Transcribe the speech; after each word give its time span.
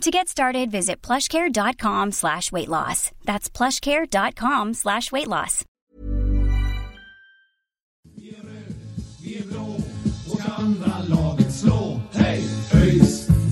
To 0.00 0.10
get 0.10 0.28
started, 0.28 0.70
visit 0.70 1.00
plushcare.com 1.00 2.12
slash 2.12 2.52
weight 2.52 2.68
loss. 2.68 3.10
That's 3.24 3.48
plushcare.com 3.48 4.74
slash 4.74 5.12
weight 5.12 5.28
loss. 5.28 5.64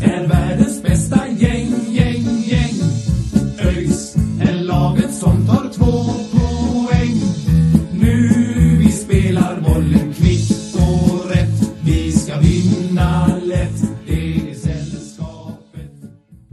Är 0.02 0.26
världens 0.28 0.82
bästa 0.82 1.28
gäng, 1.28 1.74
gäng, 1.88 2.42
gäng. 2.44 2.74
Är 4.40 4.62
laget 4.62 5.14
som 5.14 5.46
tar 5.46 5.68
två 5.72 6.22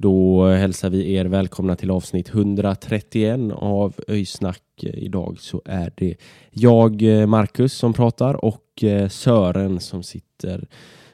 Då 0.02 0.48
hälsar 0.48 0.90
vi 0.90 1.14
er 1.14 1.26
välkomna 1.26 1.76
till 1.76 1.92
avsnitt 1.92 2.30
131 2.30 3.40
av 3.54 3.96
Öysnack. 4.08 4.64
Idag 4.82 5.38
så 5.40 5.62
är 5.66 5.92
det 5.96 6.16
jag, 6.52 7.02
Marcus, 7.28 7.74
som 7.74 7.94
pratar 7.94 8.46
och 8.46 8.84
eh, 8.84 9.08
Sören 9.08 9.80
som 9.80 10.04
sitter 10.04 10.68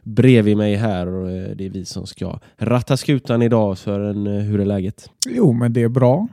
bredvid 0.03 0.57
mig 0.57 0.75
här. 0.75 1.07
Och 1.07 1.31
eh, 1.31 1.55
det 1.55 1.65
är 1.65 1.69
vi 1.69 1.85
som 1.85 2.07
ska 2.07 2.39
ratta 2.57 2.97
skutan 2.97 3.41
idag. 3.41 3.77
Sören, 3.77 4.27
eh, 4.27 4.33
hur 4.33 4.59
är 4.59 4.65
läget? 4.65 5.09
Jo, 5.27 5.53
men 5.53 5.73
det 5.73 5.83
är 5.83 5.89
bra. 5.89 6.27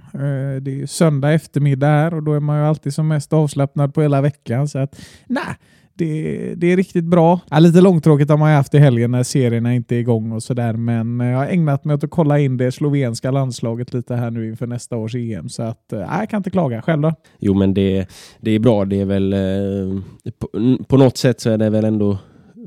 Det 0.61 0.83
är 0.83 0.87
söndag 0.87 1.33
eftermiddag 1.33 1.87
här 1.87 2.15
och 2.15 2.23
då 2.23 2.33
är 2.33 2.41
man 2.41 2.59
ju 2.59 2.65
alltid 2.65 2.95
som 2.95 3.09
mest 3.09 3.33
avslappnad 3.33 3.95
på 3.95 4.03
hela 4.03 4.21
veckan. 4.21 4.69
Så 4.69 4.79
att, 4.79 5.01
nej, 5.27 5.57
det, 6.03 6.55
det 6.55 6.73
är 6.73 6.77
riktigt 6.77 7.05
bra. 7.05 7.41
Ja, 7.51 7.59
lite 7.59 7.81
långtråkigt 7.81 8.31
har 8.31 8.37
man 8.37 8.51
ju 8.51 8.57
haft 8.57 8.75
i 8.75 8.79
helgen 8.79 9.11
när 9.11 9.23
serierna 9.23 9.75
inte 9.75 9.97
är 9.97 9.99
igång 9.99 10.33
och 10.33 10.43
sådär, 10.43 10.73
men 10.73 11.21
eh, 11.21 11.27
jag 11.27 11.39
har 11.39 11.47
ägnat 11.47 11.85
mig 11.85 11.95
åt 11.95 12.05
att 12.05 12.11
kolla 12.11 12.39
in 12.39 12.57
det 12.57 12.73
slovenska 12.73 13.31
landslaget 13.31 13.95
lite 13.95 14.15
här 14.15 14.31
nu 14.31 14.49
inför 14.49 14.67
nästa 14.67 14.97
års 14.97 15.15
EM, 15.15 15.49
så 15.49 15.63
att, 15.63 15.93
eh, 15.93 15.99
jag 15.99 16.31
kan 16.31 16.37
inte 16.37 16.51
klaga. 16.51 16.83
Själv 16.83 17.03
då? 17.03 17.15
Jo, 17.39 17.55
men 17.55 17.75
det, 17.75 18.07
det 18.41 18.51
är 18.51 18.59
bra. 18.59 18.85
Det 18.85 19.01
är 19.01 19.05
väl 19.05 19.33
eh, 19.33 20.03
på, 20.39 20.49
på 20.89 20.97
något 20.97 21.17
sätt 21.17 21.41
så 21.41 21.51
är 21.51 21.59
det 21.59 21.71
väl 21.71 21.85
ändå 21.85 22.19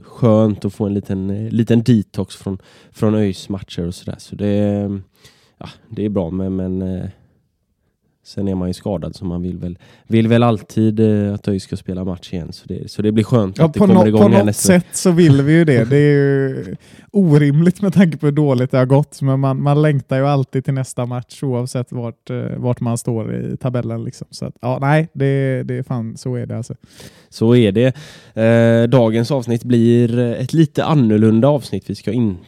skönt 0.03 0.65
att 0.65 0.73
få 0.73 0.85
en 0.85 0.93
liten, 0.93 1.29
eh, 1.29 1.51
liten 1.51 1.83
detox 1.83 2.35
från, 2.35 2.57
från 2.91 3.15
ÖIS 3.15 3.49
matcher 3.49 3.87
och 3.87 3.95
sådär. 3.95 4.17
Så 4.19 4.35
det, 4.35 4.55
ja, 5.57 5.69
det 5.89 6.05
är 6.05 6.09
bra, 6.09 6.29
men, 6.29 6.55
men 6.55 7.01
sen 8.27 8.47
är 8.47 8.55
man 8.55 8.67
ju 8.67 8.73
skadad 8.73 9.15
så 9.15 9.25
man 9.25 9.41
vill 9.41 9.57
väl, 9.57 9.77
vill 10.07 10.27
väl 10.27 10.43
alltid 10.43 10.99
eh, 10.99 11.33
att 11.33 11.47
ÖIS 11.47 11.63
ska 11.63 11.77
spela 11.77 12.03
match 12.03 12.33
igen. 12.33 12.51
Så 12.53 12.65
det, 12.67 12.91
så 12.91 13.01
det 13.01 13.11
blir 13.11 13.23
skönt 13.23 13.57
Ja, 13.57 13.65
att 13.65 13.73
det 13.73 13.79
kommer 13.79 13.93
nå- 13.93 14.07
igång 14.07 14.21
på 14.21 14.27
något 14.27 14.45
nästa 14.45 14.67
sätt 14.67 14.85
så 14.91 15.11
vill 15.11 15.41
vi 15.41 15.53
ju 15.53 15.65
det. 15.65 15.89
Det 15.89 15.97
är 15.97 16.11
ju 16.13 16.75
orimligt 17.11 17.81
med 17.81 17.93
tanke 17.93 18.17
på 18.17 18.25
hur 18.25 18.33
dåligt 18.33 18.71
det 18.71 18.77
har 18.77 18.85
gått, 18.85 19.21
men 19.21 19.39
man, 19.39 19.61
man 19.61 19.81
längtar 19.81 20.17
ju 20.17 20.27
alltid 20.27 20.65
till 20.65 20.73
nästa 20.73 21.05
match 21.05 21.43
oavsett 21.43 21.91
vart, 21.91 22.29
eh, 22.29 22.37
vart 22.57 22.79
man 22.79 22.97
står 22.97 23.35
i 23.35 23.57
tabellen. 23.57 24.03
Liksom. 24.03 24.27
Så 24.31 24.45
att, 24.45 24.53
ja, 24.61 24.77
nej, 24.81 25.07
det, 25.13 25.63
det 25.63 25.77
är 25.77 25.83
fan 25.83 26.17
så 26.17 26.35
är 26.35 26.45
det 26.45 26.57
alltså. 26.57 26.73
Så 27.29 27.55
är 27.55 27.71
det. 27.71 27.95
Eh, 28.41 28.89
dagens 28.89 29.31
avsnitt 29.31 29.63
blir 29.63 30.19
ett 30.19 30.53
lite 30.53 30.83
annorlunda 30.85 31.47
avsnitt. 31.47 31.89
Vi 31.89 31.95
ska 31.95 32.11
inte 32.11 32.41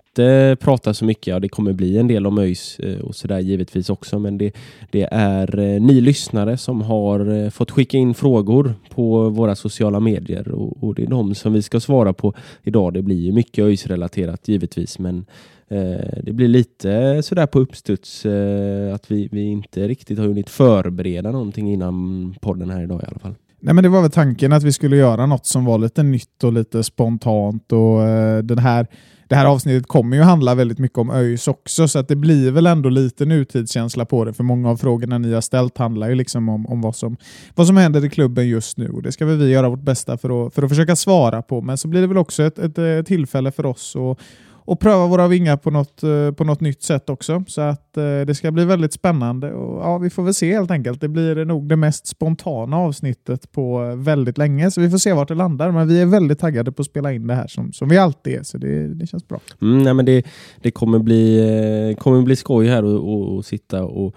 prata 0.59 0.93
så 0.93 1.05
mycket. 1.05 1.27
Ja, 1.27 1.39
det 1.39 1.49
kommer 1.49 1.73
bli 1.73 1.97
en 1.97 2.07
del 2.07 2.27
om 2.27 2.37
ÖIS 2.37 2.79
eh, 2.79 2.99
och 2.99 3.15
sådär 3.15 3.39
givetvis 3.39 3.89
också. 3.89 4.19
Men 4.19 4.37
det, 4.37 4.51
det 4.91 5.07
är 5.11 5.59
eh, 5.59 5.81
ni 5.81 6.01
lyssnare 6.01 6.57
som 6.57 6.81
har 6.81 7.43
eh, 7.43 7.49
fått 7.49 7.71
skicka 7.71 7.97
in 7.97 8.13
frågor 8.13 8.73
på 8.89 9.29
våra 9.29 9.55
sociala 9.55 9.99
medier 9.99 10.51
och, 10.51 10.83
och 10.83 10.95
det 10.95 11.03
är 11.03 11.07
de 11.07 11.35
som 11.35 11.53
vi 11.53 11.61
ska 11.61 11.79
svara 11.79 12.13
på 12.13 12.33
idag. 12.63 12.93
Det 12.93 13.01
blir 13.01 13.25
ju 13.25 13.31
mycket 13.31 13.63
ÖIS-relaterat 13.63 14.47
givetvis, 14.47 14.99
men 14.99 15.25
eh, 15.67 16.19
det 16.23 16.33
blir 16.33 16.47
lite 16.47 17.23
sådär 17.23 17.47
på 17.47 17.59
uppstuds 17.59 18.25
eh, 18.25 18.93
att 18.93 19.11
vi, 19.11 19.29
vi 19.31 19.43
inte 19.43 19.87
riktigt 19.87 20.19
har 20.19 20.25
hunnit 20.25 20.49
förbereda 20.49 21.31
någonting 21.31 21.73
innan 21.73 22.35
podden 22.41 22.69
här 22.69 22.83
idag 22.83 23.01
i 23.03 23.05
alla 23.07 23.19
fall. 23.19 23.35
Nej, 23.59 23.73
men 23.73 23.83
det 23.83 23.89
var 23.89 24.01
väl 24.01 24.11
tanken 24.11 24.53
att 24.53 24.63
vi 24.63 24.71
skulle 24.71 24.97
göra 24.97 25.25
något 25.25 25.45
som 25.45 25.65
var 25.65 25.77
lite 25.77 26.03
nytt 26.03 26.43
och 26.43 26.53
lite 26.53 26.83
spontant. 26.83 27.71
Och, 27.71 28.03
eh, 28.03 28.43
den 28.43 28.57
här, 28.57 28.87
det 29.27 29.35
här 29.35 29.45
avsnittet 29.45 29.87
kommer 29.87 30.17
ju 30.17 30.23
handla 30.23 30.55
väldigt 30.55 30.79
mycket 30.79 30.97
om 30.97 31.09
ÖIS 31.09 31.47
också, 31.47 31.87
så 31.87 31.99
att 31.99 32.07
det 32.07 32.15
blir 32.15 32.51
väl 32.51 32.67
ändå 32.67 32.89
lite 32.89 33.25
nutidskänsla 33.25 34.05
på 34.05 34.25
det. 34.25 34.33
För 34.33 34.43
många 34.43 34.69
av 34.69 34.77
frågorna 34.77 35.17
ni 35.17 35.33
har 35.33 35.41
ställt 35.41 35.77
handlar 35.77 36.09
ju 36.09 36.15
liksom 36.15 36.49
om, 36.49 36.67
om 36.67 36.81
vad, 36.81 36.95
som, 36.95 37.17
vad 37.55 37.67
som 37.67 37.77
händer 37.77 38.05
i 38.05 38.09
klubben 38.09 38.47
just 38.47 38.77
nu. 38.77 38.89
Och 38.89 39.01
det 39.01 39.11
ska 39.11 39.25
väl 39.25 39.37
vi 39.37 39.49
göra 39.49 39.69
vårt 39.69 39.81
bästa 39.81 40.17
för 40.17 40.47
att, 40.47 40.53
för 40.53 40.63
att 40.63 40.69
försöka 40.69 40.95
svara 40.95 41.41
på. 41.41 41.61
Men 41.61 41.77
så 41.77 41.87
blir 41.87 42.01
det 42.01 42.07
väl 42.07 42.17
också 42.17 42.43
ett, 42.43 42.59
ett, 42.59 42.77
ett 42.77 43.05
tillfälle 43.05 43.51
för 43.51 43.65
oss 43.65 43.95
att 43.95 44.19
och 44.67 44.79
pröva 44.79 45.07
våra 45.07 45.27
vingar 45.27 45.57
på 45.57 45.71
något, 45.71 46.03
eh, 46.03 46.31
på 46.31 46.43
något 46.43 46.61
nytt 46.61 46.83
sätt 46.83 47.09
också. 47.09 47.43
Så 47.47 47.61
att 47.61 47.97
eh, 47.97 48.03
det 48.03 48.35
ska 48.35 48.51
bli 48.51 48.65
väldigt 48.65 48.93
spännande. 48.93 49.53
Och, 49.53 49.81
ja, 49.81 49.97
vi 49.97 50.09
får 50.09 50.23
väl 50.23 50.33
se 50.33 50.53
helt 50.53 50.71
enkelt. 50.71 51.01
Det 51.01 51.07
blir 51.07 51.45
nog 51.45 51.69
det 51.69 51.75
mest 51.75 52.07
spontana 52.07 52.77
avsnittet 52.77 53.51
på 53.51 53.83
eh, 53.83 53.95
väldigt 53.95 54.37
länge. 54.37 54.71
Så 54.71 54.81
vi 54.81 54.89
får 54.89 54.97
se 54.97 55.13
vart 55.13 55.27
det 55.27 55.35
landar. 55.35 55.71
Men 55.71 55.87
vi 55.87 56.01
är 56.01 56.05
väldigt 56.05 56.39
taggade 56.39 56.71
på 56.71 56.81
att 56.81 56.85
spela 56.85 57.13
in 57.13 57.27
det 57.27 57.35
här 57.35 57.47
som, 57.47 57.73
som 57.73 57.89
vi 57.89 57.97
alltid 57.97 58.33
är. 58.33 58.43
Så 58.43 58.57
det, 58.57 58.93
det 58.93 59.07
känns 59.07 59.27
bra. 59.27 59.39
Mm, 59.61 59.83
nej, 59.83 59.93
men 59.93 60.05
det, 60.05 60.25
det 60.61 60.71
kommer 60.71 60.99
bli, 60.99 61.95
kommer 61.99 62.21
bli 62.21 62.35
skoj 62.35 62.67
här 62.67 62.83
och, 62.83 63.13
och, 63.13 63.35
och 63.35 63.45
sitta 63.45 63.83
och, 63.83 64.15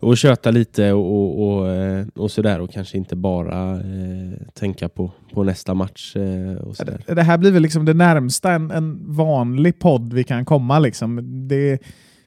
och 0.00 0.16
köta 0.16 0.50
lite 0.50 0.92
och, 0.92 1.12
och, 1.12 1.58
och, 1.58 1.70
eh, 1.70 2.06
och 2.14 2.30
sådär 2.30 2.60
och 2.60 2.70
kanske 2.70 2.96
inte 2.96 3.16
bara 3.16 3.72
eh, 3.72 4.38
tänka 4.54 4.88
på, 4.88 5.12
på 5.34 5.42
nästa 5.42 5.74
match 5.74 6.16
eh, 6.16 6.56
och 6.56 6.76
sådär. 6.76 7.04
Det 7.06 7.22
här 7.22 7.38
blir 7.38 7.52
väl 7.52 7.62
liksom 7.62 7.84
det 7.84 7.94
närmsta 7.94 8.52
en, 8.52 8.70
en 8.70 9.14
vanlig 9.14 9.78
podd 9.78 10.12
vi 10.12 10.24
kan 10.24 10.44
komma. 10.44 10.78
Liksom. 10.78 11.20
Det, 11.48 11.78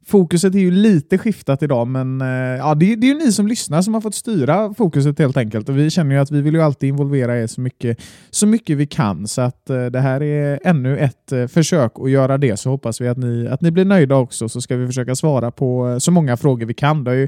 fokuset 0.09 0.55
är 0.55 0.59
ju 0.59 0.71
lite 0.71 1.17
skiftat 1.17 1.63
idag, 1.63 1.87
men 1.87 2.21
eh, 2.21 2.27
ja, 2.57 2.75
det, 2.75 2.95
det 2.95 3.07
är 3.07 3.13
ju 3.13 3.19
ni 3.19 3.31
som 3.31 3.47
lyssnar 3.47 3.81
som 3.81 3.93
har 3.93 4.01
fått 4.01 4.15
styra 4.15 4.73
fokuset 4.73 5.19
helt 5.19 5.37
enkelt. 5.37 5.69
Och 5.69 5.77
vi 5.77 5.89
känner 5.89 6.15
ju 6.15 6.21
att 6.21 6.31
vi 6.31 6.41
vill 6.41 6.53
ju 6.53 6.61
alltid 6.61 6.89
involvera 6.89 7.39
er 7.39 7.47
så 7.47 7.61
mycket, 7.61 8.01
så 8.29 8.47
mycket 8.47 8.77
vi 8.77 8.87
kan. 8.87 9.27
Så 9.27 9.41
att 9.41 9.69
eh, 9.69 9.85
det 9.85 9.99
här 9.99 10.23
är 10.23 10.59
ännu 10.63 10.97
ett 10.97 11.31
eh, 11.31 11.47
försök 11.47 11.91
att 11.95 12.11
göra 12.11 12.37
det. 12.37 12.57
Så 12.57 12.69
hoppas 12.69 13.01
vi 13.01 13.07
att 13.07 13.17
ni, 13.17 13.47
att 13.47 13.61
ni 13.61 13.71
blir 13.71 13.85
nöjda 13.85 14.15
också, 14.15 14.49
så 14.49 14.61
ska 14.61 14.75
vi 14.75 14.87
försöka 14.87 15.15
svara 15.15 15.51
på 15.51 15.89
eh, 15.89 15.97
så 15.97 16.11
många 16.11 16.37
frågor 16.37 16.65
vi 16.65 16.73
kan. 16.73 17.03
Det 17.03 17.11
har 17.11 17.15
ju 17.15 17.27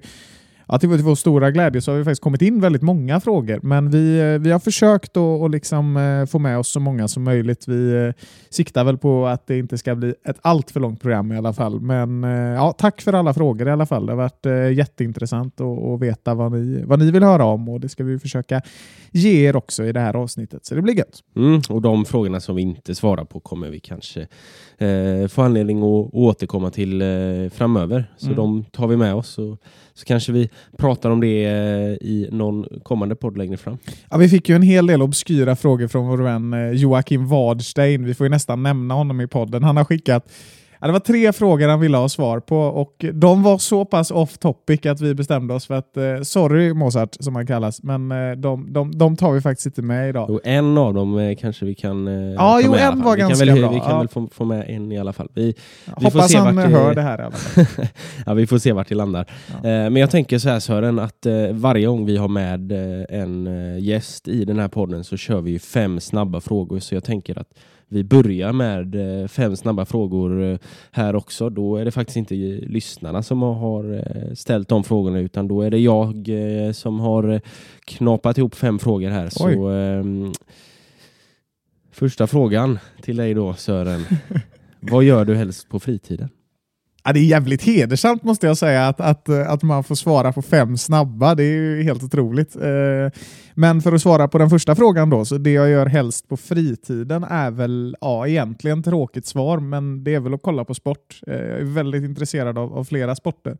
Ja, 0.72 0.80
till 0.80 0.90
vår- 0.90 1.16
stora 1.16 1.52
glädje 1.52 1.82
så 1.82 1.92
har 1.92 1.98
vi 1.98 2.04
faktiskt 2.04 2.22
kommit 2.22 2.42
in 2.42 2.62
väldigt 2.62 2.82
många 2.82 3.20
frågor, 3.20 3.59
men 3.64 3.90
vi, 3.90 4.20
eh, 4.20 4.40
vi 4.40 4.52
har 4.52 4.59
försökt 4.59 5.18
att 5.18 5.52
liksom, 5.52 5.98
eh, 5.98 6.26
få 6.26 6.40
med 6.40 6.58
oss 6.59 6.68
så 6.68 6.80
många 6.80 7.08
som 7.08 7.24
möjligt. 7.24 7.68
Vi 7.68 7.94
eh, 8.08 8.14
siktar 8.50 8.84
väl 8.84 8.98
på 8.98 9.26
att 9.28 9.48
det 9.48 9.58
inte 9.58 9.78
ska 9.78 9.96
bli 9.96 10.14
ett 10.26 10.38
allt 10.42 10.72
för 10.72 10.80
långt 10.80 11.02
program 11.02 11.32
i 11.32 11.38
alla 11.38 11.54
fall. 11.54 11.80
Men 11.80 12.24
ja, 12.24 12.72
tack 12.78 13.02
för 13.02 13.14
alla 13.14 13.34
frågor 13.34 13.68
i 13.68 13.72
alla 13.72 13.86
fall. 13.86 14.06
Det 14.06 14.12
har 14.12 14.18
varit 14.18 14.76
jätteintressant 14.78 15.62
att, 15.62 15.84
att 15.84 16.00
veta 16.02 16.34
vad 16.34 16.52
ni, 16.52 16.84
vad 16.86 17.00
ni 17.00 17.12
vill 17.12 17.24
höra 17.24 17.46
om 17.46 17.70
och 17.70 17.80
det 17.80 17.90
ska 17.90 18.03
vi 18.03 18.20
försöka 18.20 18.62
ge 19.12 19.48
er 19.50 19.56
också 19.56 19.84
i 19.86 19.92
det 19.92 20.00
här 20.00 20.16
avsnittet. 20.16 20.66
Så 20.66 20.76
det 20.76 20.82
blir 20.82 20.94
gött. 20.98 21.20
Mm, 21.36 21.62
och 21.70 21.82
de 21.82 22.06
frågorna 22.06 22.40
som 22.40 22.56
vi 22.56 22.62
inte 22.62 22.96
svarar 22.96 23.26
på 23.26 23.40
kommer 23.40 23.70
vi 23.70 23.80
kanske 23.80 24.22
eh, 24.78 25.28
få 25.28 25.42
anledning 25.42 25.78
att 25.78 26.14
återkomma 26.14 26.70
till 26.70 27.02
eh, 27.02 27.08
framöver. 27.53 28.12
Så 28.18 28.26
Mm. 28.26 28.36
de 28.38 28.64
tar 28.72 28.88
vi 28.88 28.98
med 28.98 29.14
oss 29.16 29.38
och 29.38 29.58
så 29.94 30.06
kanske 30.06 30.31
vi 30.31 30.50
pratar 30.78 31.09
om 31.09 31.22
det 31.22 31.46
eh, 31.46 32.07
i 32.07 32.29
någon 32.31 32.66
kommande 32.84 33.16
podd 33.16 33.38
längre 33.38 33.57
fram. 33.57 33.78
Ja, 34.09 34.18
vi 34.18 34.29
fick 34.29 34.50
ju 34.50 34.56
en 34.56 34.62
hel 34.62 34.88
del 34.88 35.02
obskyra 35.02 35.55
frågor 35.55 35.88
från 35.88 36.08
vår 36.08 36.17
vän 36.17 36.53
eh, 36.53 36.72
Joakim 36.72 37.28
Wadstein. 37.28 38.05
Vi 38.05 38.14
får 38.14 38.26
ju 38.26 38.29
nästan 38.29 38.64
nämna 38.64 38.93
honom 38.93 39.22
i 39.22 39.28
podden. 39.28 39.64
Han 39.64 39.78
har 39.78 39.85
skickat 39.85 40.32
Ja, 40.82 40.88
det 40.88 40.94
var 40.94 41.00
tre 41.00 41.34
frågor 41.34 41.68
han 41.68 41.80
ville 41.80 41.98
ha 41.98 42.10
svar 42.10 42.40
på 42.40 42.58
och 42.58 43.06
de 43.14 43.44
var 43.44 43.58
så 43.58 43.86
pass 43.86 44.12
off 44.12 44.38
topic 44.38 44.86
att 44.86 45.02
vi 45.02 45.14
bestämde 45.16 45.54
oss 45.54 45.66
för 45.68 45.74
att, 45.74 45.98
eh, 45.98 46.22
sorry 46.22 46.74
Mozart 46.74 47.18
som 47.20 47.36
han 47.36 47.48
kallas, 47.48 47.84
men 47.84 48.12
eh, 48.12 48.32
de, 48.32 48.74
de, 48.74 48.92
de 48.98 49.16
tar 49.18 49.32
vi 49.32 49.42
faktiskt 49.42 49.66
inte 49.66 49.82
med 49.82 50.10
idag. 50.10 50.30
Och 50.30 50.40
en 50.44 50.78
av 50.78 50.94
dem 50.94 51.18
eh, 51.20 51.36
kanske 51.36 51.66
vi 51.66 51.76
kan 51.76 52.08
eh, 52.08 52.14
Ja, 52.14 52.38
ta 52.38 52.62
jo, 52.66 52.72
med 52.72 52.82
en 52.82 53.02
var 53.02 53.16
vi 53.16 53.20
kan 53.22 53.30
ganska 53.30 53.46
väl, 53.46 53.60
bra, 53.62 53.72
Vi 53.72 53.80
kan 53.80 53.90
ja. 53.90 53.98
väl 53.98 54.08
få, 54.08 54.28
få 54.32 54.46
med 54.46 54.66
en 54.70 54.92
i 54.92 55.00
alla 55.00 55.14
fall. 55.14 55.30
Vi, 55.34 55.46
vi 55.46 55.54
får 55.96 56.02
Hoppas 56.02 56.32
se 56.32 56.38
han 56.38 56.56
vart 56.56 56.66
eh, 56.66 56.72
det- 56.72 56.78
hör 56.78 56.96
det 56.96 57.02
här 57.02 57.34
ja, 58.26 58.34
vi 58.34 58.48
får 58.48 58.58
se 58.58 58.72
vart 58.74 58.90
det 58.90 58.96
landar. 58.96 59.26
Eh, 59.50 59.62
men 59.64 59.96
jag 59.96 60.10
tänker 60.12 60.38
så 60.40 60.50
här 60.50 60.60
Sören, 60.60 61.00
att 61.00 61.26
eh, 61.26 61.34
varje 61.52 61.88
gång 61.88 62.06
vi 62.06 62.18
har 62.18 62.28
med 62.28 62.72
eh, 62.72 63.20
en 63.22 63.48
eh, 63.48 63.80
gäst 63.84 64.28
i 64.28 64.46
den 64.46 64.60
här 64.60 64.68
podden 64.68 65.04
så 65.04 65.18
kör 65.18 65.42
vi 65.42 65.60
fem 65.60 66.00
snabba 66.00 66.42
frågor. 66.42 66.80
Så 66.80 66.96
jag 66.96 67.04
tänker 67.04 67.40
att 67.40 67.48
vi 67.93 68.03
börjar 68.03 68.53
med 68.53 69.22
eh, 69.22 69.28
fem 69.28 69.55
snabba 69.55 69.85
frågor 69.85 70.43
eh, 70.43 70.58
här 70.91 71.16
också. 71.16 71.49
Då 71.49 71.78
är 71.78 71.85
det 71.85 71.91
faktiskt 71.91 72.17
inte 72.17 72.35
lyssnarna 72.67 73.23
som 73.23 73.41
har 73.41 73.93
eh, 73.93 74.34
ställt 74.34 74.70
de 74.70 74.84
frågorna 74.84 75.20
utan 75.20 75.47
då 75.47 75.61
är 75.61 75.72
det 75.72 75.79
jag 75.79 76.29
som 76.76 76.99
har 76.99 77.41
knapat 77.85 78.38
ihop 78.38 78.55
fem 78.55 78.79
frågor 78.79 79.09
här. 79.09 79.29
Så, 79.29 79.70
ehm, 79.70 80.32
första 81.91 82.28
frågan 82.28 82.79
till 83.02 83.17
dig 83.17 83.34
då 83.34 83.53
Sören. 83.53 84.02
Vad 84.79 85.03
gör 85.03 85.26
du 85.26 85.35
helst 85.35 85.70
på 85.70 85.79
fritiden? 85.79 86.29
Ja, 87.03 87.14
det 87.14 87.20
är 87.20 87.24
jävligt 87.24 87.64
hedersamt 87.64 88.24
måste 88.24 88.48
jag 88.48 88.58
säga 88.58 88.88
att, 88.88 89.02
att, 89.02 89.30
att 89.30 89.64
man 89.64 89.84
får 89.84 89.96
svara 89.96 90.34
på 90.34 90.42
fem 90.42 90.78
snabba. 90.78 91.36
Det 91.36 91.44
är 91.44 91.53
ju 91.53 91.84
helt 91.84 92.03
otroligt. 92.03 92.56
Eh, 92.56 93.22
men 93.53 93.82
för 93.82 93.92
att 93.92 94.02
svara 94.02 94.28
på 94.28 94.38
den 94.38 94.50
första 94.50 94.76
frågan 94.76 95.09
då, 95.09 95.26
så 95.26 95.38
det 95.38 95.52
jag 95.52 95.70
gör 95.70 95.86
helst 95.86 96.28
på 96.28 96.38
fritiden 96.38 97.24
är 97.24 97.52
väl, 97.52 97.96
ja 98.02 98.28
egentligen 98.28 98.84
tråkigt 98.84 99.26
svar, 99.26 99.59
men 99.59 100.03
det 100.03 100.16
är 100.16 100.20
väl 100.20 100.34
att 100.34 100.42
kolla 100.42 100.66
på 100.66 100.74
sport. 100.74 101.22
Eh, 101.28 101.34
jag 101.34 101.59
är 101.59 101.64
väldigt 101.64 102.03
intresserad 102.03 102.58
av, 102.58 102.74
av 102.74 102.84
flera 102.84 103.16
sporter. 103.16 103.58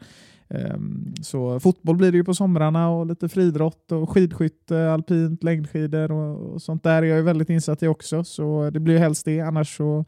Ehm, 0.50 1.14
så 1.22 1.60
fotboll 1.60 1.96
blir 1.96 2.12
det 2.12 2.18
ju 2.18 2.24
på 2.24 2.34
somrarna 2.34 2.90
och 2.90 3.06
lite 3.06 3.30
friidrott 3.30 3.92
och 3.92 4.10
skidskytte, 4.10 4.92
alpint, 4.92 5.44
längdskidor 5.44 6.12
och, 6.12 6.54
och 6.54 6.62
sånt 6.62 6.84
där 6.84 7.04
är 7.04 7.16
jag 7.16 7.24
väldigt 7.24 7.50
insatt 7.50 7.84
i 7.84 7.88
också. 7.88 8.24
Så 8.24 8.70
det 8.70 8.80
blir 8.80 8.98
helst 8.98 9.26
det, 9.26 9.42
annars 9.42 9.78
så 9.78 10.06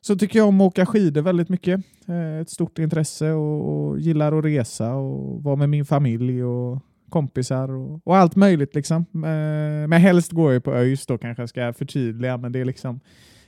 så 0.00 0.16
tycker 0.16 0.38
jag 0.38 0.48
om 0.48 0.60
att 0.60 0.66
åka 0.66 0.86
skidor 0.86 1.22
väldigt 1.22 1.48
mycket. 1.48 1.80
Eh, 2.08 2.38
ett 2.40 2.50
stort 2.50 2.78
intresse 2.78 3.32
och, 3.32 3.88
och 3.88 3.98
gillar 3.98 4.38
att 4.38 4.44
resa 4.44 4.94
och 4.94 5.42
vara 5.42 5.56
med 5.56 5.68
min 5.68 5.84
familj 5.84 6.44
och 6.44 6.78
kompisar 7.08 7.70
och, 7.70 8.00
och 8.04 8.16
allt 8.16 8.36
möjligt. 8.36 8.74
Liksom. 8.74 9.06
Eh, 9.14 9.88
men 9.88 9.92
helst 9.92 10.32
går 10.32 10.52
jag 10.52 10.64
på 10.64 10.74
ÖIS 10.74 11.06
då 11.06 11.18
kanske 11.18 11.42
jag 11.42 11.48
ska 11.48 11.72
förtydliga, 11.72 12.36
men 12.36 12.52
det 12.52 12.58
är 12.58 12.64
liksom 12.64 13.00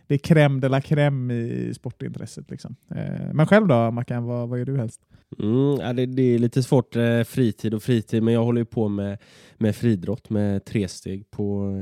det 0.06 0.14
är 0.14 0.19
crème 0.19 0.60
de 0.60 0.69
la 0.69 0.81
crème 0.81 1.32
i 1.32 1.75
sportintresset. 1.75 2.50
Liksom. 2.50 2.76
Eh, 2.94 3.32
men 3.32 3.46
själv 3.46 3.66
då, 3.66 3.90
Mackan, 3.90 4.25
vad, 4.25 4.48
vad 4.48 4.58
gör 4.58 4.66
du 4.66 4.76
helst? 4.76 5.00
Mm, 5.38 5.81
ja, 5.81 5.93
det, 5.93 6.06
det, 6.06 6.22
är 6.22 6.38
lite 6.38 6.62
svårt, 6.62 6.94
fritid 7.26 7.75
och 7.75 7.82
fritid, 7.82 8.22
men 8.22 8.34
jag 8.34 8.44
håller 8.44 8.60
ju 8.60 8.64
på 8.64 8.88
med, 8.88 9.19
med 9.58 9.76
fridrott 9.76 10.31
med 10.31 10.64
tresteg 10.64 11.31
på 11.31 11.72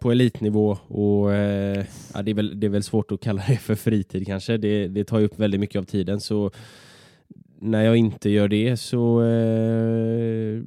på 0.00 0.10
elitnivå 0.10 0.78
och 0.88 1.34
eh, 1.34 1.84
ja, 2.14 2.22
det, 2.22 2.30
är 2.30 2.34
väl, 2.34 2.60
det 2.60 2.66
är 2.66 2.68
väl 2.68 2.82
svårt 2.82 3.12
att 3.12 3.20
kalla 3.20 3.42
det 3.48 3.56
för 3.56 3.74
fritid 3.74 4.26
kanske. 4.26 4.56
Det, 4.56 4.88
det 4.88 5.04
tar 5.04 5.18
ju 5.18 5.24
upp 5.24 5.38
väldigt 5.38 5.60
mycket 5.60 5.78
av 5.78 5.84
tiden 5.84 6.20
så 6.20 6.50
när 7.62 7.84
jag 7.84 7.96
inte 7.96 8.30
gör 8.30 8.48
det 8.48 8.76
så 8.76 9.22
eh, 9.22 10.62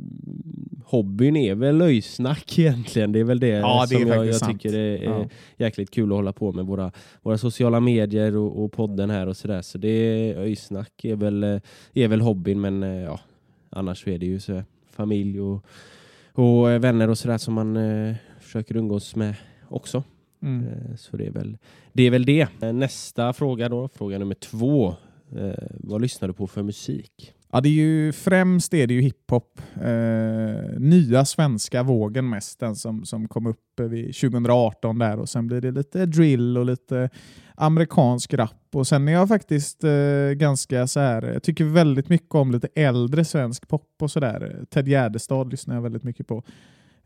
hobbyn 0.85 1.35
är 1.35 1.55
väl 1.55 1.77
löjsnack 1.77 2.59
egentligen. 2.59 3.11
Det 3.11 3.19
är 3.19 3.23
väl 3.23 3.39
det, 3.39 3.47
ja, 3.47 3.85
det 3.89 3.95
som 3.95 4.07
jag, 4.07 4.25
jag 4.25 4.39
tycker 4.39 4.75
är, 4.75 5.03
ja. 5.03 5.25
jäkligt 5.57 5.91
kul 5.91 6.11
att 6.11 6.15
hålla 6.15 6.33
på 6.33 6.51
med. 6.51 6.65
Våra, 6.65 6.91
våra 7.21 7.37
sociala 7.37 7.79
medier 7.79 8.35
och, 8.35 8.63
och 8.63 8.71
podden 8.71 9.09
här 9.09 9.27
och 9.27 9.37
sådär. 9.37 9.61
Så 9.61 9.77
det 9.77 9.89
är 9.89 10.37
öjsnack 10.37 11.05
är 11.05 11.15
väl, 11.15 11.43
är 11.93 12.07
väl 12.07 12.21
hobbyn 12.21 12.61
men 12.61 12.83
eh, 12.83 13.03
ja, 13.03 13.19
annars 13.69 14.03
så 14.03 14.09
är 14.09 14.17
det 14.17 14.25
ju 14.25 14.39
så 14.39 14.63
familj 14.91 15.41
och, 15.41 15.65
och 16.31 16.67
vänner 16.67 17.09
och 17.09 17.17
sådär 17.17 17.37
som 17.37 17.53
man 17.53 17.77
eh, 17.77 18.15
försöker 18.53 18.77
umgås 18.77 19.15
med 19.15 19.35
också. 19.69 20.03
Mm. 20.41 20.67
Eh, 20.67 20.95
så 20.95 21.17
det 21.17 21.25
är, 21.25 21.31
väl, 21.31 21.57
det 21.93 22.03
är 22.03 22.11
väl 22.11 22.25
det. 22.25 22.47
Eh, 22.61 22.73
nästa 22.73 23.33
fråga 23.33 23.69
då, 23.69 23.87
fråga 23.87 24.19
nummer 24.19 24.35
två. 24.35 24.95
Eh, 25.35 25.67
vad 25.79 26.01
lyssnar 26.01 26.27
du 26.27 26.33
på 26.33 26.47
för 26.47 26.63
musik? 26.63 27.33
Ja, 27.51 27.61
det 27.61 27.69
är 27.69 27.73
ju 27.73 28.11
främst 28.11 28.73
är 28.73 28.87
det 28.87 28.93
ju 28.93 29.01
hiphop. 29.01 29.61
Eh, 29.75 30.79
nya 30.79 31.25
svenska 31.25 31.83
vågen 31.83 32.29
mest, 32.29 32.59
den 32.59 32.75
som, 32.75 33.05
som 33.05 33.27
kom 33.27 33.45
upp 33.45 33.79
vid 33.79 34.15
2018 34.15 34.99
där 34.99 35.19
och 35.19 35.29
sen 35.29 35.47
blir 35.47 35.61
det 35.61 35.71
lite 35.71 36.05
drill 36.05 36.57
och 36.57 36.65
lite 36.65 37.09
amerikansk 37.55 38.33
rap 38.33 38.75
och 38.75 38.87
sen 38.87 39.07
är 39.07 39.11
jag 39.11 39.27
faktiskt 39.27 39.83
eh, 39.83 40.31
ganska 40.35 40.87
så 40.87 40.99
här. 40.99 41.21
jag 41.21 41.43
tycker 41.43 41.65
väldigt 41.65 42.09
mycket 42.09 42.35
om 42.35 42.51
lite 42.51 42.67
äldre 42.75 43.25
svensk 43.25 43.67
pop 43.67 43.89
och 44.01 44.11
sådär. 44.11 44.65
Ted 44.69 44.87
Gärdestad 44.87 45.51
lyssnar 45.51 45.75
jag 45.75 45.81
väldigt 45.81 46.03
mycket 46.03 46.27
på. 46.27 46.43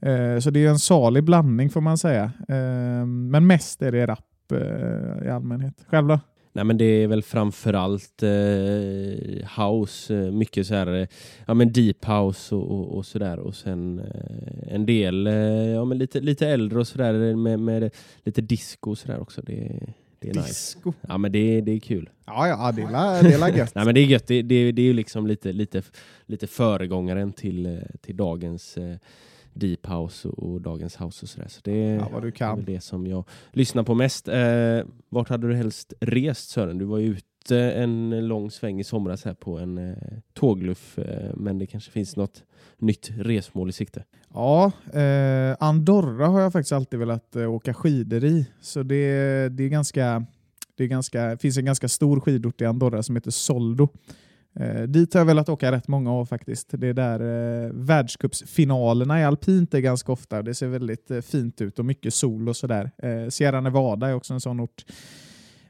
Eh, 0.01 0.39
så 0.39 0.49
det 0.49 0.65
är 0.65 0.69
en 0.69 0.79
salig 0.79 1.23
blandning 1.23 1.69
får 1.69 1.81
man 1.81 1.97
säga. 1.97 2.23
Eh, 2.47 3.05
men 3.05 3.47
mest 3.47 3.81
är 3.81 3.91
det 3.91 4.05
rap 4.05 4.51
eh, 4.51 5.27
i 5.27 5.29
allmänhet. 5.29 5.85
Själv 5.87 6.07
då? 6.07 6.19
Nej 6.57 6.65
men 6.65 6.77
det 6.77 6.85
är 6.85 7.07
väl 7.07 7.23
framförallt 7.23 8.23
eh, 8.23 9.63
house, 9.63 10.15
eh, 10.15 10.31
mycket 10.31 10.67
så 10.67 10.73
här, 10.75 11.01
eh, 11.01 11.07
ja 11.45 11.53
men 11.53 11.73
deep 11.73 12.05
house 12.05 12.55
och, 12.55 12.71
och, 12.71 12.97
och 12.97 13.05
sådär 13.05 13.39
och 13.39 13.55
sen 13.55 13.99
eh, 13.99 14.73
en 14.73 14.85
del, 14.85 15.27
eh, 15.27 15.33
ja 15.67 15.85
men 15.85 15.97
lite, 15.97 16.19
lite 16.19 16.47
äldre 16.47 16.79
och 16.79 16.87
sådär 16.87 17.35
med, 17.35 17.59
med 17.59 17.91
lite 18.23 18.41
disco 18.41 18.91
och 18.91 18.97
sådär 18.97 19.19
också. 19.19 19.41
Det, 19.41 19.79
det 20.19 20.29
är 20.29 20.33
disco? 20.33 20.89
Nice. 20.89 20.99
Ja 21.07 21.17
men 21.17 21.31
det, 21.31 21.61
det 21.61 21.71
är 21.71 21.79
kul. 21.79 22.09
Ja 22.25 22.47
ja, 22.47 22.71
det 22.71 22.81
är, 22.81 23.47
är 23.47 23.57
gött. 23.57 23.71
Nej 23.75 23.85
men 23.85 23.95
det 23.95 24.01
är 24.01 24.05
gött, 24.05 24.27
det, 24.27 24.41
det, 24.41 24.71
det 24.71 24.81
är 24.81 24.85
ju 24.85 24.93
liksom 24.93 25.27
lite, 25.27 25.53
lite, 25.53 25.83
lite 26.25 26.47
föregångaren 26.47 27.33
till, 27.33 27.81
till 28.01 28.17
dagens 28.17 28.77
deep 29.59 29.87
house 29.87 30.27
och, 30.27 30.51
och 30.51 30.61
dagens 30.61 31.01
house 31.01 31.25
och 31.25 31.29
sådär. 31.29 31.47
Så 31.47 31.61
det 31.63 31.77
ja, 31.77 32.09
vad 32.13 32.21
du 32.21 32.31
kan. 32.31 32.59
är 32.59 32.63
det 32.63 32.81
som 32.81 33.07
jag 33.07 33.23
lyssnar 33.51 33.83
på 33.83 33.95
mest. 33.95 34.27
Eh, 34.27 34.79
vart 35.09 35.29
hade 35.29 35.47
du 35.47 35.55
helst 35.55 35.93
rest 35.99 36.49
Sören? 36.49 36.77
Du 36.77 36.85
var 36.85 36.97
ju 36.97 37.07
ute 37.07 37.71
en 37.71 38.27
lång 38.27 38.51
sväng 38.51 38.79
i 38.79 38.83
somras 38.83 39.25
här 39.25 39.33
på 39.33 39.59
en 39.59 39.77
eh, 39.77 39.95
tågluff, 40.33 40.99
eh, 40.99 41.31
men 41.35 41.59
det 41.59 41.65
kanske 41.65 41.91
finns 41.91 42.15
något 42.15 42.43
nytt 42.77 43.11
resmål 43.17 43.69
i 43.69 43.71
sikte? 43.71 44.03
Ja, 44.33 44.71
eh, 44.93 45.55
Andorra 45.59 46.27
har 46.27 46.41
jag 46.41 46.53
faktiskt 46.53 46.71
alltid 46.71 46.99
velat 46.99 47.35
eh, 47.35 47.53
åka 47.53 47.73
skidor 47.73 48.23
i. 48.23 48.45
Så 48.61 48.83
det, 48.83 49.49
det 49.49 49.63
är 49.63 49.69
ganska 49.69 50.25
det 50.77 50.83
är 50.83 50.87
ganska, 50.87 51.37
finns 51.37 51.57
en 51.57 51.65
ganska 51.65 51.87
stor 51.87 52.19
skidort 52.19 52.61
i 52.61 52.65
Andorra 52.65 53.03
som 53.03 53.15
heter 53.15 53.31
Soldo. 53.31 53.89
Eh, 54.59 54.81
dit 54.81 55.13
har 55.13 55.21
jag 55.21 55.25
velat 55.25 55.49
åka 55.49 55.71
rätt 55.71 55.87
många 55.87 56.13
år 56.13 56.25
faktiskt. 56.25 56.67
Det 56.71 56.87
är 56.87 56.93
där 56.93 57.19
eh, 57.65 57.71
världscupsfinalerna 57.73 59.21
i 59.21 59.23
alpint 59.23 59.73
är 59.73 59.79
ganska 59.79 60.11
ofta. 60.11 60.41
Det 60.41 60.53
ser 60.53 60.67
väldigt 60.67 61.11
eh, 61.11 61.21
fint 61.21 61.61
ut 61.61 61.79
och 61.79 61.85
mycket 61.85 62.13
sol 62.13 62.49
och 62.49 62.55
sådär. 62.55 62.91
Eh, 62.97 63.29
Sierra 63.29 63.61
Nevada 63.61 64.07
är 64.07 64.13
också 64.13 64.33
en 64.33 64.41
sån 64.41 64.59
ort. 64.59 64.85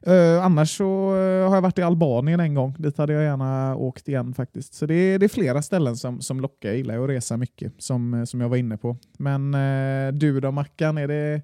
Eh, 0.02 0.46
annars 0.46 0.78
så 0.78 1.16
eh, 1.16 1.50
har 1.50 1.56
jag 1.56 1.62
varit 1.62 1.80
i 1.80 1.82
Albanien 1.82 2.40
en 2.40 2.54
gång. 2.54 2.76
Dit 2.80 2.98
hade 2.98 3.14
jag 3.14 3.24
gärna 3.24 3.76
åkt 3.76 4.08
igen 4.08 4.34
faktiskt. 4.34 4.74
Så 4.74 4.86
det 4.86 4.94
är, 4.94 5.20
det 5.20 5.26
är 5.26 5.30
flera 5.30 5.62
ställen 5.62 5.98
som, 5.98 6.22
som 6.22 6.40
lockar. 6.40 6.70
Jag 6.70 6.78
gillar 6.78 7.04
att 7.04 7.10
resa 7.10 7.38
mycket 7.38 7.74
som, 7.78 8.14
eh, 8.14 8.24
som 8.24 8.42
jag 8.42 8.50
var 8.50 8.58
inne 8.58 8.78
på. 8.78 8.98
Men 9.18 9.54
eh, 9.54 10.14
du 10.14 10.40
då 10.40 10.52
Mackan, 10.52 10.98
är 10.98 11.08
det 11.08 11.42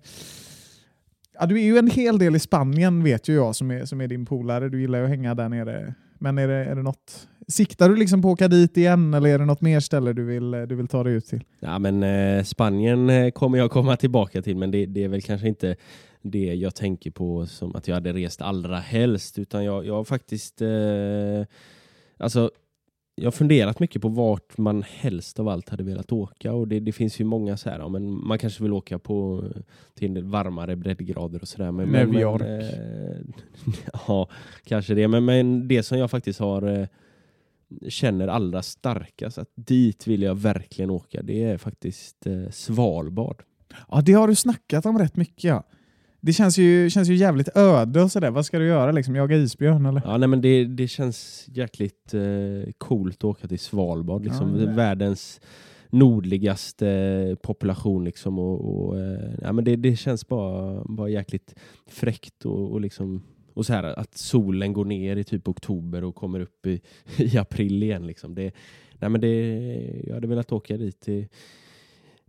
Ja, 1.39 1.45
du 1.45 1.59
är 1.59 1.63
ju 1.63 1.77
en 1.77 1.87
hel 1.89 2.19
del 2.19 2.35
i 2.35 2.39
Spanien 2.39 3.03
vet 3.03 3.27
ju 3.27 3.35
jag 3.35 3.55
som 3.55 3.71
är, 3.71 3.85
som 3.85 4.01
är 4.01 4.07
din 4.07 4.25
polare. 4.25 4.69
Du 4.69 4.81
gillar 4.81 4.99
ju 4.99 5.03
att 5.03 5.09
hänga 5.09 5.35
där 5.35 5.49
nere. 5.49 5.93
Men 6.19 6.37
är 6.37 6.47
det, 6.47 6.53
är 6.53 6.75
det 6.75 6.81
något 6.81 7.27
Siktar 7.47 7.89
du 7.89 7.95
liksom 7.95 8.21
på 8.21 8.27
att 8.27 8.33
åka 8.33 8.47
dit 8.47 8.77
igen 8.77 9.13
eller 9.13 9.29
är 9.29 9.39
det 9.39 9.45
något 9.45 9.61
mer 9.61 9.79
ställe 9.79 10.13
du 10.13 10.23
vill, 10.23 10.51
du 10.51 10.75
vill 10.75 10.87
ta 10.87 11.03
dig 11.03 11.13
ut 11.13 11.25
till? 11.25 11.43
Ja, 11.59 11.79
men, 11.79 12.03
eh, 12.03 12.43
Spanien 12.43 13.09
eh, 13.09 13.31
kommer 13.31 13.57
jag 13.57 13.71
komma 13.71 13.95
tillbaka 13.95 14.41
till 14.41 14.57
men 14.57 14.71
det, 14.71 14.85
det, 14.85 15.03
är 15.03 15.07
väl 15.07 15.21
kanske 15.21 15.47
inte 15.47 15.75
det 16.21 16.53
jag 16.53 16.75
tänker 16.75 17.11
på 17.11 17.45
som 17.45 17.75
att 17.75 17.87
jag 17.87 17.95
hade 17.95 18.13
rest 18.13 18.41
allra 18.41 18.79
helst 18.79 19.39
utan 19.39 19.65
jag, 19.65 19.85
jag 19.85 19.93
har 19.93 20.03
faktiskt 20.03 20.61
eh, 20.61 21.45
alltså 22.17 22.51
jag 23.15 23.25
har 23.25 23.31
funderat 23.31 23.79
mycket 23.79 24.01
på 24.01 24.07
vart 24.07 24.57
man 24.57 24.83
helst 24.83 25.39
av 25.39 25.47
allt 25.47 25.69
hade 25.69 25.83
velat 25.83 26.11
åka 26.11 26.53
och 26.53 26.67
det, 26.67 26.79
det 26.79 26.91
finns 26.91 27.19
ju 27.19 27.23
många 27.23 27.57
så 27.57 27.69
här, 27.69 27.79
ja, 27.79 27.89
men 27.89 28.27
man 28.27 28.37
kanske 28.37 28.63
vill 28.63 28.73
åka 28.73 28.99
på 28.99 29.43
till 29.93 30.23
varmare 30.23 30.75
breddgrader 30.75 31.41
och 31.41 31.47
sådär. 31.47 31.71
Men, 31.71 31.89
New 31.89 32.21
York. 32.21 32.41
Eh, 32.41 33.17
ja, 34.07 34.29
kanske 34.63 34.93
det. 34.93 35.07
Men, 35.07 35.25
men 35.25 35.67
det 35.67 35.83
som 35.83 35.97
jag 35.97 36.11
faktiskt 36.11 36.39
har 36.39 36.79
eh, 36.79 36.87
känner 37.89 38.27
allra 38.27 38.61
starkast 38.61 39.37
att 39.37 39.49
dit 39.55 40.07
vill 40.07 40.21
jag 40.21 40.35
verkligen 40.35 40.89
åka, 40.89 41.21
det 41.21 41.43
är 41.43 41.57
faktiskt 41.57 42.27
eh, 42.27 42.49
Svalbard. 42.51 43.43
Ja, 43.89 44.01
det 44.01 44.13
har 44.13 44.27
du 44.27 44.35
snackat 44.35 44.85
om 44.85 44.99
rätt 44.99 45.15
mycket. 45.15 45.43
Ja. 45.43 45.63
Det 46.21 46.33
känns 46.33 46.57
ju, 46.57 46.89
känns 46.89 47.09
ju 47.09 47.15
jävligt 47.15 47.57
öde 47.57 48.01
och 48.01 48.11
sådär. 48.11 48.31
Vad 48.31 48.45
ska 48.45 48.59
du 48.59 48.67
göra? 48.67 48.91
Liksom, 48.91 49.15
jaga 49.15 49.35
isbjörn 49.35 49.85
eller? 49.85 50.01
Ja, 50.05 50.17
nej, 50.17 50.27
men 50.27 50.41
det, 50.41 50.65
det 50.65 50.87
känns 50.87 51.45
jäkligt 51.47 52.13
eh, 52.13 52.71
coolt 52.77 53.17
att 53.17 53.23
åka 53.23 53.47
till 53.47 53.59
Svalbard. 53.59 54.23
Liksom, 54.23 54.59
ja, 54.59 54.71
världens 54.71 55.41
nordligaste 55.89 57.37
population. 57.41 58.03
Liksom, 58.03 58.39
och, 58.39 58.85
och 58.87 58.99
eh, 58.99 59.33
ja, 59.41 59.51
men 59.51 59.63
det, 59.63 59.75
det 59.75 59.95
känns 59.95 60.27
bara, 60.27 60.83
bara 60.85 61.09
jäkligt 61.09 61.55
fräckt 61.87 62.45
och, 62.45 62.71
och 62.71 62.81
liksom 62.81 63.23
och 63.53 63.65
så 63.65 63.73
här 63.73 63.83
att 63.83 64.17
solen 64.17 64.73
går 64.73 64.85
ner 64.85 65.15
i 65.15 65.23
typ 65.23 65.47
oktober 65.47 66.03
och 66.03 66.15
kommer 66.15 66.39
upp 66.39 66.65
i, 66.65 66.81
i 67.17 67.37
april 67.37 67.83
igen. 67.83 68.07
Liksom. 68.07 68.35
Det, 68.35 68.51
nej 68.99 69.09
men 69.09 69.21
det, 69.21 70.03
jag 70.07 70.13
hade 70.13 70.27
velat 70.27 70.51
åka 70.51 70.77
dit. 70.77 71.01
Till, 71.01 71.27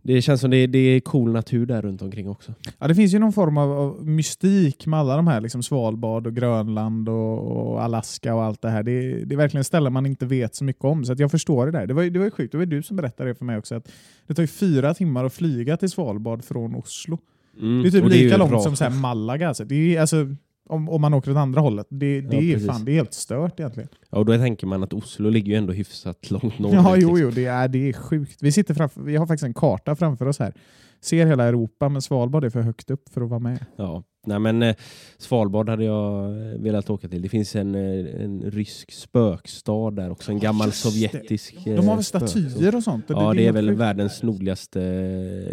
det 0.07 0.21
känns 0.21 0.41
som 0.41 0.51
det, 0.51 0.67
det 0.67 0.79
är 0.79 0.99
cool 0.99 1.31
natur 1.31 1.65
där 1.65 1.81
runt 1.81 2.01
omkring 2.01 2.29
också. 2.29 2.53
Ja, 2.79 2.87
det 2.87 2.95
finns 2.95 3.13
ju 3.13 3.19
någon 3.19 3.33
form 3.33 3.57
av, 3.57 3.71
av 3.71 4.07
mystik 4.07 4.85
med 4.85 4.99
alla 4.99 5.15
de 5.15 5.27
här, 5.27 5.41
liksom 5.41 5.63
Svalbard 5.63 6.27
och 6.27 6.35
Grönland 6.35 7.09
och, 7.09 7.39
och 7.39 7.83
Alaska 7.83 8.35
och 8.35 8.43
allt 8.43 8.61
det 8.61 8.69
här. 8.69 8.83
Det, 8.83 9.25
det, 9.25 9.35
är 9.35 9.37
verkligen 9.37 9.63
ställen 9.63 9.93
man 9.93 10.05
inte 10.05 10.25
vet 10.25 10.55
så 10.55 10.63
mycket 10.63 10.83
om, 10.83 11.05
så 11.05 11.13
att 11.13 11.19
jag 11.19 11.31
förstår 11.31 11.65
det 11.65 11.71
där. 11.71 11.87
Det 11.87 11.93
var, 11.93 12.03
det 12.03 12.19
var 12.19 12.29
sjukt, 12.29 12.51
det 12.51 12.57
var 12.57 12.65
du 12.65 12.83
som 12.83 12.97
berättade 12.97 13.29
det 13.29 13.35
för 13.35 13.45
mig 13.45 13.57
också, 13.57 13.75
att 13.75 13.91
det 14.27 14.33
tar 14.33 14.43
ju 14.43 14.47
fyra 14.47 14.93
timmar 14.93 15.25
att 15.25 15.33
flyga 15.33 15.77
till 15.77 15.89
Svalbard 15.89 16.43
från 16.43 16.75
Oslo. 16.75 17.19
Mm. 17.59 17.81
Det 17.81 17.87
är 17.87 17.91
typ 17.91 18.05
lika 18.05 18.33
ju 18.33 18.37
långt 18.37 18.51
bra. 18.51 18.59
som 18.59 18.75
så 18.75 18.83
här 18.83 18.91
Malaga. 18.91 19.47
Alltså. 19.47 19.65
Det 19.65 19.95
är, 19.95 20.01
alltså, 20.01 20.35
om, 20.69 20.89
om 20.89 21.01
man 21.01 21.13
åker 21.13 21.31
åt 21.31 21.37
andra 21.37 21.61
hållet. 21.61 21.87
Det, 21.89 22.21
det, 22.21 22.35
Ja, 22.35 22.55
är, 22.55 22.59
fan, 22.59 22.85
det 22.85 22.91
är 22.91 22.95
helt 22.95 23.13
stört 23.13 23.59
egentligen. 23.59 23.89
Ja, 24.09 24.17
och 24.17 24.25
då 24.25 24.37
tänker 24.37 24.67
man 24.67 24.83
att 24.83 24.93
Oslo 24.93 25.29
ligger 25.29 25.51
ju 25.51 25.57
ändå 25.57 25.73
hyfsat 25.73 26.31
långt 26.31 26.59
norrut. 26.59 26.75
Ja, 26.75 26.97
jo, 26.97 27.09
liksom. 27.09 27.17
jo, 27.19 27.31
det 27.31 27.45
är, 27.45 27.67
det 27.67 27.89
är 27.89 27.93
sjukt. 27.93 28.37
Vi, 28.43 28.51
sitter 28.51 28.73
framför, 28.73 29.01
vi 29.01 29.15
har 29.15 29.27
faktiskt 29.27 29.45
en 29.45 29.53
karta 29.53 29.95
framför 29.95 30.27
oss 30.27 30.39
här. 30.39 30.53
Ser 31.01 31.25
hela 31.25 31.43
Europa, 31.43 31.89
men 31.89 32.01
Svalbard 32.01 32.43
är 32.43 32.49
för 32.49 32.61
högt 32.61 32.91
upp 32.91 33.09
för 33.09 33.21
att 33.21 33.29
vara 33.29 33.39
med. 33.39 33.65
Ja, 33.75 34.03
nej 34.27 34.39
men 34.39 34.63
eh, 34.63 34.75
Svalbard 35.17 35.69
hade 35.69 35.83
jag 35.83 36.25
eh, 36.25 36.59
velat 36.61 36.89
åka 36.89 37.07
till. 37.07 37.21
Det 37.21 37.29
finns 37.29 37.55
en, 37.55 37.75
eh, 37.75 38.23
en 38.23 38.41
rysk 38.41 38.91
spökstad 38.91 39.91
där 39.91 40.11
också, 40.11 40.31
en 40.31 40.39
gammal 40.39 40.67
just 40.67 40.83
det. 40.83 40.89
sovjetisk 40.89 41.55
De 41.65 41.87
har 41.87 41.95
väl 41.95 42.03
statyer 42.03 42.75
och 42.75 42.83
sånt? 42.83 43.05
Ja, 43.07 43.33
det 43.33 43.41
är 43.41 43.43
helt 43.43 43.57
väl 43.57 43.67
sjukt. 43.67 43.79
världens 43.79 44.23
nordligaste 44.23 44.79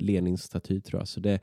Lenin-staty 0.00 0.81
tror 0.81 1.00
jag. 1.00 1.09
Så 1.09 1.21
det, 1.21 1.40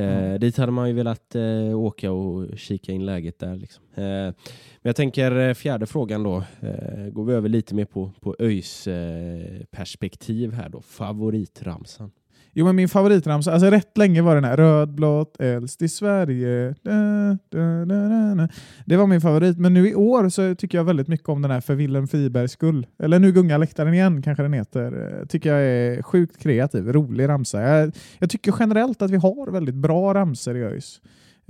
eh. 0.00 0.38
Dit 0.38 0.56
hade 0.56 0.72
man 0.72 0.88
ju 0.88 0.94
velat 0.94 1.34
eh, 1.34 1.78
åka 1.78 2.12
och 2.12 2.58
kika 2.58 2.92
in 2.92 3.06
läget 3.06 3.38
där. 3.38 3.56
Liksom. 3.56 3.84
Eh, 3.94 4.02
men 4.02 4.34
jag 4.82 4.96
tänker 4.96 5.48
eh, 5.48 5.54
fjärde 5.54 5.86
frågan 5.86 6.22
då. 6.22 6.36
Eh, 6.60 7.10
går 7.12 7.24
vi 7.24 7.32
över 7.32 7.48
lite 7.48 7.74
mer 7.74 7.84
på, 7.84 8.10
på 8.20 8.36
ÖIS 8.38 8.86
eh, 8.86 9.60
perspektiv 9.70 10.52
här 10.52 10.68
då. 10.68 10.80
Favoritramsan. 10.80 12.10
Jo, 12.52 12.64
men 12.66 12.76
min 12.76 12.88
favoritramsa, 12.88 13.52
alltså 13.52 13.70
rätt 13.70 13.98
länge 13.98 14.22
var 14.22 14.34
den 14.34 14.44
här 14.44 14.56
Röd, 14.56 14.94
blått, 14.94 15.40
äldst 15.40 15.82
i 15.82 15.88
Sverige. 15.88 16.74
Da, 16.82 16.92
da, 17.48 17.84
da, 17.84 18.08
da, 18.08 18.34
da. 18.34 18.48
Det 18.84 18.96
var 18.96 19.06
min 19.06 19.20
favorit, 19.20 19.58
men 19.58 19.74
nu 19.74 19.88
i 19.88 19.94
år 19.94 20.28
så 20.28 20.54
tycker 20.54 20.78
jag 20.78 20.84
väldigt 20.84 21.08
mycket 21.08 21.28
om 21.28 21.42
den 21.42 21.50
här 21.50 21.60
För 21.60 21.74
Willem 21.74 22.08
Fribergs 22.08 22.52
skull. 22.52 22.86
Eller 22.98 23.18
Nu 23.18 23.32
gungar 23.32 23.58
läktaren 23.58 23.94
igen 23.94 24.22
kanske 24.22 24.42
den 24.42 24.52
heter. 24.52 25.18
Eh, 25.20 25.26
tycker 25.26 25.54
jag 25.54 25.62
är 25.62 26.02
sjukt 26.02 26.38
kreativ, 26.38 26.92
rolig 26.92 27.28
ramsa. 27.28 27.62
Jag, 27.62 27.92
jag 28.18 28.30
tycker 28.30 28.54
generellt 28.58 29.02
att 29.02 29.10
vi 29.10 29.16
har 29.16 29.50
väldigt 29.50 29.74
bra 29.74 30.14
ramsor 30.14 30.56
i 30.56 30.62
ÖIS. 30.62 31.00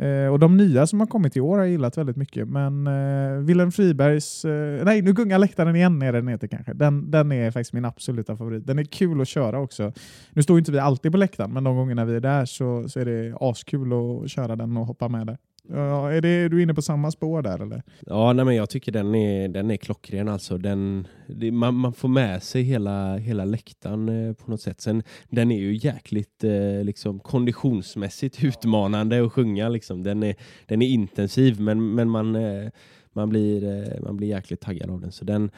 Eh, 0.00 0.32
och 0.32 0.38
de 0.38 0.56
nya 0.56 0.86
som 0.86 1.00
har 1.00 1.06
kommit 1.06 1.36
i 1.36 1.40
år 1.40 1.56
har 1.56 1.64
jag 1.64 1.70
gillat 1.70 1.98
väldigt 1.98 2.16
mycket. 2.16 2.48
Men 2.48 2.86
eh, 2.86 3.38
Willem 3.38 3.72
Fribergs... 3.72 4.44
Eh, 4.44 4.84
nej, 4.84 5.02
Nu 5.02 5.12
gungar 5.12 5.38
läktaren 5.38 5.76
igen 5.76 6.02
är 6.02 6.12
den 6.12 6.28
heter 6.28 6.46
kanske. 6.46 6.72
Den, 6.72 7.10
den 7.10 7.32
är 7.32 7.50
faktiskt 7.50 7.72
min 7.72 7.84
absoluta 7.84 8.36
favorit. 8.36 8.66
Den 8.66 8.78
är 8.78 8.84
kul 8.84 9.20
att 9.20 9.28
köra 9.28 9.60
också. 9.60 9.92
Nu 10.30 10.42
står 10.42 10.56
ju 10.56 10.58
inte 10.58 10.72
vi 10.72 10.78
alltid 10.78 11.12
på 11.12 11.18
läktaren, 11.18 11.52
men 11.52 11.64
de 11.64 11.76
gångerna 11.76 12.04
vi 12.04 12.16
är 12.16 12.20
där 12.20 12.44
så, 12.44 12.88
så 12.88 13.00
är 13.00 13.04
det 13.04 13.36
askul 13.40 13.92
att 13.92 14.30
köra 14.30 14.56
den 14.56 14.76
och 14.76 14.86
hoppa 14.86 15.08
med 15.08 15.26
där. 15.26 15.38
Ja, 15.72 16.12
är, 16.12 16.20
det, 16.20 16.28
är 16.28 16.48
du 16.48 16.62
inne 16.62 16.74
på 16.74 16.82
samma 16.82 17.10
spår 17.10 17.42
där 17.42 17.62
eller? 17.62 17.82
Ja, 18.06 18.32
nej, 18.32 18.44
men 18.44 18.56
jag 18.56 18.70
tycker 18.70 18.92
den 18.92 19.14
är, 19.14 19.48
den 19.48 19.70
är 19.70 19.76
klockren. 19.76 20.28
Alltså. 20.28 20.58
Den, 20.58 21.06
det, 21.26 21.50
man, 21.52 21.74
man 21.74 21.92
får 21.92 22.08
med 22.08 22.42
sig 22.42 22.62
hela, 22.62 23.16
hela 23.16 23.44
läktaren 23.44 24.08
eh, 24.08 24.32
på 24.34 24.50
något 24.50 24.60
sätt. 24.60 24.80
Sen, 24.80 25.02
den 25.28 25.50
är 25.50 25.58
ju 25.58 25.76
jäkligt 25.76 26.44
eh, 26.44 26.84
liksom, 26.84 27.20
konditionsmässigt 27.20 28.44
utmanande 28.44 29.24
att 29.24 29.32
sjunga. 29.32 29.68
Liksom. 29.68 30.02
Den, 30.02 30.22
är, 30.22 30.34
den 30.66 30.82
är 30.82 30.88
intensiv, 30.88 31.60
men, 31.60 31.94
men 31.94 32.10
man, 32.10 32.36
eh, 32.36 32.68
man, 33.12 33.28
blir, 33.28 33.64
eh, 33.64 34.00
man 34.02 34.16
blir 34.16 34.28
jäkligt 34.28 34.60
taggad 34.60 34.90
av 34.90 35.00
den. 35.00 35.12
Så 35.12 35.24
den, 35.24 35.50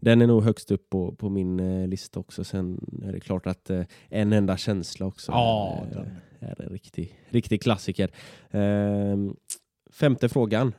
den 0.00 0.22
är 0.22 0.26
nog 0.26 0.42
högst 0.42 0.70
upp 0.70 0.90
på, 0.90 1.12
på 1.12 1.28
min 1.28 1.60
eh, 1.60 1.88
lista 1.88 2.20
också. 2.20 2.44
Sen 2.44 2.80
är 3.04 3.12
det 3.12 3.20
klart 3.20 3.46
att 3.46 3.70
eh, 3.70 3.82
En 4.08 4.32
enda 4.32 4.56
känsla 4.56 5.06
också 5.06 5.32
Ja, 5.32 5.84
den. 5.92 6.00
är 6.02 6.20
är 6.40 6.62
en 6.62 6.68
riktig, 6.68 7.18
riktig 7.28 7.62
klassiker. 7.62 8.10
Ehm, 8.50 9.34
femte 9.92 10.28
frågan. 10.28 10.72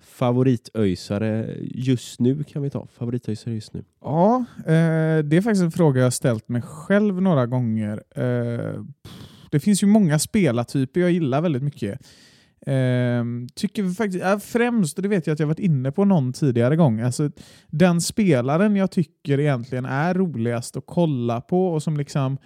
Favoritöjsare 0.00 1.56
just 1.60 2.20
nu 2.20 2.44
kan 2.44 2.62
vi 2.62 2.70
ta. 2.70 2.86
Favoritöjsare 2.86 3.54
just 3.54 3.72
nu. 3.72 3.84
Ja, 4.00 4.44
eh, 4.58 5.24
det 5.24 5.36
är 5.36 5.40
faktiskt 5.40 5.62
en 5.62 5.70
fråga 5.70 6.00
jag 6.00 6.06
har 6.06 6.10
ställt 6.10 6.48
mig 6.48 6.62
själv 6.62 7.22
några 7.22 7.46
gånger. 7.46 8.02
Eh, 8.14 8.84
det 9.50 9.60
finns 9.60 9.82
ju 9.82 9.86
många 9.86 10.18
spelartyper 10.18 11.00
jag 11.00 11.10
gillar 11.10 11.40
väldigt 11.40 11.62
mycket. 11.62 12.00
Eh, 12.66 13.24
tycker 13.54 13.94
faktiskt, 13.94 14.24
ja, 14.24 14.40
främst, 14.40 14.98
och 14.98 15.02
det 15.02 15.08
vet 15.08 15.26
jag 15.26 15.34
att 15.34 15.40
jag 15.40 15.46
varit 15.46 15.58
inne 15.58 15.92
på 15.92 16.04
någon 16.04 16.32
tidigare 16.32 16.76
gång, 16.76 17.00
alltså, 17.00 17.30
den 17.66 18.00
spelaren 18.00 18.76
jag 18.76 18.90
tycker 18.90 19.40
egentligen 19.40 19.84
är 19.84 20.14
roligast 20.14 20.76
att 20.76 20.86
kolla 20.86 21.40
på 21.40 21.68
och 21.68 21.82
som 21.82 21.96
liksom 21.96 22.38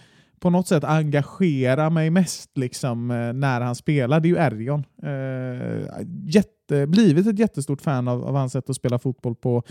på 0.42 0.50
något 0.50 0.68
sätt 0.68 0.84
engagerar 0.84 1.90
mig 1.90 2.10
mest 2.10 2.58
liksom, 2.58 3.10
eh, 3.10 3.32
när 3.32 3.60
han 3.60 3.74
spelar, 3.74 4.20
det 4.20 4.28
är 4.28 4.30
ju 4.30 4.36
Erion. 4.36 4.84
Eh, 5.02 6.06
jätte, 6.26 6.86
blivit 6.86 7.26
ett 7.26 7.38
jättestort 7.38 7.80
fan 7.80 8.08
av, 8.08 8.24
av 8.24 8.34
hans 8.34 8.52
sätt 8.52 8.70
att 8.70 8.76
spela 8.76 8.98
fotboll 8.98 9.34
på 9.34 9.62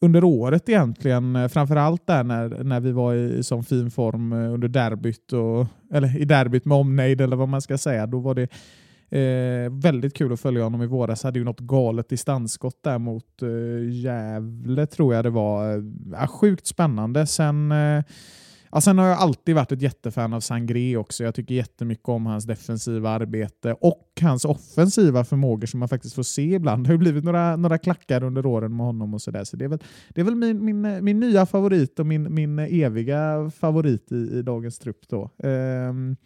under 0.00 0.24
året 0.24 0.68
egentligen. 0.68 1.36
Eh, 1.36 1.48
framförallt 1.48 2.06
där 2.06 2.24
när, 2.24 2.48
när 2.64 2.80
vi 2.80 2.92
var 2.92 3.14
i, 3.14 3.38
i 3.38 3.42
sån 3.42 3.64
fin 3.64 3.90
form 3.90 4.32
eh, 4.32 4.52
under 4.52 4.68
derbyt, 4.68 5.32
och, 5.32 5.66
eller 5.92 6.20
i 6.20 6.24
derbyt 6.24 6.64
med 6.64 6.78
omnejd 6.78 7.20
eller 7.20 7.36
vad 7.36 7.48
man 7.48 7.62
ska 7.62 7.78
säga. 7.78 8.06
Då 8.06 8.18
var 8.18 8.34
det 8.34 8.48
eh, 9.18 9.70
väldigt 9.70 10.14
kul 10.14 10.32
att 10.32 10.40
följa 10.40 10.62
honom 10.62 10.82
i 10.82 10.86
våras. 10.86 11.22
Hade 11.22 11.38
ju 11.38 11.44
något 11.44 11.60
galet 11.60 12.08
distansskott 12.08 12.82
där 12.82 12.98
mot 12.98 13.42
eh, 13.42 13.90
Gävle 13.90 14.86
tror 14.86 15.14
jag 15.14 15.24
det 15.24 15.30
var. 15.30 15.76
Eh, 16.14 16.26
sjukt 16.26 16.66
spännande. 16.66 17.26
Sen 17.26 17.72
eh, 17.72 18.02
Ja, 18.74 18.80
sen 18.80 18.98
har 18.98 19.06
jag 19.06 19.18
alltid 19.18 19.54
varit 19.54 19.72
ett 19.72 19.82
jättefan 19.82 20.32
av 20.32 20.40
Sangré 20.40 20.96
också. 20.96 21.24
Jag 21.24 21.34
tycker 21.34 21.54
jättemycket 21.54 22.08
om 22.08 22.26
hans 22.26 22.44
defensiva 22.44 23.10
arbete 23.10 23.76
och 23.80 24.08
hans 24.20 24.44
offensiva 24.44 25.24
förmågor 25.24 25.66
som 25.66 25.80
man 25.80 25.88
faktiskt 25.88 26.14
får 26.14 26.22
se 26.22 26.54
ibland. 26.54 26.84
Det 26.84 26.88
har 26.88 26.94
ju 26.94 26.98
blivit 26.98 27.24
några, 27.24 27.56
några 27.56 27.78
klackar 27.78 28.24
under 28.24 28.46
åren 28.46 28.76
med 28.76 28.86
honom 28.86 29.14
och 29.14 29.22
sådär. 29.22 29.44
Så 29.44 29.56
det 29.56 29.64
är 29.64 29.68
väl, 29.68 29.82
det 30.08 30.20
är 30.20 30.24
väl 30.24 30.34
min, 30.34 30.64
min, 30.64 31.04
min 31.04 31.20
nya 31.20 31.46
favorit 31.46 31.98
och 31.98 32.06
min, 32.06 32.34
min 32.34 32.58
eviga 32.58 33.50
favorit 33.50 34.12
i, 34.12 34.38
i 34.38 34.42
dagens 34.42 34.78
trupp. 34.78 35.08
Då. 35.08 35.30
Um, 35.48 36.16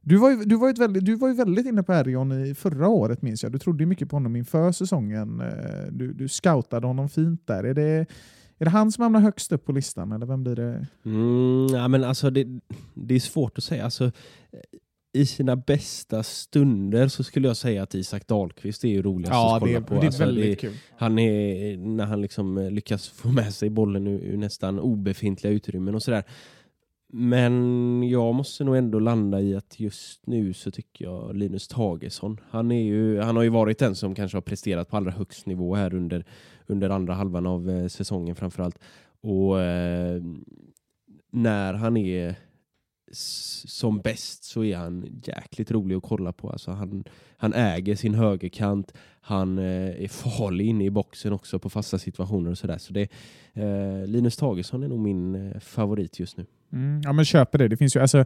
du 0.00 0.16
var, 0.16 0.30
ju, 0.30 0.36
du, 0.36 0.56
var 0.56 0.68
ju 0.68 0.74
väldigt, 0.74 1.04
du 1.04 1.16
var 1.16 1.28
ju 1.28 1.34
väldigt 1.34 1.66
inne 1.66 1.82
på 1.82 1.92
Erion 1.92 2.32
i 2.32 2.54
förra 2.54 2.88
året 2.88 3.22
minns 3.22 3.42
jag. 3.42 3.52
Du 3.52 3.58
trodde 3.58 3.82
ju 3.82 3.86
mycket 3.86 4.10
på 4.10 4.16
honom 4.16 4.36
inför 4.36 4.72
säsongen. 4.72 5.40
Eh, 5.40 5.92
du, 5.92 6.12
du 6.12 6.28
scoutade 6.28 6.86
honom 6.86 7.08
fint 7.08 7.46
där. 7.46 7.64
Är 7.64 7.74
det, 7.74 8.06
är 8.58 8.64
det 8.64 8.70
han 8.70 8.92
som 8.92 9.02
hamnar 9.02 9.20
högst 9.20 9.52
upp 9.52 9.64
på 9.64 9.72
listan 9.72 10.12
eller 10.12 10.26
vem 10.26 10.44
blir 10.44 10.56
det? 10.56 10.86
Mm, 11.04 11.66
ja, 11.74 11.88
men 11.88 12.04
alltså 12.04 12.30
det, 12.30 12.46
det 12.94 13.14
är 13.14 13.20
svårt 13.20 13.58
att 13.58 13.64
säga. 13.64 13.84
Alltså, 13.84 14.10
i 15.12 15.26
sina 15.26 15.56
bästa 15.56 16.22
stunder 16.22 17.08
så 17.08 17.24
skulle 17.24 17.48
jag 17.48 17.56
säga 17.56 17.82
att 17.82 17.94
Isak 17.94 18.26
Dahlqvist 18.26 18.84
är 18.84 18.88
ju 18.88 19.02
roligast 19.02 19.32
att 19.34 19.54
det 19.54 19.66
kolla 19.66 19.78
är, 19.78 19.80
på. 19.80 19.94
det 19.94 20.00
är 20.00 20.06
Alltså, 20.06 20.24
väldigt 20.24 20.60
det, 20.60 20.68
kul. 20.68 20.72
han 20.96 21.18
är, 21.18 21.76
när 21.76 22.04
han 22.06 22.22
liksom 22.22 22.58
eh, 22.58 22.70
lyckas 22.70 23.08
få 23.08 23.28
med 23.28 23.54
sig 23.54 23.70
bollen 23.70 24.06
ur, 24.06 24.20
ur 24.20 24.36
nästan 24.36 24.78
obefintliga 24.80 25.52
utrymmen 25.52 25.94
och 25.94 26.02
sådär. 26.02 26.24
Men 27.12 28.02
jag 28.08 28.34
måste 28.34 28.64
nog 28.64 28.76
ändå 28.76 28.98
landa 28.98 29.40
i 29.40 29.54
att 29.56 29.80
just 29.80 30.26
nu 30.26 30.52
så 30.52 30.70
tycker 30.70 31.04
jag 31.04 31.36
Linus 31.36 31.68
Tagesson. 31.68 32.40
Han, 32.50 32.72
är 32.72 32.82
ju, 32.82 33.20
han 33.20 33.36
har 33.36 33.42
ju 33.42 33.48
varit 33.48 33.78
den 33.78 33.94
som 33.94 34.14
kanske 34.14 34.36
har 34.36 34.42
presterat 34.42 34.90
på 34.90 34.96
allra 34.96 35.10
högst 35.10 35.46
nivå 35.46 35.74
här 35.74 35.94
under, 35.94 36.24
under 36.66 36.90
andra 36.90 37.14
halvan 37.14 37.46
av 37.46 37.70
eh, 37.70 37.86
säsongen 37.86 38.36
framförallt. 38.36 38.78
Och 39.20 39.60
eh, 39.60 40.22
när 41.30 41.74
han 41.74 41.96
är 41.96 42.34
som 43.66 44.00
bäst 44.00 44.44
så 44.44 44.64
är 44.64 44.76
han 44.76 45.20
jäkligt 45.24 45.70
rolig 45.70 45.96
att 45.96 46.02
kolla 46.02 46.32
på. 46.32 46.50
Alltså 46.50 46.70
han, 46.70 47.04
han 47.36 47.52
äger 47.52 47.96
sin 47.96 48.14
högerkant, 48.14 48.92
han 49.20 49.58
eh, 49.58 50.04
är 50.04 50.08
farlig 50.08 50.66
inne 50.66 50.84
i 50.84 50.90
boxen 50.90 51.32
också 51.32 51.58
på 51.58 51.70
fasta 51.70 51.98
situationer 51.98 52.50
och 52.50 52.58
sådär. 52.58 52.78
Så 52.78 52.92
det, 52.92 53.08
eh, 53.52 54.06
Linus 54.06 54.36
Tagesson 54.36 54.82
är 54.82 54.88
nog 54.88 54.98
min 54.98 55.34
eh, 55.34 55.60
favorit 55.60 56.20
just 56.20 56.36
nu. 56.36 56.46
Mm, 56.72 57.00
ja, 57.04 57.12
men 57.12 57.24
köper 57.24 57.58
det. 57.58 57.68
Det 57.68 57.76
finns 57.76 57.96
ju, 57.96 58.00
alltså, 58.00 58.24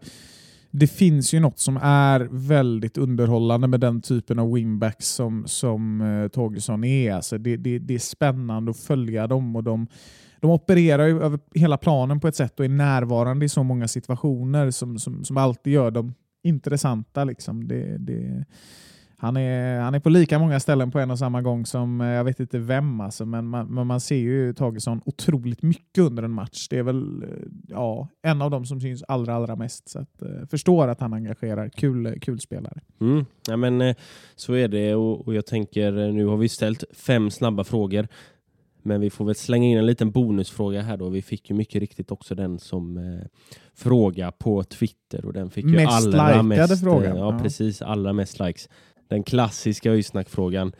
det 0.70 0.86
finns 0.86 1.34
ju 1.34 1.40
något 1.40 1.58
som 1.58 1.76
är 1.82 2.28
väldigt 2.30 2.98
underhållande 2.98 3.68
med 3.68 3.80
den 3.80 4.02
typen 4.02 4.38
av 4.38 4.52
wingbacks 4.52 5.08
som, 5.08 5.46
som 5.46 6.00
eh, 6.00 6.06
uh, 6.06 6.28
Tågesson 6.28 6.84
är. 6.84 7.12
Alltså, 7.12 7.38
det, 7.38 7.56
det, 7.56 7.78
det 7.78 7.94
är 7.94 7.98
spännande 7.98 8.70
att 8.70 8.78
följa 8.78 9.26
dem 9.26 9.56
och 9.56 9.64
de, 9.64 9.86
de 10.40 10.50
opererar 10.50 11.06
ju 11.06 11.22
över 11.22 11.38
hela 11.54 11.76
planen 11.76 12.20
på 12.20 12.28
ett 12.28 12.36
sätt 12.36 12.58
och 12.58 12.64
är 12.64 12.68
närvarande 12.68 13.46
i 13.46 13.48
så 13.48 13.62
många 13.62 13.88
situationer 13.88 14.70
som, 14.70 14.98
som, 14.98 15.24
som 15.24 15.36
alltid 15.36 15.72
gör 15.72 15.90
dem 15.90 16.14
intressanta. 16.42 17.24
Liksom. 17.24 17.68
Det, 17.68 17.98
det, 17.98 18.44
han, 19.20 19.36
är, 19.36 19.80
han 19.80 19.94
är 19.94 20.00
på 20.00 20.08
lika 20.08 20.38
många 20.38 20.60
ställen 20.60 20.90
på 20.90 20.98
en 20.98 21.10
och 21.10 21.18
samma 21.18 21.42
gång 21.42 21.66
som, 21.66 22.00
eh, 22.00 22.06
jag 22.06 22.24
vet 22.24 22.40
inte 22.40 22.58
vem, 22.58 23.00
alltså, 23.00 23.26
men, 23.26 23.46
man, 23.46 23.66
men 23.66 23.86
man 23.86 24.00
ser 24.00 24.16
ju 24.16 24.54
Tagesson 24.54 25.00
otroligt 25.04 25.62
mycket 25.62 25.98
under 25.98 26.22
en 26.22 26.30
match. 26.30 26.68
Det 26.70 26.78
är 26.78 26.82
väl 26.82 27.22
eh, 27.22 27.28
ja, 27.68 28.08
en 28.22 28.42
av 28.42 28.50
dem 28.50 28.66
som 28.66 28.80
syns 28.80 29.02
allra, 29.08 29.34
allra 29.34 29.56
mest. 29.56 29.88
Så 29.88 29.98
att, 29.98 30.22
eh, 30.22 30.46
förstår 30.50 30.88
att 30.88 31.00
han 31.00 31.12
engagerar. 31.12 31.68
Kul, 31.68 32.20
kul 32.20 32.40
spelare. 32.40 32.80
Mm. 33.00 33.24
Ja, 33.48 33.56
men, 33.56 33.94
så 34.36 34.52
är 34.52 34.68
det 34.68 34.94
och, 34.94 35.26
och 35.26 35.34
jag 35.34 35.46
tänker, 35.46 36.12
nu 36.12 36.26
har 36.26 36.36
vi 36.36 36.48
ställt 36.48 36.84
fem 36.92 37.30
snabba 37.30 37.64
frågor. 37.64 38.08
Men 38.82 39.00
vi 39.00 39.10
får 39.10 39.24
väl 39.24 39.34
slänga 39.34 39.66
in 39.66 39.78
en 39.78 39.86
liten 39.86 40.10
bonusfråga 40.10 40.82
här 40.82 40.96
då. 40.96 41.08
Vi 41.08 41.22
fick 41.22 41.50
ju 41.50 41.56
mycket 41.56 41.80
riktigt 41.80 42.10
också 42.10 42.34
den 42.34 42.58
som 42.58 42.96
eh, 42.96 43.26
fråga 43.74 44.32
på 44.32 44.62
Twitter 44.64 45.24
och 45.24 45.32
den 45.32 45.50
fick 45.50 45.64
ju 45.64 45.70
Mest 45.70 46.06
allra 46.06 46.42
likade 46.42 46.42
mest, 46.42 46.82
frågan, 46.82 47.16
Ja, 47.16 47.32
ja. 47.32 47.38
precis. 47.42 47.82
Allra 47.82 48.12
mest 48.12 48.40
likes. 48.40 48.68
Den 49.08 49.22
klassiska 49.22 49.90
öjsnackfrågan. 49.90 50.72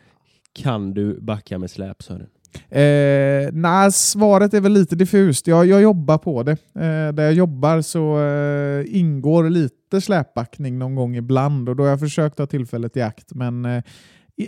Kan 0.52 0.94
du 0.94 1.20
backa 1.20 1.58
med 1.58 1.70
släp 1.70 2.02
Sören? 2.02 2.28
Eh, 2.68 3.52
nej, 3.52 3.92
svaret 3.92 4.54
är 4.54 4.60
väl 4.60 4.72
lite 4.72 4.96
diffust. 4.96 5.46
Jag, 5.46 5.66
jag 5.66 5.82
jobbar 5.82 6.18
på 6.18 6.42
det. 6.42 6.52
Eh, 6.52 7.12
där 7.12 7.22
jag 7.22 7.32
jobbar 7.32 7.80
så 7.80 8.20
eh, 8.20 8.96
ingår 8.98 9.50
lite 9.50 10.00
släpbackning 10.00 10.78
någon 10.78 10.94
gång 10.94 11.16
ibland 11.16 11.68
och 11.68 11.76
då 11.76 11.82
har 11.82 11.90
jag 11.90 12.00
försökt 12.00 12.36
ta 12.36 12.46
tillfället 12.46 12.96
i 12.96 13.02
akt. 13.02 13.34
Men 13.34 13.64
eh, 13.64 13.82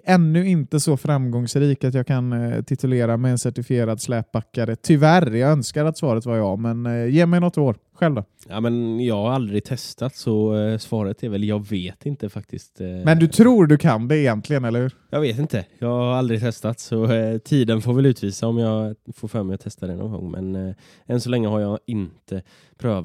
ännu 0.04 0.49
inte 0.49 0.80
så 0.80 0.96
framgångsrik 0.96 1.84
att 1.84 1.94
jag 1.94 2.06
kan 2.06 2.32
eh, 2.32 2.62
titulera 2.62 3.16
mig 3.16 3.30
en 3.30 3.38
certifierad 3.38 4.00
släpbackare. 4.00 4.76
Tyvärr, 4.76 5.30
jag 5.30 5.50
önskar 5.50 5.84
att 5.84 5.99
svaret 5.99 6.26
var 6.26 6.37
ja, 6.37 6.56
men 6.56 6.87
eh, 6.87 7.06
ge 7.06 7.26
mig 7.26 7.40
något 7.40 7.58
år. 7.58 7.76
Själv 8.00 8.14
då? 8.14 8.25
Ja, 8.49 8.61
men 8.61 9.00
jag 9.00 9.14
har 9.14 9.30
aldrig 9.30 9.64
testat 9.64 10.16
så 10.16 10.54
eh, 10.57 10.78
svaret 10.78 11.23
är 11.23 11.28
väl 11.28 11.45
jag 11.45 11.69
vet 11.69 12.07
inte 12.07 12.28
faktiskt. 12.28 12.80
Eh. 12.80 12.87
Men 12.87 13.19
du 13.19 13.26
tror 13.26 13.66
du 13.66 13.78
kan 13.78 14.09
det 14.09 14.19
egentligen, 14.19 14.64
eller 14.64 14.80
hur? 14.80 14.92
Jag 15.11 15.21
vet 15.21 15.38
inte. 15.38 15.64
Jag 15.78 15.88
har 15.88 16.14
aldrig 16.14 16.40
testat 16.40 16.80
så 16.80 17.12
eh, 17.12 17.38
tiden 17.38 17.83
får 17.83 17.92
väl 17.92 18.07
utvisa 18.07 18.47
om 18.47 18.59
jag 18.59 18.97
får 19.14 19.28
för 19.28 19.42
mig 19.42 19.54
att 19.54 19.61
testa 19.61 19.87
det 19.87 19.97
någon 19.97 20.12
gång. 20.12 20.30
Men 20.30 20.69
eh, 20.69 20.75
än 21.07 21.21
så 21.21 21.30
länge 21.30 21.49
har 21.49 21.61
jag 21.61 21.78
inte 21.87 22.42
prövat. 22.78 23.04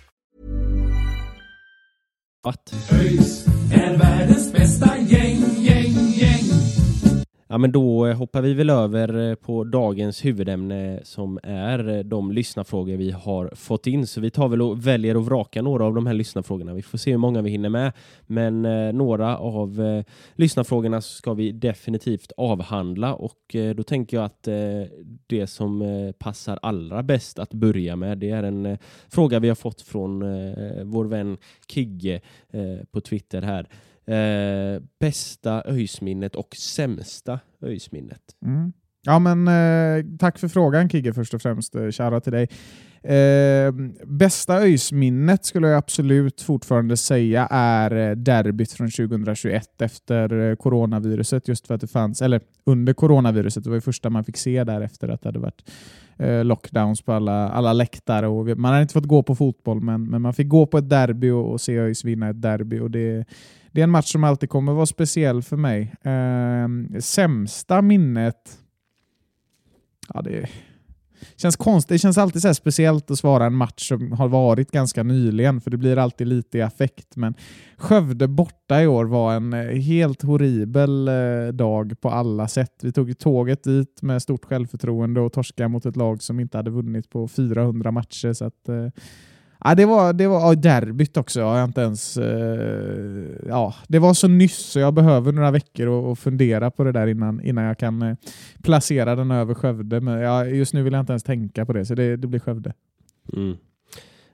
ÖIS 2.91 3.45
är 3.73 3.97
världens 3.97 4.53
bästa 4.53 4.97
gäng, 4.97 5.07
gäng. 5.07 5.50
Ja, 7.51 7.57
men 7.57 7.71
då 7.71 8.07
eh, 8.07 8.17
hoppar 8.17 8.41
vi 8.41 8.53
väl 8.53 8.69
över 8.69 9.29
eh, 9.29 9.35
på 9.35 9.63
dagens 9.63 10.25
huvudämne 10.25 10.99
som 11.03 11.39
är 11.43 11.89
eh, 11.89 11.99
de 11.99 12.31
lyssnarfrågor 12.31 12.97
vi 12.97 13.11
har 13.11 13.51
fått 13.55 13.87
in. 13.87 14.07
Så 14.07 14.21
vi 14.21 14.29
tar 14.29 14.47
väl 14.47 14.61
och 14.61 14.87
väljer 14.87 15.15
att 15.15 15.25
vraka 15.25 15.61
några 15.61 15.85
av 15.85 15.93
de 15.93 16.07
här 16.07 16.13
lyssnarfrågorna. 16.13 16.73
Vi 16.73 16.81
får 16.81 16.97
se 16.97 17.11
hur 17.11 17.17
många 17.17 17.41
vi 17.41 17.49
hinner 17.49 17.69
med. 17.69 17.91
Men 18.27 18.65
eh, 18.65 18.93
några 18.93 19.37
av 19.37 19.81
eh, 19.81 20.03
lyssnarfrågorna 20.35 21.01
ska 21.01 21.33
vi 21.33 21.51
definitivt 21.51 22.31
avhandla 22.37 23.15
och 23.15 23.55
eh, 23.55 23.75
då 23.75 23.83
tänker 23.83 24.17
jag 24.17 24.25
att 24.25 24.47
eh, 24.47 24.55
det 25.27 25.47
som 25.47 25.81
eh, 25.81 26.11
passar 26.11 26.59
allra 26.61 27.03
bäst 27.03 27.39
att 27.39 27.53
börja 27.53 27.95
med 27.95 28.17
det 28.17 28.29
är 28.29 28.43
en 28.43 28.65
eh, 28.65 28.79
fråga 29.09 29.39
vi 29.39 29.47
har 29.47 29.55
fått 29.55 29.81
från 29.81 30.21
eh, 30.21 30.83
vår 30.83 31.05
vän 31.05 31.37
Kigge 31.67 32.21
eh, 32.53 32.85
på 32.91 33.01
Twitter 33.01 33.41
här. 33.41 33.67
Eh, 34.05 34.81
bästa 34.99 35.63
öjsminnet 35.65 36.35
och 36.35 36.55
sämsta 36.55 37.39
öjsminnet. 37.61 38.21
Mm. 38.45 38.73
Ja, 39.03 39.19
men 39.19 39.47
eh, 39.47 40.05
tack 40.19 40.39
för 40.39 40.47
frågan 40.47 40.89
Kigge 40.89 41.13
först 41.13 41.33
och 41.33 41.41
främst. 41.41 41.75
Eh, 41.75 41.89
kära 41.89 42.19
till 42.19 42.33
dig. 42.33 42.47
Eh, 43.03 43.73
bästa 44.05 44.57
öjsminnet 44.57 45.45
skulle 45.45 45.67
jag 45.67 45.77
absolut 45.77 46.41
fortfarande 46.41 46.97
säga 46.97 47.47
är 47.51 48.09
eh, 48.09 48.15
derbyt 48.15 48.71
från 48.71 48.89
2021 48.89 49.81
efter 49.81 50.49
eh, 50.49 50.55
coronaviruset. 50.55 51.47
Just 51.47 51.67
för 51.67 51.75
att 51.75 51.81
det 51.81 51.87
fanns, 51.87 52.21
eller 52.21 52.41
under 52.63 52.93
coronaviruset, 52.93 53.63
det 53.63 53.69
var 53.69 53.77
ju 53.77 53.81
första 53.81 54.09
man 54.09 54.23
fick 54.23 54.37
se 54.37 54.63
där 54.63 54.81
efter 54.81 55.09
att 55.09 55.21
det 55.21 55.27
hade 55.27 55.39
varit 55.39 55.71
eh, 56.17 56.43
lockdowns 56.43 57.01
på 57.01 57.13
alla, 57.13 57.49
alla 57.49 57.73
läktare. 57.73 58.27
Och 58.27 58.57
man 58.57 58.71
hade 58.71 58.81
inte 58.81 58.93
fått 58.93 59.05
gå 59.05 59.23
på 59.23 59.35
fotboll, 59.35 59.81
men, 59.81 60.09
men 60.09 60.21
man 60.21 60.33
fick 60.33 60.47
gå 60.47 60.65
på 60.65 60.77
ett 60.77 60.89
derby 60.89 61.29
och, 61.29 61.51
och 61.51 61.61
se 61.61 61.79
ÖIS 61.79 62.05
vinna 62.05 62.29
ett 62.29 62.41
derby. 62.41 62.79
Och 62.79 62.91
det, 62.91 63.25
det 63.71 63.81
är 63.81 63.83
en 63.83 63.89
match 63.89 64.11
som 64.11 64.23
alltid 64.23 64.49
kommer 64.49 64.73
vara 64.73 64.85
speciell 64.85 65.41
för 65.41 65.57
mig. 65.57 65.93
Eh, 66.03 66.99
sämsta 66.99 67.81
minnet 67.81 68.57
Ja, 70.13 70.21
det 70.21 70.49
känns 71.35 71.55
konstigt. 71.55 71.89
Det 71.89 71.99
känns 71.99 72.17
alltid 72.17 72.41
så 72.41 72.47
här 72.47 72.53
speciellt 72.53 73.11
att 73.11 73.19
svara 73.19 73.45
en 73.45 73.55
match 73.55 73.87
som 73.87 74.11
har 74.11 74.27
varit 74.27 74.71
ganska 74.71 75.03
nyligen, 75.03 75.61
för 75.61 75.71
det 75.71 75.77
blir 75.77 75.97
alltid 75.97 76.27
lite 76.27 76.57
i 76.57 76.61
affekt. 76.61 77.15
Men 77.15 77.33
Skövde 77.77 78.27
borta 78.27 78.81
i 78.81 78.87
år 78.87 79.05
var 79.05 79.33
en 79.33 79.53
eh, 79.53 79.59
helt 79.59 80.21
horribel 80.21 81.07
eh, 81.07 81.47
dag 81.53 82.01
på 82.01 82.09
alla 82.09 82.47
sätt. 82.47 82.79
Vi 82.81 82.91
tog 82.91 83.07
ju 83.07 83.13
tåget 83.13 83.63
dit 83.63 84.01
med 84.01 84.21
stort 84.21 84.45
självförtroende 84.45 85.21
och 85.21 85.33
torskade 85.33 85.69
mot 85.69 85.85
ett 85.85 85.95
lag 85.95 86.23
som 86.23 86.39
inte 86.39 86.57
hade 86.57 86.71
vunnit 86.71 87.09
på 87.09 87.27
400 87.27 87.91
matcher. 87.91 88.33
Så 88.33 88.45
att, 88.45 88.69
eh, 88.69 88.87
Ja, 89.63 89.75
det 89.75 89.85
var, 89.85 90.13
det 90.13 90.27
var 90.27 90.39
ja, 90.39 90.55
derbyt 90.55 91.17
också. 91.17 91.39
Jag 91.39 91.63
inte 91.63 91.81
ens, 91.81 92.17
eh, 92.17 93.25
ja, 93.47 93.75
det 93.87 93.99
var 93.99 94.13
så 94.13 94.27
nyss 94.27 94.57
så 94.57 94.79
jag 94.79 94.93
behöver 94.93 95.31
några 95.31 95.51
veckor 95.51 95.87
och, 95.87 96.11
och 96.11 96.19
fundera 96.19 96.71
på 96.71 96.83
det 96.83 96.91
där 96.91 97.07
innan, 97.07 97.41
innan 97.41 97.63
jag 97.63 97.77
kan 97.77 98.01
eh, 98.01 98.15
placera 98.63 99.15
den 99.15 99.31
över 99.31 99.53
Skövde. 99.53 100.01
Men 100.01 100.19
ja, 100.19 100.45
just 100.45 100.73
nu 100.73 100.83
vill 100.83 100.93
jag 100.93 100.99
inte 100.99 101.11
ens 101.13 101.23
tänka 101.23 101.65
på 101.65 101.73
det, 101.73 101.85
så 101.85 101.95
det, 101.95 102.17
det 102.17 102.27
blir 102.27 102.39
Skövde. 102.39 102.73
Mm. 103.33 103.57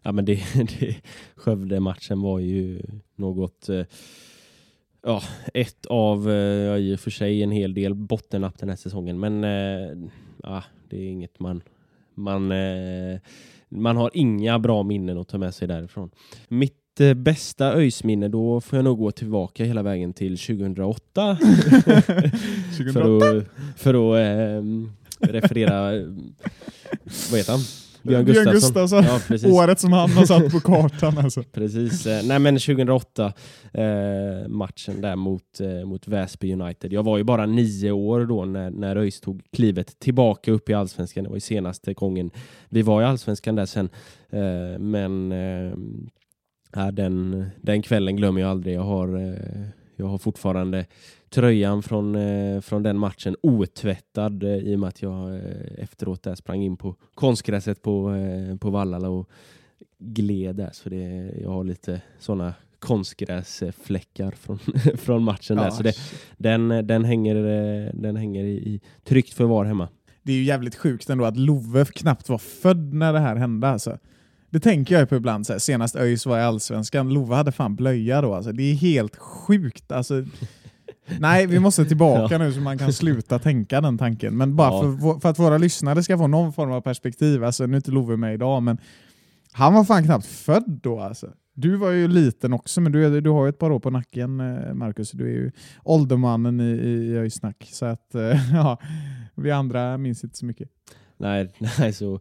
Ja, 0.01 0.11
men 0.11 0.25
det, 0.25 0.33
det, 0.79 0.95
Skövde-matchen 1.35 2.21
var 2.21 2.39
ju 2.39 2.81
något... 3.15 3.69
Eh, 3.69 3.85
ja, 5.03 5.21
ett 5.53 5.85
av, 5.85 6.29
eh, 6.29 6.35
ja, 6.35 6.77
i 6.77 6.95
och 6.95 6.99
för 6.99 7.11
sig 7.11 7.43
en 7.43 7.51
hel 7.51 7.73
del 7.73 7.93
bottennapp 7.93 8.59
den 8.59 8.69
här 8.69 8.75
säsongen. 8.75 9.19
Men 9.19 9.43
eh, 9.43 10.09
ja, 10.43 10.63
det 10.89 10.97
är 10.97 11.09
inget 11.09 11.39
man... 11.39 11.61
Man, 12.15 12.51
eh, 12.51 13.19
man 13.69 13.97
har 13.97 14.11
inga 14.13 14.59
bra 14.59 14.83
minnen 14.83 15.17
att 15.17 15.27
ta 15.27 15.37
med 15.37 15.53
sig 15.53 15.67
därifrån. 15.67 16.09
Mitt 16.47 17.01
eh, 17.01 17.13
bästa 17.13 17.73
öjsminne, 17.73 18.27
då 18.27 18.61
får 18.61 18.77
jag 18.77 18.83
nog 18.83 18.97
gå 18.97 19.11
tillbaka 19.11 19.65
hela 19.65 19.83
vägen 19.83 20.13
till 20.13 20.37
2008. 20.37 21.37
för 22.93 23.37
att, 23.37 23.47
för 23.77 23.93
att 23.93 24.19
eh, 24.19 24.63
referera... 25.19 25.91
Vad 27.31 27.39
heter 27.39 27.51
han? 27.51 27.61
Björn 28.07 28.25
Gustafsson. 28.25 28.53
Gustafsson. 28.53 29.03
Ja, 29.03 29.19
precis. 29.27 29.51
Året 29.51 29.79
som 29.79 29.93
han 29.93 30.09
har 30.09 30.25
satt 30.25 30.51
på 30.51 30.59
kartan 30.59 31.17
alltså. 31.23 31.43
Precis. 31.43 32.05
Eh, 32.05 32.25
Nej 32.25 32.39
men 32.39 32.55
2008 32.55 33.33
eh, 33.73 34.47
matchen 34.47 35.01
där 35.01 35.15
mot, 35.15 35.59
eh, 35.59 35.85
mot 35.85 36.07
Väsby 36.07 36.53
United. 36.53 36.93
Jag 36.93 37.03
var 37.03 37.17
ju 37.17 37.23
bara 37.23 37.45
nio 37.45 37.91
år 37.91 38.25
då 38.25 38.45
när, 38.45 38.69
när 38.69 38.95
ÖIS 38.95 39.21
tog 39.21 39.41
klivet 39.51 39.99
tillbaka 39.99 40.51
upp 40.51 40.69
i 40.69 40.73
Allsvenskan. 40.73 41.23
Det 41.23 41.29
var 41.29 41.37
ju 41.37 41.41
senaste 41.41 41.93
gången 41.93 42.31
vi 42.69 42.81
var 42.81 43.01
i 43.01 43.05
Allsvenskan 43.05 43.55
där 43.55 43.65
sen. 43.65 43.89
Eh, 44.29 44.79
men 44.79 45.31
eh, 45.31 46.91
den, 46.91 47.45
den 47.61 47.81
kvällen 47.81 48.15
glömmer 48.15 48.41
jag 48.41 48.49
aldrig. 48.49 48.75
Jag 48.75 48.81
har, 48.81 49.17
eh, 49.17 49.67
jag 49.95 50.05
har 50.05 50.17
fortfarande 50.17 50.85
tröjan 51.29 51.83
från, 51.83 52.15
eh, 52.15 52.61
från 52.61 52.83
den 52.83 52.97
matchen 52.97 53.35
otvättad 53.41 54.43
eh, 54.43 54.49
i 54.49 54.75
och 54.75 54.79
med 54.79 54.89
att 54.89 55.01
jag 55.01 55.35
eh, 55.35 55.41
efteråt 55.77 56.23
där 56.23 56.35
sprang 56.35 56.61
in 56.61 56.77
på 56.77 56.95
konstgräset 57.15 57.81
på, 57.81 58.13
eh, 58.13 58.57
på 58.57 58.69
Vallala 58.69 59.09
och 59.09 59.29
gled 59.99 60.55
där. 60.55 60.69
Så 60.73 60.89
det, 60.89 61.33
jag 61.41 61.49
har 61.49 61.63
lite 61.63 62.01
sådana 62.19 62.53
konstgräsfläckar 62.79 64.31
från, 64.31 64.59
från 64.97 65.23
matchen 65.23 65.57
där. 65.57 65.69
Så 65.69 65.83
det, 65.83 65.93
den, 66.37 66.87
den 66.87 67.05
hänger, 67.05 67.35
eh, 67.35 67.91
den 67.93 68.15
hänger 68.15 68.43
i, 68.43 68.55
i 68.55 68.81
tryggt 69.03 69.33
förvar 69.33 69.65
hemma. 69.65 69.89
Det 70.23 70.31
är 70.31 70.35
ju 70.35 70.43
jävligt 70.43 70.75
sjukt 70.75 71.09
ändå 71.09 71.25
att 71.25 71.37
Love 71.37 71.85
knappt 71.85 72.29
var 72.29 72.37
född 72.37 72.93
när 72.93 73.13
det 73.13 73.19
här 73.19 73.35
hände. 73.35 73.67
Alltså. 73.67 73.97
Det 74.49 74.59
tänker 74.59 74.99
jag 74.99 75.09
på 75.09 75.15
ibland. 75.15 75.47
Så 75.47 75.53
här, 75.53 75.59
senast 75.59 75.95
ÖIS 75.95 76.25
var 76.25 76.37
i 76.37 76.41
Allsvenskan, 76.41 77.13
Love 77.13 77.35
hade 77.35 77.51
fan 77.51 77.75
blöja 77.75 78.21
då. 78.21 78.33
Alltså. 78.33 78.51
Det 78.51 78.63
är 78.63 78.75
helt 78.75 79.15
sjukt. 79.15 79.91
Alltså, 79.91 80.25
nej, 81.19 81.47
vi 81.47 81.59
måste 81.59 81.85
tillbaka 81.85 82.37
nu 82.43 82.53
så 82.53 82.59
man 82.59 82.77
kan 82.77 82.93
sluta 82.93 83.39
tänka 83.39 83.81
den 83.81 83.97
tanken. 83.97 84.37
Men 84.37 84.55
bara 84.55 84.69
Ja. 84.69 84.81
för, 84.81 85.19
för 85.19 85.29
att 85.29 85.39
våra 85.39 85.57
lyssnare 85.57 86.03
ska 86.03 86.17
få 86.17 86.27
någon 86.27 86.53
form 86.53 86.71
av 86.71 86.81
perspektiv. 86.81 87.43
Alltså, 87.43 87.65
nu 87.65 87.73
är 87.73 87.75
inte 87.75 87.91
Love 87.91 88.17
med 88.17 88.33
idag, 88.33 88.63
men 88.63 88.77
Han 89.51 89.73
var 89.73 89.83
fan 89.83 90.03
knappt 90.03 90.25
född 90.25 90.79
då 90.83 90.99
alltså. 90.99 91.27
Du 91.53 91.75
var 91.75 91.91
ju 91.91 92.07
liten 92.07 92.53
också, 92.53 92.81
men 92.81 92.91
du, 92.91 93.21
du 93.21 93.29
har 93.29 93.45
ju 93.45 93.49
ett 93.49 93.59
par 93.59 93.71
år 93.71 93.79
på 93.79 93.89
nacken, 93.89 94.39
eh, 94.39 94.73
Marcus. 94.73 95.11
Du 95.11 95.25
är 95.25 95.31
ju 95.31 95.51
åldermannen 95.83 96.59
i, 96.59 96.63
i 96.63 97.17
Öjsnack. 97.17 97.69
Så 97.71 97.85
att, 97.85 98.15
eh, 98.15 98.53
ja, 98.53 98.77
vi 99.35 99.51
andra 99.51 99.97
minns 99.97 100.23
inte 100.23 100.37
så 100.37 100.45
mycket. 100.45 100.69
Nej, 101.17 101.53
nej 101.79 101.93
så, 101.93 102.19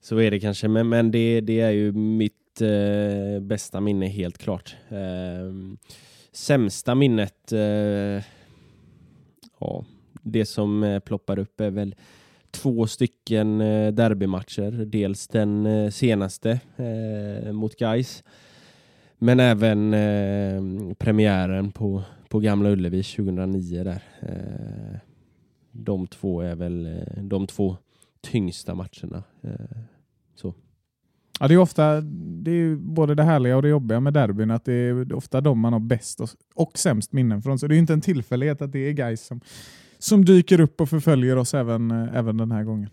så 0.00 0.18
är 0.18 0.30
det 0.30 0.40
kanske. 0.40 0.68
Men, 0.68 0.88
men 0.88 1.10
det, 1.10 1.40
det 1.40 1.60
är 1.60 1.70
ju 1.70 1.92
mitt 1.92 2.60
eh, 2.60 3.42
bästa 3.42 3.80
minne 3.80 4.06
helt 4.06 4.38
klart. 4.38 4.76
Eh, 4.88 4.96
sämsta 6.36 6.94
minnet, 6.94 7.52
eh, 7.52 8.24
ja, 9.58 9.84
det 10.22 10.46
som 10.46 10.82
eh, 10.82 11.00
ploppar 11.00 11.38
upp 11.38 11.60
är 11.60 11.70
väl 11.70 11.94
två 12.50 12.86
stycken 12.86 13.60
eh, 13.60 13.92
derbymatcher. 13.92 14.70
Dels 14.70 15.28
den 15.28 15.66
eh, 15.66 15.90
senaste 15.90 16.60
eh, 16.76 17.52
mot 17.52 17.76
Gais. 17.76 18.24
Men 19.18 19.40
även 19.40 19.94
eh, 19.94 20.94
premiären 20.94 21.72
på, 21.72 22.02
på 22.28 22.38
Gamla 22.38 22.70
Ullevi 22.70 23.02
2009 23.02 23.84
där. 23.84 24.02
Eh, 24.20 24.98
de 25.72 26.06
två 26.06 26.40
är 26.40 26.54
väl 26.54 26.86
eh, 26.86 27.22
de 27.22 27.46
två 27.46 27.76
tyngsta 28.20 28.74
matcherna. 28.74 29.22
Eh, 29.42 29.78
så. 30.34 30.54
Ja, 31.40 31.48
det 31.48 31.54
är 31.54 31.58
ofta 31.58 32.00
det 32.46 32.50
är 32.50 32.76
både 32.76 33.14
det 33.14 33.22
härliga 33.22 33.56
och 33.56 33.62
det 33.62 33.68
jobbiga 33.68 34.00
med 34.00 34.12
derbyn, 34.12 34.50
att 34.50 34.64
det 34.64 34.72
är 34.72 35.12
ofta 35.12 35.40
de 35.40 35.58
man 35.58 35.72
har 35.72 35.80
bäst 35.80 36.20
och, 36.20 36.28
och 36.54 36.78
sämst 36.78 37.12
minnen 37.12 37.42
från. 37.42 37.58
Så 37.58 37.66
det 37.66 37.72
är 37.72 37.76
ju 37.76 37.80
inte 37.80 37.92
en 37.92 38.00
tillfällighet 38.00 38.62
att 38.62 38.72
det 38.72 38.78
är 38.88 38.92
guys 38.92 39.26
som, 39.26 39.40
som 39.98 40.24
dyker 40.24 40.60
upp 40.60 40.80
och 40.80 40.88
förföljer 40.88 41.36
oss 41.36 41.54
även, 41.54 41.90
eh, 41.90 42.16
även 42.16 42.36
den 42.36 42.52
här 42.52 42.64
gången. 42.64 42.90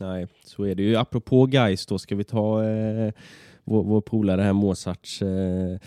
Nej, 0.00 0.26
så 0.44 0.64
är 0.64 0.74
det 0.74 0.82
ju. 0.82 0.96
Apropå 0.96 1.46
guys 1.46 1.86
då 1.86 1.98
ska 1.98 2.16
vi 2.16 2.24
ta 2.24 2.64
eh, 2.64 3.12
vår, 3.64 3.84
vår 3.84 4.00
polare 4.00 4.42
här 4.42 4.52
Mozarts 4.52 5.22
eh, 5.22 5.78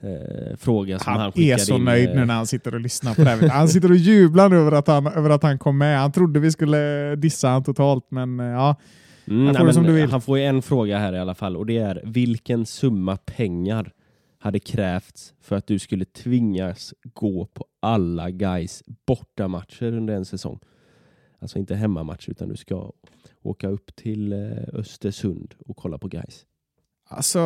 eh, 0.00 0.56
fråga 0.58 0.98
som 0.98 1.12
han, 1.12 1.20
Han 1.20 1.28
är 1.28 1.32
skickade 1.32 1.58
så 1.58 1.76
in, 1.76 1.84
nöjd 1.84 2.08
eh, 2.08 2.14
nu 2.14 2.24
när 2.24 2.34
han 2.34 2.46
sitter 2.46 2.74
och 2.74 2.80
lyssnar 2.80 3.14
på 3.14 3.24
det 3.24 3.30
här. 3.30 3.48
Han 3.48 3.68
sitter 3.68 3.90
och 3.90 3.96
jublar 3.96 4.54
över 4.54 4.72
att 4.72 4.86
han, 4.86 5.06
över 5.06 5.30
att 5.30 5.42
han 5.42 5.58
kom 5.58 5.78
med. 5.78 5.98
Han 5.98 6.12
trodde 6.12 6.40
vi 6.40 6.52
skulle 6.52 7.16
dissa 7.16 7.48
han 7.48 7.64
totalt, 7.64 8.10
men 8.10 8.40
eh, 8.40 8.46
ja. 8.46 8.76
Mm, 9.28 9.54
får 9.54 9.64
nej, 9.64 9.74
som 9.74 9.84
du 9.84 9.92
vill. 9.92 10.10
Han 10.10 10.20
får 10.20 10.38
ju 10.38 10.44
en 10.44 10.62
fråga 10.62 10.98
här 10.98 11.12
i 11.12 11.18
alla 11.18 11.34
fall 11.34 11.56
och 11.56 11.66
det 11.66 11.78
är 11.78 12.02
vilken 12.04 12.66
summa 12.66 13.16
pengar 13.16 13.92
hade 14.38 14.58
krävts 14.58 15.34
för 15.40 15.56
att 15.56 15.66
du 15.66 15.78
skulle 15.78 16.04
tvingas 16.04 16.94
gå 17.02 17.46
på 17.46 17.64
alla 17.80 18.30
guys 18.30 18.82
bortamatcher 19.06 19.92
under 19.92 20.14
en 20.14 20.24
säsong? 20.24 20.58
Alltså 21.38 21.58
inte 21.58 21.74
hemmamatcher 21.74 22.30
utan 22.30 22.48
du 22.48 22.56
ska 22.56 22.92
åka 23.42 23.68
upp 23.68 23.96
till 23.96 24.32
eh, 24.32 24.38
Östersund 24.72 25.54
och 25.66 25.76
kolla 25.76 25.98
på 25.98 26.08
guys. 26.08 26.46
Alltså... 27.08 27.40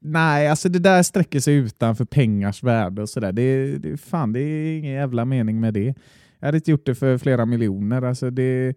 Nej, 0.00 0.48
alltså 0.48 0.68
det 0.68 0.78
där 0.78 1.02
sträcker 1.02 1.40
sig 1.40 1.54
utanför 1.54 2.04
pengars 2.04 2.62
värde 2.62 3.02
och 3.02 3.08
sådär. 3.08 3.32
Det, 3.32 3.78
det, 3.78 3.96
fan, 3.96 4.32
det 4.32 4.40
är 4.40 4.78
ingen 4.78 4.92
jävla 4.92 5.24
mening 5.24 5.60
med 5.60 5.74
det. 5.74 5.94
Jag 6.38 6.46
hade 6.46 6.56
inte 6.56 6.70
gjort 6.70 6.86
det 6.86 6.94
för 6.94 7.18
flera 7.18 7.46
miljoner. 7.46 8.02
Alltså 8.02 8.30
det, 8.30 8.74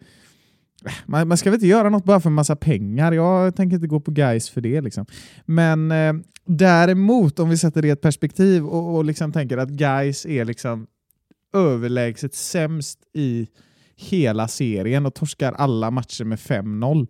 man, 1.06 1.28
man 1.28 1.38
ska 1.38 1.50
väl 1.50 1.58
inte 1.58 1.68
göra 1.68 1.90
något 1.90 2.06
bara 2.06 2.20
för 2.20 2.30
en 2.30 2.34
massa 2.34 2.56
pengar. 2.56 3.12
Jag 3.12 3.56
tänker 3.56 3.76
inte 3.76 3.88
gå 3.88 4.00
på 4.00 4.12
guys 4.12 4.50
för 4.50 4.62
det. 4.62 4.82
Liksom. 4.82 5.06
Men 5.46 5.92
eh, 5.92 6.14
däremot, 6.46 7.40
om 7.40 7.50
vi 7.50 7.58
sätter 7.58 7.82
det 7.82 7.88
i 7.88 7.92
ett 7.92 8.02
perspektiv 8.02 8.66
och, 8.66 8.96
och 8.96 9.06
liksom 9.06 9.32
tänker 9.32 9.58
att 9.58 9.70
guys 9.70 10.26
är 10.26 10.46
liksom 10.46 10.88
överlägset 11.54 12.36
sämst 12.36 13.00
i 13.14 13.48
hela 13.96 14.48
serien 14.48 15.06
och 15.06 15.14
torskar 15.14 15.54
alla 15.54 15.92
matcher 15.92 16.24
med 16.24 16.40
5-0. 16.40 17.08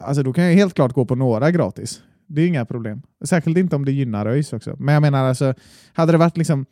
Alltså 0.00 0.22
då 0.22 0.32
kan 0.32 0.44
jag 0.44 0.54
helt 0.54 0.74
klart 0.74 0.92
gå 0.92 1.06
på 1.06 1.14
några 1.14 1.50
gratis. 1.50 2.02
Det 2.26 2.42
är 2.42 2.46
inga 2.46 2.64
problem. 2.64 3.02
Särskilt 3.24 3.58
inte 3.58 3.76
om 3.76 3.84
det 3.84 3.92
gynnar 3.92 4.26
ÖIS 4.26 4.52
också. 4.52 4.76
Men 4.78 4.94
jag 4.94 5.00
menar, 5.00 5.24
alltså, 5.24 5.54
hade 5.92 6.12
det 6.12 6.18
varit 6.18 6.36
liksom 6.36 6.66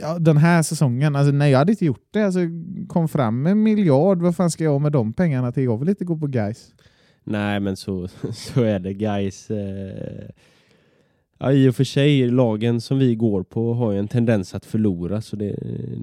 ja, 0.00 0.18
den 0.18 0.36
här 0.36 0.62
säsongen, 0.62 1.16
alltså, 1.16 1.32
nej 1.32 1.50
jag 1.50 1.58
hade 1.58 1.72
inte 1.72 1.84
gjort 1.84 2.08
det. 2.10 2.22
Alltså, 2.22 2.40
kom 2.88 3.08
fram 3.08 3.42
med 3.42 3.52
en 3.52 3.62
miljard, 3.62 4.22
vad 4.22 4.36
fan 4.36 4.50
ska 4.50 4.64
jag 4.64 4.80
med 4.80 4.92
de 4.92 5.12
pengarna 5.12 5.52
till? 5.52 5.64
Jag 5.64 5.78
vill 5.78 5.88
inte 5.88 6.04
gå 6.04 6.18
på 6.18 6.26
guys. 6.26 6.74
Nej, 7.24 7.60
men 7.60 7.76
så, 7.76 8.08
så 8.32 8.62
är 8.62 8.78
det 8.78 8.94
guys. 8.94 9.50
Eh, 9.50 10.30
ja, 11.38 11.52
I 11.52 11.68
och 11.68 11.76
för 11.76 11.84
sig, 11.84 12.30
lagen 12.30 12.80
som 12.80 12.98
vi 12.98 13.14
går 13.14 13.42
på 13.42 13.74
har 13.74 13.92
ju 13.92 13.98
en 13.98 14.08
tendens 14.08 14.54
att 14.54 14.64
förlora, 14.64 15.20
så 15.20 15.36
det, 15.36 15.56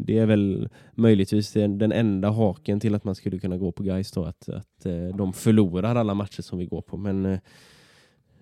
det 0.06 0.17
är 0.17 0.25
väl 0.25 0.69
möjligtvis 0.95 1.54
den, 1.54 1.78
den 1.78 1.91
enda 1.91 2.30
haken 2.30 2.80
till 2.80 2.95
att 2.95 3.04
man 3.04 3.15
skulle 3.15 3.39
kunna 3.39 3.58
gå 3.58 3.71
på 3.71 3.84
guys 3.84 4.12
då, 4.12 4.23
att, 4.23 4.49
att 4.49 4.86
eh, 4.86 5.08
de 5.17 5.34
förlorar 5.34 5.95
alla 5.95 6.13
matcher 6.13 6.41
som 6.41 6.60
vi 6.60 6.65
går 6.65 6.82
på. 6.82 6.97
Men 6.97 7.25
eh, 7.25 7.39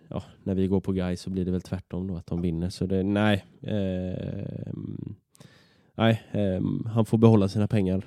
ja, 0.07 0.23
när 0.43 0.55
vi 0.55 0.67
går 0.67 0.81
på 0.81 0.91
guys 0.91 1.21
så 1.21 1.29
blir 1.29 1.45
det 1.45 1.51
väl 1.51 1.61
tvärtom 1.61 2.07
då, 2.07 2.15
att 2.15 2.27
de 2.27 2.41
vinner. 2.41 2.69
Så 2.69 2.85
det, 2.85 3.03
nej. 3.03 3.45
Eh, 3.61 4.73
nej, 5.97 6.21
eh, 6.31 6.89
han 6.93 7.05
får 7.05 7.17
behålla 7.17 7.47
sina 7.47 7.67
pengar 7.67 8.05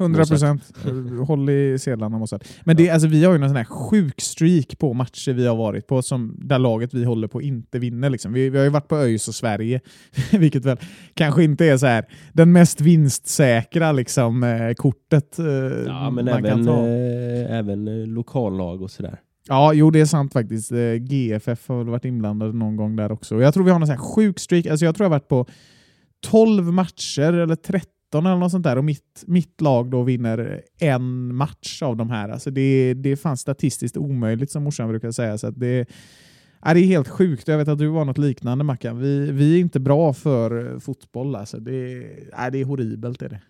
100 0.00 0.24
procent. 0.24 0.72
Håll 1.26 1.50
i 1.50 1.78
sedlarna 1.78 2.18
Mossad. 2.18 2.44
Men 2.64 2.76
det, 2.76 2.90
alltså, 2.90 3.08
vi 3.08 3.24
har 3.24 3.32
ju 3.32 3.38
någon 3.38 3.48
sån 3.48 3.56
här 3.56 3.64
sjuk 3.64 4.20
streak 4.20 4.78
på 4.78 4.92
matcher 4.94 5.32
vi 5.32 5.46
har 5.46 5.56
varit 5.56 5.86
på 5.86 6.02
som, 6.02 6.36
där 6.38 6.58
laget 6.58 6.94
vi 6.94 7.04
håller 7.04 7.28
på 7.28 7.42
inte 7.42 7.78
vinner. 7.78 8.10
Liksom. 8.10 8.32
Vi, 8.32 8.50
vi 8.50 8.58
har 8.58 8.64
ju 8.64 8.70
varit 8.70 8.88
på 8.88 8.96
ÖIS 8.96 9.28
och 9.28 9.34
Sverige, 9.34 9.80
vilket 10.32 10.64
väl 10.64 10.76
kanske 11.14 11.44
inte 11.44 11.66
är 11.66 11.76
så 11.76 11.86
här 11.86 12.04
den 12.32 12.52
mest 12.52 12.80
vinstsäkra 12.80 13.92
liksom, 13.92 14.42
eh, 14.42 14.72
kortet 14.74 15.38
eh, 15.38 15.46
Ja, 15.86 16.10
men 16.10 16.24
man 16.24 16.42
kan 16.42 16.44
även, 16.44 16.66
ta. 16.66 16.86
eh, 16.86 17.58
även 17.58 17.88
eh, 17.88 18.06
lokallag 18.06 18.82
och 18.82 18.90
sådär. 18.90 19.20
Ja, 19.48 19.72
jo 19.72 19.90
det 19.90 20.00
är 20.00 20.06
sant 20.06 20.32
faktiskt. 20.32 20.72
Eh, 20.72 20.94
GFF 20.94 21.68
har 21.68 21.78
väl 21.78 21.88
varit 21.88 22.04
inblandade 22.04 22.52
någon 22.52 22.76
gång 22.76 22.96
där 22.96 23.12
också. 23.12 23.42
Jag 23.42 23.54
tror 23.54 23.64
vi 23.64 23.70
har 23.70 23.78
någon 23.78 23.86
sån 23.86 23.96
här 23.96 24.04
sjuk 24.04 24.38
streak. 24.38 24.66
Alltså 24.66 24.84
jag 24.84 24.94
tror 24.96 25.04
jag 25.04 25.10
har 25.10 25.18
varit 25.18 25.28
på 25.28 25.46
12 26.24 26.72
matcher 26.72 27.32
eller 27.32 27.56
13 27.56 28.26
eller 28.26 28.36
något 28.36 28.50
sånt 28.50 28.64
där 28.64 28.78
och 28.78 28.84
mitt, 28.84 29.24
mitt 29.26 29.60
lag 29.60 29.90
då 29.90 30.02
vinner 30.02 30.62
en 30.78 31.34
match 31.34 31.82
av 31.82 31.96
de 31.96 32.10
här. 32.10 32.28
Alltså 32.28 32.50
det, 32.50 32.94
det 32.94 33.10
är 33.10 33.16
fan 33.16 33.36
statistiskt 33.36 33.96
omöjligt 33.96 34.50
som 34.50 34.62
morsan 34.62 34.88
brukar 34.88 35.10
säga. 35.10 35.38
Så 35.38 35.46
att 35.46 35.60
det, 35.60 35.88
ja, 36.64 36.74
det 36.74 36.80
är 36.80 36.86
helt 36.86 37.08
sjukt. 37.08 37.48
Jag 37.48 37.58
vet 37.58 37.68
att 37.68 37.78
du 37.78 37.86
var 37.86 38.04
något 38.04 38.18
liknande 38.18 38.64
Mackan. 38.64 38.98
Vi, 38.98 39.30
vi 39.32 39.56
är 39.56 39.60
inte 39.60 39.80
bra 39.80 40.12
för 40.12 40.78
fotboll. 40.78 41.36
Alltså 41.36 41.60
det, 41.60 42.06
ja, 42.32 42.50
det 42.50 42.60
är 42.60 42.64
horribelt. 42.64 43.22
Är 43.22 43.28
det. 43.28 43.40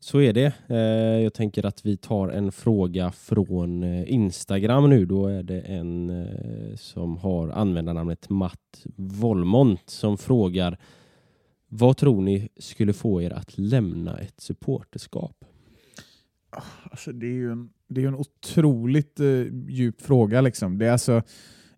Så 0.00 0.20
är 0.20 0.32
det. 0.32 0.52
Eh, 0.66 1.22
jag 1.22 1.34
tänker 1.34 1.66
att 1.66 1.86
vi 1.86 1.96
tar 1.96 2.28
en 2.28 2.52
fråga 2.52 3.12
från 3.12 3.82
eh, 3.82 4.12
Instagram 4.12 4.90
nu. 4.90 5.06
Då 5.06 5.26
är 5.26 5.42
det 5.42 5.60
en 5.60 6.10
eh, 6.10 6.76
som 6.76 7.16
har 7.16 7.48
användarnamnet 7.48 8.30
Matt 8.30 8.84
Volmont 8.96 9.90
som 9.90 10.18
frågar 10.18 10.78
vad 11.74 11.96
tror 11.96 12.22
ni 12.22 12.48
skulle 12.56 12.92
få 12.92 13.22
er 13.22 13.32
att 13.32 13.58
lämna 13.58 14.18
ett 14.18 14.40
supporterskap? 14.40 15.44
Alltså, 16.90 17.12
det 17.12 17.26
är 17.26 17.32
ju 17.32 17.52
en, 17.52 17.70
det 17.88 18.04
är 18.04 18.08
en 18.08 18.14
otroligt 18.14 19.20
eh, 19.20 19.26
djup 19.68 20.02
fråga. 20.02 20.40
Liksom. 20.40 20.78
Det, 20.78 20.86
är 20.86 20.92
alltså, 20.92 21.22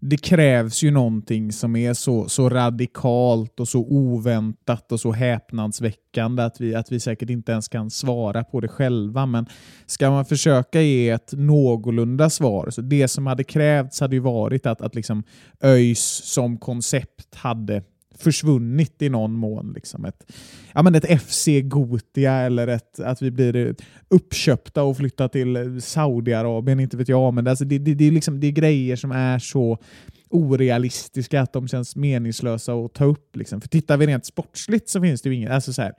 det 0.01 0.17
krävs 0.17 0.83
ju 0.83 0.91
någonting 0.91 1.53
som 1.53 1.77
är 1.77 1.95
så, 1.95 2.29
så 2.29 2.49
radikalt 2.49 3.61
och 3.61 3.69
så 3.69 3.81
oväntat 3.81 4.93
och 4.93 5.01
så 5.01 5.13
häpnadsväckande 5.13 6.43
att 6.43 6.61
vi, 6.61 6.75
att 6.75 6.93
vi 6.93 7.01
säkert 7.01 7.31
inte 7.31 7.53
ens 7.53 7.69
kan 7.69 7.91
svara 7.91 8.45
på 8.45 8.61
det 8.61 8.69
själva. 8.69 9.27
Men 9.27 9.47
ska 9.87 10.11
man 10.11 10.25
försöka 10.25 10.83
ge 10.83 11.11
ett 11.11 11.33
någorlunda 11.33 12.31
svar, 12.31 12.71
så 12.71 12.81
det 12.81 13.09
som 13.09 13.27
hade 13.27 13.45
krävts 13.45 14.01
hade 14.01 14.17
ju 14.17 14.21
varit 14.21 14.67
att, 14.67 14.81
att 14.81 14.95
liksom 14.95 15.23
ÖIS 15.63 16.23
som 16.25 16.59
koncept 16.59 17.35
hade 17.35 17.83
försvunnit 18.19 19.03
i 19.03 19.09
någon 19.09 19.33
mån. 19.33 19.73
Liksom 19.75 20.05
ett, 20.05 20.33
ja, 20.75 20.83
men 20.83 20.95
ett 20.95 21.23
FC 21.23 21.49
Gotia 21.63 22.33
eller 22.33 22.69
ett, 22.69 23.01
att 23.01 23.23
vi 23.23 23.31
blir 23.31 23.75
uppköpta 24.09 24.83
och 24.83 24.97
flyttar 24.97 25.29
till 25.29 25.83
Saudiarabien, 25.83 26.81
inte 26.81 26.97
vet 26.97 27.09
jag. 27.09 27.35
Men 27.35 27.45
det, 27.45 27.51
alltså, 27.51 27.65
det, 27.65 27.79
det, 27.79 27.95
det, 27.95 28.05
är 28.05 28.11
liksom, 28.11 28.41
det 28.41 28.47
är 28.47 28.53
grejer 28.53 28.97
som 28.97 29.13
är 29.13 29.39
så 29.39 29.79
orealistiska 30.31 31.41
att 31.41 31.53
de 31.53 31.69
känns 31.69 31.97
meningslösa 31.97 32.75
att 32.75 32.95
ta 32.95 33.05
upp. 33.05 33.37
Liksom. 33.37 33.61
För 33.61 33.69
tittar 33.69 33.97
vi 33.97 34.07
rent 34.07 34.27
sportsligt 34.27 34.89
så 34.89 35.01
finns 35.01 35.23
det 35.23 35.29
ju 35.29 35.35
inget... 35.35 35.51
Alltså 35.51 35.73
så 35.73 35.83
här, 35.83 35.93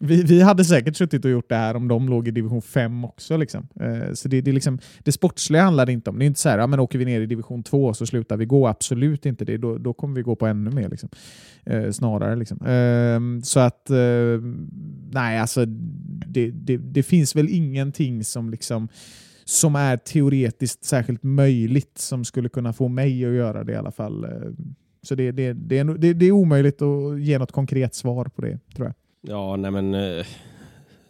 vi, 0.00 0.22
vi 0.22 0.42
hade 0.42 0.64
säkert 0.64 0.96
suttit 0.96 1.24
och 1.24 1.30
gjort 1.30 1.48
det 1.48 1.54
här 1.54 1.76
om 1.76 1.88
de 1.88 2.08
låg 2.08 2.28
i 2.28 2.30
division 2.30 2.62
5 2.62 3.04
också. 3.04 3.36
Liksom. 3.36 3.68
Eh, 3.80 4.12
så 4.12 4.28
det, 4.28 4.40
det, 4.40 4.52
liksom, 4.52 4.78
det 4.98 5.12
sportsliga 5.12 5.62
handlar 5.62 5.86
det 5.86 5.92
inte 5.92 6.10
om. 6.10 6.18
Det 6.18 6.24
är 6.24 6.26
inte 6.26 6.40
så 6.40 6.48
här, 6.48 6.58
ja, 6.58 6.66
men 6.66 6.80
åker 6.80 6.98
vi 6.98 7.04
ner 7.04 7.20
i 7.20 7.26
division 7.26 7.62
2 7.62 7.94
så 7.94 8.06
slutar 8.06 8.36
vi 8.36 8.44
gå. 8.44 8.68
Absolut 8.68 9.26
inte 9.26 9.44
det. 9.44 9.56
Då, 9.56 9.78
då 9.78 9.92
kommer 9.92 10.14
vi 10.14 10.22
gå 10.22 10.36
på 10.36 10.46
ännu 10.46 10.70
mer. 10.70 10.88
Liksom. 10.88 11.08
Eh, 11.64 11.90
snarare. 11.90 12.36
Liksom. 12.36 12.66
Eh, 12.66 13.42
så 13.42 13.60
att, 13.60 13.90
eh, 13.90 14.40
nej 15.12 15.38
alltså, 15.38 15.64
det, 16.26 16.50
det, 16.50 16.76
det 16.76 17.02
finns 17.02 17.36
väl 17.36 17.48
ingenting 17.48 18.24
som 18.24 18.50
liksom 18.50 18.88
som 19.44 19.76
är 19.76 19.96
teoretiskt 19.96 20.84
särskilt 20.84 21.22
möjligt 21.22 21.98
som 21.98 22.24
skulle 22.24 22.48
kunna 22.48 22.72
få 22.72 22.88
mig 22.88 23.24
att 23.24 23.34
göra 23.34 23.64
det 23.64 23.72
i 23.72 23.76
alla 23.76 23.90
fall. 23.90 24.24
Ehm, 24.24 24.74
så 25.02 25.14
det, 25.14 25.32
det, 25.32 25.52
det, 25.52 25.78
är, 25.78 25.84
det, 25.84 26.12
det 26.12 26.26
är 26.26 26.32
omöjligt 26.32 26.82
att 26.82 27.20
ge 27.20 27.38
något 27.38 27.52
konkret 27.52 27.94
svar 27.94 28.24
på 28.24 28.42
det, 28.42 28.58
tror 28.74 28.86
jag. 28.86 28.94
Ja, 29.26 29.56
nej 29.56 29.70
men 29.70 29.94
eh, 29.94 30.26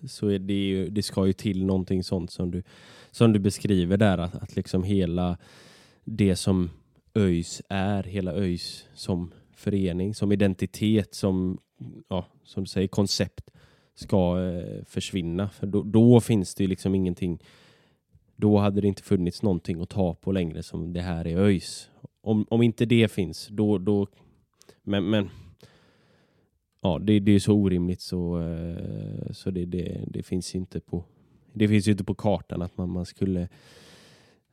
så 0.07 0.29
är 0.29 0.38
det 0.38 0.66
ju, 0.66 0.88
det 0.90 1.03
ska 1.03 1.27
ju 1.27 1.33
till 1.33 1.64
någonting 1.64 2.05
sånt 2.05 2.31
som 2.31 2.50
du, 2.50 2.62
som 3.11 3.33
du 3.33 3.38
beskriver 3.38 3.96
där, 3.96 4.18
att, 4.18 4.35
att 4.35 4.57
liksom 4.57 4.83
hela 4.83 5.38
det 6.05 6.37
som 6.37 6.70
ÖIS 7.14 7.62
är, 7.68 8.03
hela 8.03 8.33
ÖIS 8.33 8.88
som 8.94 9.33
förening, 9.53 10.14
som 10.14 10.33
identitet, 10.33 11.14
som, 11.14 11.59
ja, 12.09 12.27
som 12.44 12.64
du 12.64 12.68
säger, 12.68 12.88
koncept 12.88 13.50
ska 13.94 14.42
eh, 14.42 14.85
försvinna. 14.85 15.48
För 15.48 15.66
då, 15.66 15.83
då 15.83 16.20
finns 16.20 16.55
det 16.55 16.64
ju 16.64 16.68
liksom 16.68 16.94
ingenting, 16.94 17.42
då 18.37 18.59
hade 18.59 18.81
det 18.81 18.88
inte 18.88 19.03
funnits 19.03 19.42
någonting 19.42 19.81
att 19.81 19.90
ta 19.90 20.14
på 20.14 20.33
längre 20.33 20.62
som 20.62 20.92
det 20.92 21.00
här 21.00 21.27
är 21.27 21.38
ÖIS. 21.38 21.90
Om, 22.20 22.46
om 22.50 22.62
inte 22.62 22.85
det 22.85 23.12
finns, 23.12 23.48
då, 23.50 23.79
då 23.79 24.07
men, 24.83 25.11
men 25.11 25.31
ja, 26.85 26.99
det, 27.03 27.20
det 27.20 27.33
är 27.33 27.38
så 27.38 27.53
orimligt 27.53 28.01
så, 28.01 28.40
eh, 28.40 29.33
så 29.33 29.51
det, 29.51 29.64
det, 29.64 30.05
det 30.07 30.23
finns 30.23 30.55
inte 30.55 30.81
på 30.81 31.05
det 31.55 31.68
finns 31.68 31.88
ju 31.88 31.92
inte 31.92 32.05
på 32.05 32.14
kartan 32.14 32.62
att 32.62 32.79
man, 32.79 32.90
man 32.90 33.07
skulle 33.07 33.49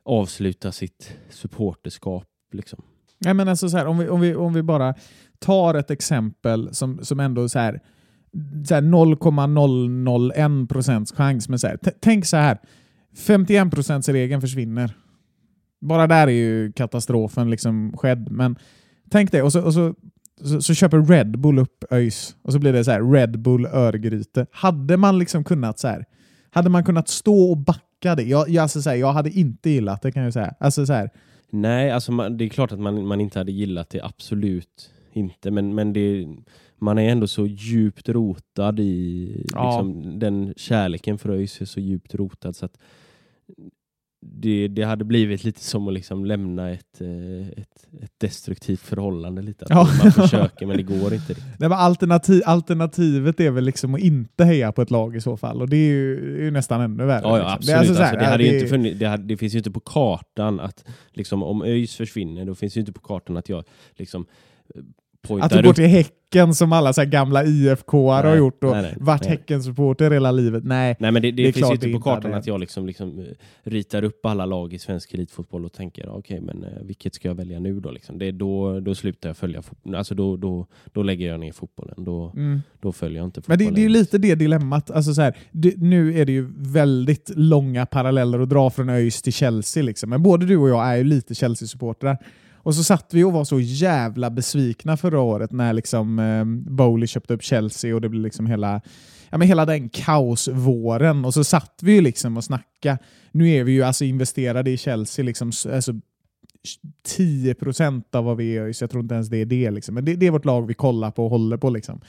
avsluta 0.04 0.72
sitt 0.72 1.16
supporterskap. 1.30 2.28
Liksom. 2.52 2.82
Nej, 3.18 3.34
men 3.34 3.48
alltså 3.48 3.68
så 3.68 3.76
här, 3.76 3.86
om, 3.86 3.98
vi, 3.98 4.08
om, 4.08 4.20
vi, 4.20 4.34
om 4.34 4.52
vi 4.52 4.62
bara 4.62 4.94
tar 5.38 5.74
ett 5.74 5.90
exempel 5.90 6.74
som, 6.74 7.04
som 7.04 7.20
ändå 7.20 7.48
så 7.48 7.58
här, 7.58 7.80
så 8.68 8.74
här 8.74 8.82
0,001 8.82 10.68
procents 10.68 11.12
chans. 11.12 11.48
Men 11.48 11.58
så 11.58 11.66
här, 11.66 11.78
tänk 12.00 12.26
så 12.26 12.36
här, 12.36 12.58
51 13.16 13.70
procents 13.70 14.08
regeln 14.08 14.40
försvinner. 14.40 14.96
Bara 15.80 16.06
där 16.06 16.26
är 16.26 16.30
ju 16.30 16.72
katastrofen 16.72 17.50
liksom 17.50 17.92
skedd. 17.96 18.30
Men 18.30 18.56
tänk 19.10 19.32
det, 19.32 19.42
och 19.42 19.52
så, 19.52 19.62
och 19.62 19.74
så, 19.74 19.94
så, 20.44 20.62
så 20.62 20.74
köper 20.74 21.02
Red 21.02 21.38
Bull 21.38 21.58
upp 21.58 21.84
ÖIS 21.90 22.36
och 22.42 22.52
så 22.52 22.58
blir 22.58 22.72
det 22.72 22.84
så 22.84 22.90
här 22.90 23.12
Red 23.12 23.38
Bull 23.38 23.66
Örgryte. 23.66 24.46
Hade 24.50 24.96
man 24.96 25.18
liksom 25.18 25.44
kunnat 25.44 25.78
så 25.78 25.88
här, 25.88 26.04
hade 26.50 26.70
man 26.70 26.84
kunnat 26.84 27.08
stå 27.08 27.50
och 27.50 27.56
backa 27.56 28.14
det? 28.14 28.22
Jag, 28.22 28.48
jag, 28.48 28.62
alltså, 28.62 28.82
så 28.82 28.90
här, 28.90 28.96
jag 28.96 29.12
hade 29.12 29.30
inte 29.30 29.70
gillat 29.70 30.02
det 30.02 30.12
kan 30.12 30.22
jag 30.22 30.32
säga. 30.32 30.54
Alltså, 30.60 30.86
så 30.86 30.92
här. 30.92 31.10
Nej, 31.50 31.90
alltså 31.90 32.12
man, 32.12 32.36
det 32.36 32.44
är 32.44 32.48
klart 32.48 32.72
att 32.72 32.80
man, 32.80 33.06
man 33.06 33.20
inte 33.20 33.38
hade 33.38 33.52
gillat 33.52 33.90
det, 33.90 34.00
absolut 34.00 34.90
inte. 35.12 35.50
Men, 35.50 35.74
men 35.74 35.92
det, 35.92 36.26
man 36.78 36.98
är 36.98 37.08
ändå 37.08 37.26
så 37.26 37.46
djupt 37.46 38.08
rotad 38.08 38.80
i 38.80 39.46
ja. 39.54 39.66
liksom, 39.66 40.18
den 40.18 40.54
kärleken 40.56 41.18
för 41.18 41.30
ÖIS 41.30 41.60
är 41.60 41.64
så 41.64 41.80
djupt 41.80 42.14
rotad 42.14 42.56
så 42.56 42.64
att 42.64 42.78
det, 44.24 44.68
det 44.68 44.82
hade 44.82 45.04
blivit 45.04 45.44
lite 45.44 45.60
som 45.60 45.88
att 45.88 45.94
liksom 45.94 46.24
lämna 46.24 46.70
ett, 46.70 47.00
eh, 47.00 47.48
ett, 47.48 47.86
ett 48.02 48.12
destruktivt 48.18 48.80
förhållande. 48.80 49.42
Lite. 49.42 49.66
Ja. 49.68 49.88
Man 50.02 50.12
försöker 50.12 50.66
men 50.66 50.76
det 50.76 50.82
går 50.82 51.14
inte. 51.14 51.34
Det 51.58 51.68
var 51.68 51.76
alternativ, 51.76 52.42
alternativet 52.46 53.40
är 53.40 53.50
väl 53.50 53.64
liksom 53.64 53.94
att 53.94 54.00
inte 54.00 54.44
heja 54.44 54.72
på 54.72 54.82
ett 54.82 54.90
lag 54.90 55.16
i 55.16 55.20
så 55.20 55.36
fall 55.36 55.62
och 55.62 55.68
det 55.68 55.76
är 55.76 55.90
ju, 55.90 56.36
är 56.38 56.44
ju 56.44 56.50
nästan 56.50 56.80
ännu 56.80 57.04
värre. 57.04 57.20
Ja, 57.22 57.38
ja 57.38 57.52
absolut. 57.52 57.66
Det, 57.66 57.78
alltså 57.78 58.02
alltså, 58.02 58.16
det, 58.16 58.24
hade 58.24 58.44
det... 58.44 58.54
Inte 58.54 58.68
funnits, 58.68 58.98
det, 58.98 59.06
hade, 59.06 59.24
det, 59.24 59.36
finns 59.36 59.54
ju 59.54 59.58
inte 59.58 59.70
på 59.70 59.80
kartan 59.80 60.60
att 60.60 60.84
liksom, 61.12 61.42
om 61.42 61.62
ÖIS 61.62 61.96
försvinner 61.96 62.44
då 62.44 62.54
finns 62.54 62.74
det 62.74 62.80
inte 62.80 62.92
på 62.92 63.00
kartan 63.00 63.36
att 63.36 63.48
jag 63.48 63.64
liksom 63.96 64.26
att 65.28 65.50
du 65.50 65.62
går 65.62 65.72
till 65.72 65.86
Häcken 65.86 66.54
som 66.54 66.72
alla 66.72 66.92
så 66.92 67.04
gamla 67.04 67.44
IFK 67.44 68.10
har 68.10 68.36
gjort 68.36 68.64
och 68.64 68.70
nej, 68.70 68.82
nej, 68.82 68.96
varit 69.00 69.26
Häckensupporter 69.26 70.10
hela 70.10 70.30
livet. 70.30 70.64
Nej, 70.64 70.96
nej 70.98 71.12
men 71.12 71.22
det, 71.22 71.30
det, 71.30 71.42
det 71.42 71.52
finns 71.52 71.70
ju 71.70 71.74
inte 71.74 71.92
på 71.92 72.00
kartan 72.00 72.30
det. 72.30 72.36
att 72.36 72.46
jag 72.46 72.60
liksom, 72.60 72.86
liksom 72.86 73.18
uh, 73.18 73.26
ritar 73.62 74.02
upp 74.04 74.26
alla 74.26 74.46
lag 74.46 74.72
i 74.72 74.78
svensk 74.78 75.14
elitfotboll 75.14 75.64
och 75.64 75.72
tänker 75.72 76.08
okej, 76.08 76.18
okay, 76.18 76.40
men 76.40 76.64
uh, 76.64 76.82
vilket 76.82 77.14
ska 77.14 77.28
jag 77.28 77.34
välja 77.34 77.60
nu 77.60 77.80
då? 77.80 77.90
Liksom? 77.90 78.18
Det 78.18 78.30
då, 78.30 78.80
då 78.80 78.94
slutar 78.94 79.28
jag 79.28 79.36
följa 79.36 79.62
fotbollen. 79.62 79.98
Alltså 79.98 80.14
då, 80.14 80.36
då, 80.36 80.66
då 80.92 81.02
lägger 81.02 81.28
jag 81.28 81.40
ner 81.40 81.52
fotbollen. 81.52 82.04
Då, 82.04 82.32
mm. 82.36 82.62
då 82.80 82.92
följer 82.92 83.18
jag 83.18 83.26
inte 83.26 83.40
fotbollen. 83.40 83.64
Men 83.64 83.74
det, 83.74 83.80
det 83.80 83.84
är 83.84 83.88
lite 83.88 84.18
det 84.18 84.34
dilemmat. 84.34 84.90
Alltså 84.90 85.14
så 85.14 85.22
här, 85.22 85.36
nu 85.76 86.20
är 86.20 86.24
det 86.24 86.32
ju 86.32 86.52
väldigt 86.56 87.30
långa 87.36 87.86
paralleller 87.86 88.40
att 88.40 88.48
dra 88.48 88.70
från 88.70 88.88
ÖIS 88.88 89.22
till 89.22 89.32
Chelsea. 89.32 89.82
Liksom. 89.82 90.10
Men 90.10 90.22
både 90.22 90.46
du 90.46 90.56
och 90.56 90.68
jag 90.68 90.86
är 90.86 90.96
ju 90.96 91.04
lite 91.04 91.34
Chelsea-supportrar. 91.34 92.16
Och 92.62 92.74
så 92.74 92.84
satt 92.84 93.14
vi 93.14 93.24
och 93.24 93.32
var 93.32 93.44
så 93.44 93.60
jävla 93.60 94.30
besvikna 94.30 94.96
förra 94.96 95.20
året 95.20 95.52
när 95.52 95.72
liksom, 95.72 96.18
eh, 96.18 96.44
Bowley 96.74 97.06
köpte 97.06 97.34
upp 97.34 97.42
Chelsea 97.42 97.94
och 97.94 98.00
det 98.00 98.08
blev 98.08 98.22
liksom 98.22 98.46
hela, 98.46 98.80
ja, 99.30 99.38
men 99.38 99.48
hela 99.48 99.66
den 99.66 99.88
kaosvåren. 99.88 101.24
Och 101.24 101.34
så 101.34 101.44
satt 101.44 101.80
vi 101.82 101.92
ju 101.92 102.00
liksom 102.00 102.36
och 102.36 102.44
snackade. 102.44 102.98
Nu 103.32 103.50
är 103.50 103.64
vi 103.64 103.72
ju 103.72 103.82
alltså 103.82 104.04
investerade 104.04 104.70
i 104.70 104.76
Chelsea 104.76 105.24
liksom, 105.24 105.52
alltså, 105.72 105.92
10% 107.16 108.16
av 108.16 108.24
vad 108.24 108.36
vi 108.36 108.56
är, 108.56 108.72
så 108.72 108.82
jag 108.82 108.90
tror 108.90 109.02
inte 109.02 109.14
ens 109.14 109.28
det 109.28 109.36
är 109.36 109.46
det. 109.46 109.70
Liksom. 109.70 109.94
Men 109.94 110.04
det, 110.04 110.14
det, 110.14 110.26
är 110.26 110.30
vårt 110.30 110.44
lag 110.44 110.66
vi 110.66 110.74
kollar 110.74 111.10
på 111.10 111.24
och 111.24 111.30
håller 111.30 111.56
på. 111.56 111.70
Liksom. 111.70 112.00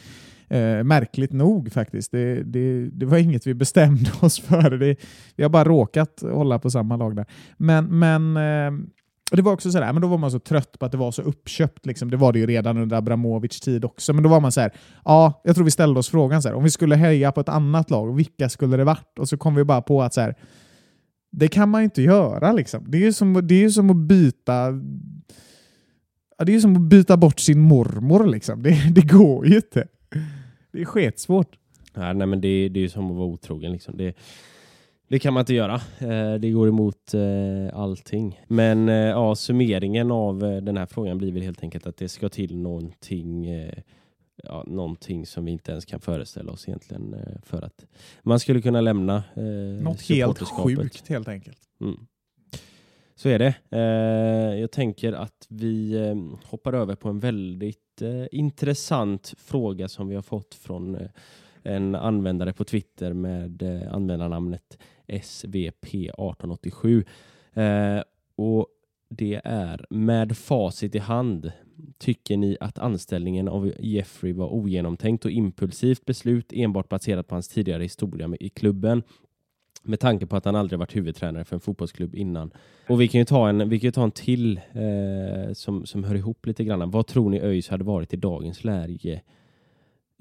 Eh, 0.47 0.83
märkligt 0.83 1.31
nog 1.31 1.71
faktiskt. 1.71 2.11
Det, 2.11 2.43
det, 2.43 2.89
det, 2.89 3.05
var 3.05 3.17
inget 3.17 3.47
vi 3.47 3.53
bestämde 3.53 4.11
oss 4.21 4.39
för. 4.39 4.69
Det, 4.69 4.95
vi 5.35 5.43
har 5.43 5.49
bara 5.49 5.65
råkat 5.65 6.21
hålla 6.21 6.59
på 6.59 6.69
samma 6.69 6.97
lag 6.97 7.15
där. 7.15 7.25
Men, 7.57 7.99
men 7.99 8.37
eh, 8.37 8.85
och 9.33 9.37
Det 9.37 9.43
var 9.43 9.53
också 9.53 9.71
sådär, 9.71 9.93
men 9.93 10.01
då 10.01 10.07
var 10.07 10.17
man 10.17 10.31
så 10.31 10.39
trött 10.39 10.79
på 10.79 10.85
att 10.85 10.91
det 10.91 10.97
var 10.97 11.11
så 11.11 11.21
uppköpt. 11.21 11.85
Liksom. 11.85 12.11
Det 12.11 12.17
var 12.17 12.33
det 12.33 12.39
ju 12.39 12.45
redan 12.45 12.77
under 12.77 12.97
Abramovic 12.97 13.59
tid 13.59 13.85
också. 13.85 14.13
Men 14.13 14.23
då 14.23 14.29
var 14.29 14.39
man 14.39 14.51
så 14.51 14.61
här, 14.61 14.71
ja, 15.05 15.41
jag 15.43 15.55
tror 15.55 15.65
vi 15.65 15.71
ställde 15.71 15.99
oss 15.99 16.09
frågan 16.09 16.41
så 16.41 16.47
här, 16.47 16.55
om 16.55 16.63
vi 16.63 16.69
skulle 16.69 16.95
heja 16.95 17.31
på 17.31 17.41
ett 17.41 17.49
annat 17.49 17.89
lag, 17.89 18.15
vilka 18.15 18.49
skulle 18.49 18.77
det 18.77 18.83
varit? 18.83 19.19
Och 19.19 19.29
så 19.29 19.37
kom 19.37 19.55
vi 19.55 19.63
bara 19.63 19.81
på 19.81 20.01
att 20.01 20.13
så 20.13 20.21
här, 20.21 20.35
det 21.31 21.47
kan 21.47 21.69
man 21.69 21.81
ju 21.81 21.85
inte 21.85 22.01
göra. 22.01 22.51
Liksom. 22.51 22.91
Det 22.91 22.97
är 22.97 23.01
ju 23.01 23.13
som, 23.13 23.47
det 23.47 23.63
är 23.63 23.69
som 23.69 23.89
att 23.89 23.97
byta 23.97 24.71
det 26.45 26.55
är 26.55 26.59
som 26.59 26.75
att 26.75 26.81
byta 26.81 27.17
bort 27.17 27.39
sin 27.39 27.59
mormor. 27.59 28.27
Liksom. 28.27 28.63
Det, 28.63 28.89
det 28.91 29.01
går 29.01 29.47
ju 29.47 29.55
inte. 29.55 29.87
Det 30.71 30.81
är 30.81 30.85
sketsvårt. 30.85 31.55
Ja, 31.93 32.13
nej, 32.13 32.27
men 32.27 32.41
det, 32.41 32.69
det 32.69 32.83
är 32.83 32.87
som 32.87 33.11
att 33.11 33.17
vara 33.17 33.27
otrogen. 33.27 33.71
Liksom. 33.71 33.97
Det, 33.97 34.15
det 35.07 35.19
kan 35.19 35.33
man 35.33 35.41
inte 35.41 35.53
göra. 35.53 35.81
Eh, 35.99 36.33
det 36.33 36.51
går 36.51 36.67
emot 36.67 37.13
eh, 37.13 37.79
allting. 37.79 38.41
Men 38.47 38.89
eh, 38.89 38.95
ja, 38.95 39.35
summeringen 39.35 40.11
av 40.11 40.39
den 40.39 40.77
här 40.77 40.85
frågan 40.85 41.17
blir 41.17 41.31
väl 41.31 41.41
helt 41.41 41.63
enkelt 41.63 41.87
att 41.87 41.97
det 41.97 42.09
ska 42.09 42.29
till 42.29 42.57
någonting, 42.57 43.47
ja, 44.43 44.63
någonting 44.67 45.25
som 45.25 45.45
vi 45.45 45.51
inte 45.51 45.71
ens 45.71 45.85
kan 45.85 45.99
föreställa 45.99 46.51
oss 46.51 46.67
egentligen 46.67 47.15
för 47.43 47.61
att 47.61 47.85
man 48.21 48.39
skulle 48.39 48.61
kunna 48.61 48.81
lämna 48.81 49.23
Något 49.81 50.01
helt 50.01 50.39
sjukt 50.39 51.07
helt 51.09 51.27
enkelt. 51.27 51.59
Mm. 51.81 51.99
Så 53.15 53.29
är 53.29 53.39
det. 53.39 53.55
Jag 54.59 54.71
tänker 54.71 55.13
att 55.13 55.45
vi 55.49 55.97
hoppar 56.45 56.73
över 56.73 56.95
på 56.95 57.09
en 57.09 57.19
väldigt 57.19 58.01
intressant 58.31 59.33
fråga 59.37 59.87
som 59.87 60.07
vi 60.07 60.15
har 60.15 60.21
fått 60.21 60.55
från 60.55 60.97
en 61.63 61.95
användare 61.95 62.53
på 62.53 62.63
Twitter 62.63 63.13
med 63.13 63.63
användarnamnet 63.91 64.77
SVP1887. 65.07 67.05
Eh, 67.53 68.03
och 68.35 68.67
det 69.09 69.41
är 69.43 69.85
med 69.89 70.37
facit 70.37 70.95
i 70.95 70.99
hand. 70.99 71.51
Tycker 71.97 72.37
ni 72.37 72.57
att 72.59 72.79
anställningen 72.79 73.47
av 73.47 73.73
Jeffrey 73.79 74.33
var 74.33 74.53
ogenomtänkt 74.53 75.25
och 75.25 75.31
impulsivt 75.31 76.05
beslut 76.05 76.53
enbart 76.53 76.89
baserat 76.89 77.27
på 77.27 77.35
hans 77.35 77.47
tidigare 77.47 77.83
historia 77.83 78.35
i 78.39 78.49
klubben? 78.49 79.03
Med 79.83 79.99
tanke 79.99 80.25
på 80.25 80.35
att 80.35 80.45
han 80.45 80.55
aldrig 80.55 80.79
varit 80.79 80.95
huvudtränare 80.95 81.45
för 81.45 81.55
en 81.55 81.59
fotbollsklubb 81.59 82.15
innan. 82.15 82.51
Och 82.89 83.01
vi 83.01 83.07
kan 83.07 83.19
ju 83.19 83.25
ta 83.25 83.49
en, 83.49 83.69
vi 83.69 83.79
kan 83.79 83.91
ta 83.91 84.03
en 84.03 84.11
till 84.11 84.57
eh, 84.57 85.53
som, 85.53 85.85
som 85.85 86.03
hör 86.03 86.15
ihop 86.15 86.45
lite 86.45 86.63
grann. 86.63 86.91
Vad 86.91 87.07
tror 87.07 87.29
ni 87.29 87.39
ÖIS 87.39 87.69
hade 87.69 87.83
varit 87.83 88.13
i 88.13 88.17
dagens 88.17 88.63
läge 88.63 89.21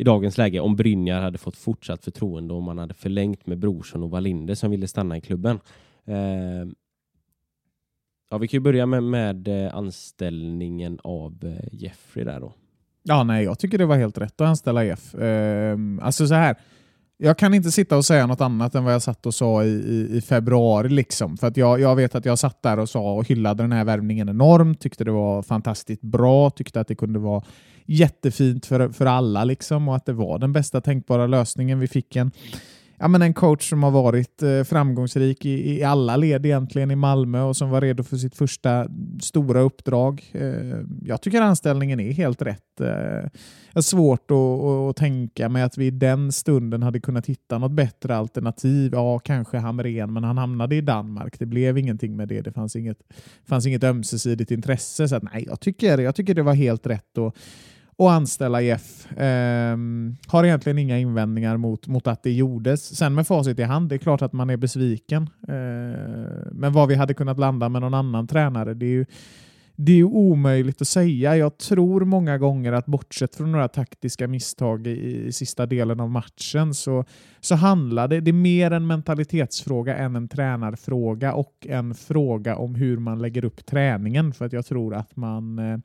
i 0.02 0.04
dagens 0.04 0.38
läge 0.38 0.60
om 0.60 0.76
Brynjar 0.76 1.20
hade 1.20 1.38
fått 1.38 1.56
fortsatt 1.56 2.04
förtroende 2.04 2.54
om 2.54 2.64
man 2.64 2.78
hade 2.78 2.94
förlängt 2.94 3.46
med 3.46 3.58
Brorsson 3.58 4.02
och 4.02 4.10
Wallinder 4.10 4.54
som 4.54 4.70
ville 4.70 4.88
stanna 4.88 5.16
i 5.16 5.20
klubben. 5.20 5.60
Eh, 6.04 6.66
ja, 8.30 8.38
vi 8.38 8.48
kan 8.48 8.58
ju 8.58 8.60
börja 8.60 8.86
med, 8.86 9.02
med 9.02 9.48
eh, 9.48 9.74
anställningen 9.74 10.98
av 11.04 11.38
eh, 11.42 11.68
Jeffrey 11.72 12.24
där 12.24 12.40
då. 12.40 12.52
Ja, 13.02 13.22
nej, 13.24 13.44
jag 13.44 13.58
tycker 13.58 13.78
det 13.78 13.86
var 13.86 13.96
helt 13.96 14.18
rätt 14.18 14.40
att 14.40 14.48
anställa 14.48 14.84
Jeff. 14.84 15.14
Eh, 15.14 15.78
alltså 16.00 16.26
så 16.26 16.34
här, 16.34 16.56
jag 17.24 17.38
kan 17.38 17.54
inte 17.54 17.70
sitta 17.70 17.96
och 17.96 18.04
säga 18.04 18.26
något 18.26 18.40
annat 18.40 18.74
än 18.74 18.84
vad 18.84 18.94
jag 18.94 19.02
satt 19.02 19.26
och 19.26 19.34
sa 19.34 19.64
i, 19.64 19.68
i, 19.68 20.16
i 20.16 20.20
februari. 20.20 20.88
Liksom. 20.88 21.36
För 21.36 21.46
att 21.46 21.56
jag, 21.56 21.80
jag 21.80 21.96
vet 21.96 22.14
att 22.14 22.24
jag 22.24 22.38
satt 22.38 22.62
där 22.62 22.78
och 22.78 22.88
sa 22.88 23.12
och 23.12 23.28
hyllade 23.28 23.62
den 23.62 23.72
här 23.72 23.84
värvningen 23.84 24.28
enormt, 24.28 24.80
tyckte 24.80 25.04
det 25.04 25.10
var 25.10 25.42
fantastiskt 25.42 26.02
bra, 26.02 26.50
tyckte 26.50 26.80
att 26.80 26.88
det 26.88 26.94
kunde 26.94 27.18
vara 27.18 27.42
jättefint 27.86 28.66
för, 28.66 28.88
för 28.88 29.06
alla 29.06 29.44
liksom, 29.44 29.88
och 29.88 29.96
att 29.96 30.06
det 30.06 30.12
var 30.12 30.38
den 30.38 30.52
bästa 30.52 30.80
tänkbara 30.80 31.26
lösningen. 31.26 31.80
Vi 31.80 31.88
fick 31.88 32.16
en 32.16 32.30
ja, 33.02 33.08
men 33.08 33.22
en 33.22 33.34
coach 33.34 33.68
som 33.68 33.82
har 33.82 33.90
varit 33.90 34.42
eh, 34.42 34.62
framgångsrik 34.62 35.44
i, 35.44 35.78
i 35.78 35.82
alla 35.82 36.16
led 36.16 36.46
egentligen 36.46 36.90
i 36.90 36.96
Malmö 36.96 37.42
och 37.42 37.56
som 37.56 37.70
var 37.70 37.80
redo 37.80 38.02
för 38.02 38.16
sitt 38.16 38.36
första 38.36 38.86
stora 39.20 39.60
uppdrag. 39.60 40.30
Eh, 40.32 40.78
jag 41.04 41.22
tycker 41.22 41.40
anställningen 41.40 42.00
är 42.00 42.12
helt 42.12 42.42
rätt. 42.42 42.80
Eh, 42.80 42.86
jag 42.86 43.74
har 43.74 43.82
svårt 43.82 44.30
att, 44.30 44.36
att, 44.90 44.96
tänka 44.96 45.48
mig 45.48 45.62
att 45.62 45.78
vi 45.78 45.86
i 45.86 45.90
den 45.90 46.32
stunden 46.32 46.82
hade 46.82 47.00
kunnat 47.00 47.26
hitta 47.26 47.58
något 47.58 47.72
bättre 47.72 48.16
alternativ. 48.16 48.92
Ja, 48.94 49.18
kanske 49.18 49.58
Hamrén, 49.58 50.12
men 50.12 50.24
han 50.24 50.38
hamnade 50.38 50.76
i 50.76 50.80
Danmark. 50.80 51.38
Det 51.38 51.46
blev 51.46 51.78
ingenting 51.78 52.16
med 52.16 52.28
det. 52.28 52.40
Det 52.40 52.52
fanns 52.52 52.76
inget, 52.76 52.98
fanns 53.48 53.66
inget 53.66 53.84
ömsesidigt 53.84 54.50
intresse. 54.50 55.08
Så 55.08 55.16
att, 55.16 55.22
nej, 55.22 55.44
jag 55.48 55.60
tycker, 55.60 55.98
jag 55.98 56.14
tycker 56.14 56.34
det 56.34 56.42
var 56.42 56.54
helt 56.54 56.86
rätt. 56.86 57.18
Och, 57.18 57.36
och 57.96 58.12
anställa 58.12 58.62
Jeff. 58.62 59.06
Ehm, 59.16 60.16
har 60.26 60.44
egentligen 60.44 60.78
inga 60.78 60.98
invändningar 60.98 61.56
mot, 61.56 61.86
mot 61.86 62.06
att 62.06 62.22
det 62.22 62.32
gjordes. 62.32 62.96
Sen 62.96 63.14
med 63.14 63.26
facit 63.26 63.58
i 63.58 63.62
hand, 63.62 63.88
det 63.88 63.94
är 63.94 63.98
klart 63.98 64.22
att 64.22 64.32
man 64.32 64.50
är 64.50 64.56
besviken. 64.56 65.30
Ehm, 65.48 65.92
men 66.52 66.72
vad 66.72 66.88
vi 66.88 66.94
hade 66.94 67.14
kunnat 67.14 67.38
landa 67.38 67.68
med 67.68 67.82
någon 67.82 67.94
annan 67.94 68.26
tränare, 68.26 68.74
det 68.74 68.86
är 68.86 68.90
ju 68.90 69.04
det 69.76 70.00
är 70.00 70.04
omöjligt 70.04 70.82
att 70.82 70.88
säga. 70.88 71.36
Jag 71.36 71.58
tror 71.58 72.04
många 72.04 72.38
gånger 72.38 72.72
att 72.72 72.86
bortsett 72.86 73.34
från 73.34 73.52
några 73.52 73.68
taktiska 73.68 74.28
misstag 74.28 74.86
i, 74.86 75.26
i 75.26 75.32
sista 75.32 75.66
delen 75.66 76.00
av 76.00 76.10
matchen 76.10 76.74
så, 76.74 77.04
så 77.40 77.54
handlar 77.54 78.08
det, 78.08 78.20
det 78.20 78.30
är 78.30 78.32
mer 78.32 78.70
en 78.70 78.86
mentalitetsfråga 78.86 79.96
än 79.96 80.16
en 80.16 80.28
tränarfråga 80.28 81.34
och 81.34 81.66
en 81.68 81.94
fråga 81.94 82.56
om 82.56 82.74
hur 82.74 82.98
man 82.98 83.22
lägger 83.22 83.44
upp 83.44 83.66
träningen. 83.66 84.32
För 84.32 84.44
att 84.44 84.52
jag 84.52 84.66
tror 84.66 84.94
att 84.94 85.16
man 85.16 85.58
eh, 85.58 85.78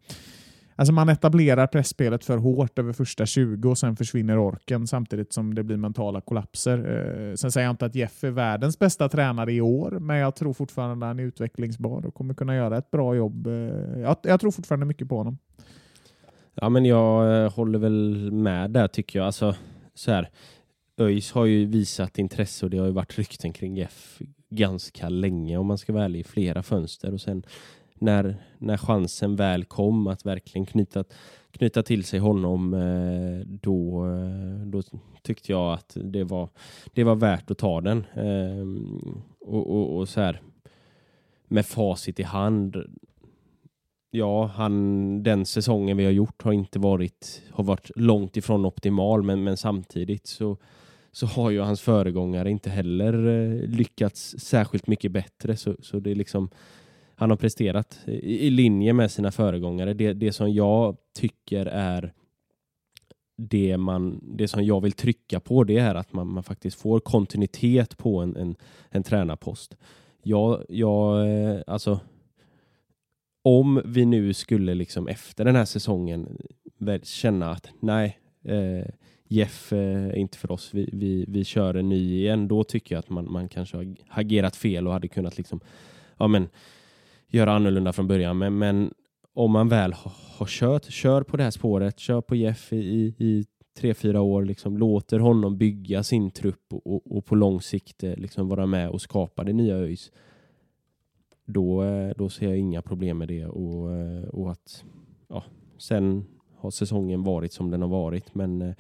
Alltså 0.80 0.94
man 0.94 1.10
etablerar 1.10 1.68
pressspelet 1.68 2.26
för 2.26 2.38
hårt 2.38 2.80
över 2.80 2.94
första 2.94 3.26
20 3.26 3.70
och 3.70 3.78
sen 3.78 3.96
försvinner 3.96 4.40
orken 4.40 4.88
samtidigt 4.88 5.34
som 5.34 5.56
det 5.56 5.64
blir 5.64 5.78
mentala 5.78 6.22
kollapser. 6.22 6.78
Eh, 6.78 7.36
sen 7.36 7.52
säger 7.52 7.68
jag 7.68 7.74
inte 7.74 7.86
att 7.86 7.96
Jeff 7.96 8.24
är 8.24 8.32
världens 8.32 8.80
bästa 8.80 9.10
tränare 9.10 9.54
i 9.54 9.62
år, 9.62 9.92
men 9.92 10.18
jag 10.18 10.36
tror 10.36 10.54
fortfarande 10.54 11.06
att 11.06 11.10
han 11.10 11.20
är 11.20 11.24
utvecklingsbar 11.24 12.06
och 12.06 12.14
kommer 12.14 12.34
kunna 12.34 12.56
göra 12.56 12.78
ett 12.78 12.92
bra 12.92 13.16
jobb. 13.16 13.48
Eh, 13.48 13.54
jag, 14.00 14.18
jag 14.24 14.40
tror 14.40 14.52
fortfarande 14.52 14.86
mycket 14.86 15.10
på 15.10 15.18
honom. 15.18 15.38
Ja, 16.54 16.70
men 16.70 16.86
jag 16.86 17.44
eh, 17.44 17.54
håller 17.54 17.80
väl 17.80 18.32
med 18.32 18.72
där 18.72 18.88
tycker 18.88 19.20
jag. 19.20 19.26
Alltså, 19.26 19.56
så 19.94 20.12
här, 20.12 20.30
ÖIS 20.98 21.32
har 21.32 21.46
ju 21.46 21.66
visat 21.66 22.18
intresse 22.18 22.66
och 22.66 22.70
det 22.70 22.78
har 22.78 22.86
ju 22.86 22.92
varit 22.92 23.18
rykten 23.18 23.54
kring 23.54 23.78
Jeff 23.78 24.22
ganska 24.50 25.10
länge 25.10 25.58
om 25.58 25.68
man 25.68 25.78
ska 25.78 25.94
vara 25.94 26.04
ärlig 26.04 26.20
i 26.20 26.24
flera 26.24 26.64
fönster 26.64 27.14
och 27.14 27.22
sen 27.22 27.44
när, 28.02 28.36
när 28.58 28.78
chansen 28.78 29.36
väl 29.36 29.66
kom 29.66 30.08
att 30.08 30.26
verkligen 30.26 30.66
knyta, 30.66 31.04
knyta 31.52 31.84
till 31.84 32.04
sig 32.04 32.20
honom 32.20 32.74
eh, 32.74 33.48
då, 33.48 34.06
eh, 34.06 34.68
då 34.68 34.82
tyckte 35.22 35.52
jag 35.52 35.74
att 35.74 35.98
det 36.04 36.24
var, 36.24 36.50
det 36.94 37.04
var 37.04 37.16
värt 37.16 37.52
att 37.52 37.58
ta 37.58 37.82
den. 37.82 38.06
Ehm, 38.14 39.22
och, 39.40 39.76
och, 39.76 39.98
och 39.98 40.10
så 40.10 40.22
här 40.22 40.42
med 41.48 41.66
facit 41.66 42.20
i 42.20 42.24
hand 42.24 42.78
ja, 44.12 44.46
han, 44.46 45.24
den 45.24 45.46
säsongen 45.46 45.98
vi 45.98 46.06
har 46.06 46.12
gjort 46.12 46.44
har 46.44 46.52
inte 46.52 46.80
varit, 46.80 47.42
har 47.52 47.64
varit 47.64 47.92
långt 47.96 48.38
ifrån 48.38 48.66
optimal, 48.66 49.24
men, 49.24 49.44
men 49.44 49.58
samtidigt 49.58 50.28
så, 50.28 50.58
så 51.12 51.26
har 51.26 51.50
ju 51.50 51.60
hans 51.60 51.82
föregångare 51.82 52.52
inte 52.52 52.70
heller 52.70 53.28
eh, 53.28 53.70
lyckats 53.70 54.36
särskilt 54.40 54.88
mycket 54.88 55.12
bättre. 55.12 55.58
Så, 55.58 55.76
så 55.80 56.00
det 56.00 56.12
är 56.12 56.16
liksom, 56.16 56.50
han 57.20 57.30
har 57.30 57.38
presterat 57.38 58.00
i, 58.06 58.48
i 58.48 58.50
linje 58.50 58.94
med 58.94 59.12
sina 59.12 59.32
föregångare. 59.32 59.94
Det, 59.94 60.14
det 60.14 60.32
som 60.32 60.54
jag 60.54 60.98
tycker 61.14 61.66
är 61.66 62.14
det, 63.38 63.78
man, 63.78 64.20
det 64.24 64.48
som 64.48 64.64
jag 64.64 64.82
vill 64.82 64.92
trycka 64.92 65.40
på 65.40 65.64
det 65.64 65.78
är 65.78 65.96
att 65.96 66.14
man, 66.14 66.28
man 66.28 66.44
faktiskt 66.44 66.82
får 66.82 67.00
kontinuitet 67.00 67.98
på 67.98 68.20
en, 68.20 68.36
en, 68.36 68.56
en 68.90 69.04
tränarpost. 69.04 69.78
Jag, 70.24 70.66
jag, 70.70 71.30
eh, 71.30 71.60
alltså, 71.68 72.00
om 73.44 73.82
vi 73.86 74.06
nu 74.06 74.34
skulle 74.34 74.74
liksom 74.76 75.08
efter 75.08 75.46
den 75.46 75.56
här 75.56 75.66
säsongen 75.66 76.38
känna 77.04 77.52
att 77.52 77.70
nej, 77.80 78.20
eh, 78.44 78.86
Jeff 79.28 79.74
eh, 79.74 80.06
är 80.06 80.16
inte 80.16 80.38
för 80.38 80.52
oss, 80.52 80.74
vi, 80.74 80.90
vi, 80.94 81.26
vi 81.28 81.44
kör 81.44 81.74
en 81.74 81.90
ny 81.90 82.16
igen, 82.16 82.48
då 82.48 82.64
tycker 82.64 82.96
jag 82.96 83.00
att 83.00 83.10
man, 83.10 83.32
man 83.32 83.50
kanske 83.50 83.78
har 83.78 83.96
agerat 84.10 84.56
fel 84.56 84.88
och 84.88 84.94
hade 84.94 85.08
kunnat 85.08 85.38
liksom, 85.38 85.60
ja 86.18 86.28
men 86.28 86.50
göra 87.28 87.54
annorlunda 87.54 87.94
från 87.94 88.08
början. 88.08 88.38
Men, 88.38 88.58
men 88.58 88.94
om 89.34 89.52
man 89.52 89.70
väl 89.70 89.94
har, 89.94 90.12
har 90.38 90.46
kört, 90.46 90.86
kör 90.86 91.24
på 91.24 91.38
det 91.38 91.44
här 91.44 91.52
spåret, 91.52 92.00
kör 92.00 92.22
på 92.22 92.36
Jeff 92.36 92.74
i, 92.74 93.16
i 93.18 93.46
tre, 93.78 93.94
fyra 93.94 94.22
år, 94.22 94.46
liksom, 94.46 94.78
låter 94.78 95.20
honom 95.20 95.58
bygga 95.58 96.04
sin 96.04 96.32
trupp 96.32 96.74
och, 96.74 96.88
och, 96.88 97.18
och 97.18 97.26
på 97.26 97.36
lång 97.36 97.62
sikt 97.62 98.04
eh, 98.04 98.16
liksom, 98.16 98.50
vara 98.50 98.66
med 98.66 98.90
och 98.90 99.02
skapa 99.02 99.44
det 99.44 99.54
nya 99.54 99.76
ÖIS. 99.76 100.12
Då, 101.46 101.84
eh, 101.84 102.14
då 102.18 102.30
ser 102.30 102.48
jag 102.48 102.58
inga 102.58 102.82
problem 102.82 103.18
med 103.18 103.28
det 103.28 103.46
och, 103.46 103.94
eh, 103.96 104.24
och 104.24 104.52
att 104.52 104.84
ja, 105.28 105.44
sen 105.78 106.26
har 106.56 106.72
säsongen 106.72 107.24
varit 107.24 107.54
som 107.54 107.72
den 107.72 107.82
har 107.82 107.90
varit. 107.90 108.36
Men 108.36 108.76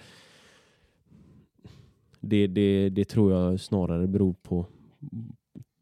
det, 2.19 2.47
det, 2.47 2.89
det 2.89 3.05
tror 3.05 3.31
jag 3.31 3.59
snarare 3.59 4.07
beror 4.07 4.33
på, 4.33 4.65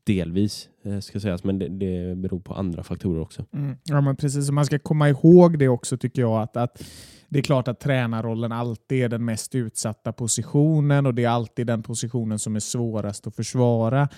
Delvis 0.05 0.69
eh, 0.83 0.99
ska 0.99 1.19
sägas, 1.19 1.43
men 1.43 1.59
det, 1.59 1.67
det 1.67 2.15
beror 2.15 2.39
på 2.39 2.53
andra 2.53 2.83
faktorer 2.83 3.21
också. 3.21 3.45
Mm. 3.53 3.77
Ja, 3.83 4.01
men 4.01 4.15
precis. 4.15 4.51
Man 4.51 4.65
ska 4.65 4.79
komma 4.79 5.09
ihåg 5.09 5.59
det 5.59 5.67
också 5.67 5.97
tycker 5.97 6.21
jag. 6.21 6.41
att, 6.41 6.57
att 6.57 6.83
det 7.29 7.39
är 7.39 7.43
klart 7.43 7.67
att 7.67 7.79
tränarrollen 7.79 8.51
alltid 8.51 9.03
är 9.03 9.09
den 9.09 9.25
mest 9.25 9.55
utsatta 9.55 10.13
positionen 10.13 11.05
och 11.05 11.13
det 11.13 11.23
är 11.23 11.29
alltid 11.29 11.67
den 11.67 11.83
positionen 11.83 12.39
som 12.39 12.55
är 12.55 12.59
svårast 12.59 13.27
att 13.27 13.35
försvara. 13.35 14.09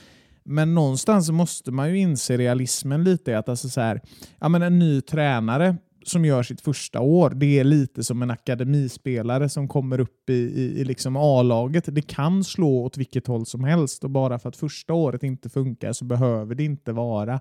Men 0.43 0.75
någonstans 0.75 1.29
måste 1.29 1.71
man 1.71 1.89
ju 1.89 1.97
inse 1.97 2.37
realismen 2.37 3.03
lite. 3.03 3.37
att 3.37 3.49
alltså 3.49 3.69
så 3.69 3.81
här, 3.81 4.01
ja, 4.39 4.49
men 4.49 4.61
En 4.61 4.79
ny 4.79 5.01
tränare 5.01 5.75
som 6.09 6.25
gör 6.25 6.43
sitt 6.43 6.61
första 6.61 6.99
år, 6.99 7.29
det 7.29 7.59
är 7.59 7.63
lite 7.63 8.03
som 8.03 8.21
en 8.21 8.31
akademispelare 8.31 9.49
som 9.49 9.67
kommer 9.67 9.99
upp 9.99 10.29
i, 10.29 10.33
i, 10.33 10.79
i 10.79 10.83
liksom 10.83 11.15
A-laget. 11.15 11.83
Det 11.87 12.01
kan 12.01 12.43
slå 12.43 12.83
åt 12.83 12.97
vilket 12.97 13.27
håll 13.27 13.45
som 13.45 13.63
helst 13.63 14.03
och 14.03 14.09
bara 14.09 14.39
för 14.39 14.49
att 14.49 14.57
första 14.57 14.93
året 14.93 15.23
inte 15.23 15.49
funkar 15.49 15.93
så 15.93 16.05
behöver 16.05 16.55
det 16.55 16.63
inte 16.63 16.91
vara 16.91 17.39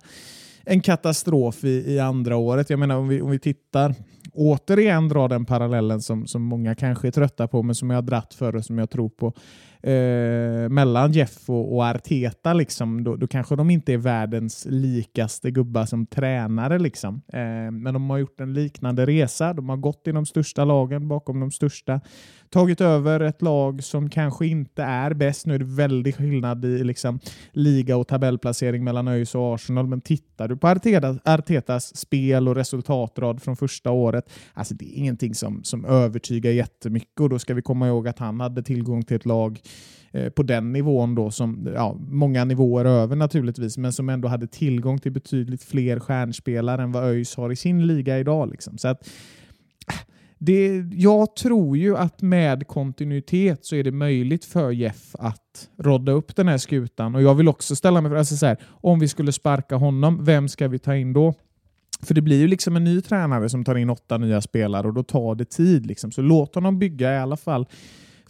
en 0.64 0.80
katastrof 0.80 1.64
i, 1.64 1.92
i 1.94 1.98
andra 1.98 2.36
året. 2.36 2.70
Jag 2.70 2.78
menar 2.78 2.96
om 2.96 3.08
vi, 3.08 3.22
om 3.22 3.30
vi 3.30 3.38
tittar, 3.38 3.94
återigen 4.32 5.08
dra 5.08 5.28
den 5.28 5.44
parallellen 5.44 6.02
som, 6.02 6.26
som 6.26 6.42
många 6.42 6.74
kanske 6.74 7.08
är 7.08 7.12
trötta 7.12 7.48
på 7.48 7.62
men 7.62 7.74
som 7.74 7.90
jag 7.90 7.96
har 7.96 8.02
dratt 8.02 8.34
för 8.34 8.56
och 8.56 8.64
som 8.64 8.78
jag 8.78 8.90
tror 8.90 9.08
på 9.08 9.32
eh, 9.82 10.68
mellan 10.68 11.12
Jeff 11.12 11.50
och, 11.50 11.74
och 11.74 11.84
Arteta, 11.86 12.52
liksom, 12.52 13.04
då, 13.04 13.16
då, 13.16 13.26
kanske 13.26 13.56
de 13.56 13.70
inte 13.70 13.92
är 13.92 13.96
världens 13.96 14.66
likaste 14.70 15.50
gubbar 15.50 15.84
som 15.84 16.06
tränare. 16.06 16.78
Liksom. 16.78 17.22
Eh, 17.32 17.70
men 17.70 17.94
de 17.94 18.10
har 18.10 18.18
gjort 18.18 18.40
en 18.40 18.54
liknande 18.54 19.06
resa. 19.06 19.52
De 19.52 19.68
har 19.68 19.76
gått 19.76 20.08
i 20.08 20.12
de 20.12 20.26
största 20.26 20.64
lagen 20.64 21.08
bakom 21.08 21.40
de 21.40 21.50
största. 21.50 22.00
Tagit 22.50 22.80
över 22.80 23.20
ett 23.20 23.42
lag 23.42 23.84
som 23.84 24.10
kanske 24.10 24.46
inte 24.46 24.82
är 24.82 25.14
bäst. 25.14 25.46
Nu 25.46 25.54
är 25.54 25.58
det 25.58 25.64
väldigt 25.64 26.16
skillnad 26.16 26.64
i 26.64 26.84
liksom, 26.84 27.20
liga 27.52 27.96
och 27.96 28.08
tabellplacering 28.08 28.84
mellan 28.84 29.08
ÖIS 29.08 29.34
och 29.34 29.54
Arsenal. 29.54 29.86
Men 29.86 30.00
tittar 30.00 30.48
du 30.48 30.56
på 30.56 30.68
Arteta, 30.68 31.18
Artetas 31.24 31.96
spel 31.96 32.48
och 32.48 32.54
resultatrad 32.54 33.42
från 33.42 33.56
första 33.56 33.90
året, 33.90 34.30
alltså 34.54 34.74
det 34.74 34.84
är 34.84 34.98
ingenting 34.98 35.34
som, 35.34 35.64
som 35.64 35.84
övertygar 35.84 36.50
jättemycket. 36.50 37.20
Och 37.20 37.28
då 37.28 37.38
ska 37.38 37.54
vi 37.54 37.62
komma 37.62 37.88
ihåg 37.88 38.08
att 38.08 38.18
han 38.18 38.40
hade 38.40 38.62
tillgång 38.62 39.02
till 39.02 39.16
ett 39.16 39.26
lag 39.26 39.60
eh, 40.12 40.28
på 40.28 40.42
den 40.42 40.72
nivån 40.72 41.14
då, 41.14 41.30
som 41.30 41.68
ja, 41.74 41.96
många 42.08 42.44
nivåer 42.44 42.84
över 42.84 43.16
naturligtvis, 43.16 43.78
men 43.78 43.92
som 43.92 44.08
ändå 44.08 44.28
hade 44.28 44.46
tillgång 44.46 44.98
till 44.98 45.12
betydligt 45.12 45.64
fler 45.64 46.00
stjärnspelare 46.00 46.82
än 46.82 46.92
vad 46.92 47.04
ÖIS 47.04 47.36
har 47.36 47.52
i 47.52 47.56
sin 47.56 47.86
liga 47.86 48.18
idag. 48.18 48.50
Liksom. 48.50 48.78
Så 48.78 48.88
att, 48.88 49.08
det, 50.46 50.84
jag 50.92 51.36
tror 51.36 51.76
ju 51.76 51.96
att 51.96 52.22
med 52.22 52.66
kontinuitet 52.66 53.64
så 53.64 53.76
är 53.76 53.84
det 53.84 53.92
möjligt 53.92 54.44
för 54.44 54.70
Jeff 54.70 55.14
att 55.18 55.68
rodda 55.78 56.12
upp 56.12 56.36
den 56.36 56.48
här 56.48 56.58
skutan. 56.58 57.14
Och 57.14 57.22
jag 57.22 57.34
vill 57.34 57.48
också 57.48 57.76
ställa 57.76 58.00
mig 58.00 58.08
frågan, 58.08 58.18
alltså 58.18 58.56
om 58.66 58.98
vi 58.98 59.08
skulle 59.08 59.32
sparka 59.32 59.76
honom, 59.76 60.24
vem 60.24 60.48
ska 60.48 60.68
vi 60.68 60.78
ta 60.78 60.96
in 60.96 61.12
då? 61.12 61.34
För 62.02 62.14
det 62.14 62.20
blir 62.20 62.40
ju 62.40 62.46
liksom 62.46 62.76
en 62.76 62.84
ny 62.84 63.00
tränare 63.00 63.48
som 63.48 63.64
tar 63.64 63.74
in 63.74 63.90
åtta 63.90 64.18
nya 64.18 64.40
spelare 64.40 64.86
och 64.86 64.94
då 64.94 65.02
tar 65.02 65.34
det 65.34 65.44
tid. 65.44 65.86
Liksom. 65.86 66.12
Så 66.12 66.22
låt 66.22 66.54
honom 66.54 66.78
bygga 66.78 67.14
i 67.14 67.18
alla 67.18 67.36
fall 67.36 67.66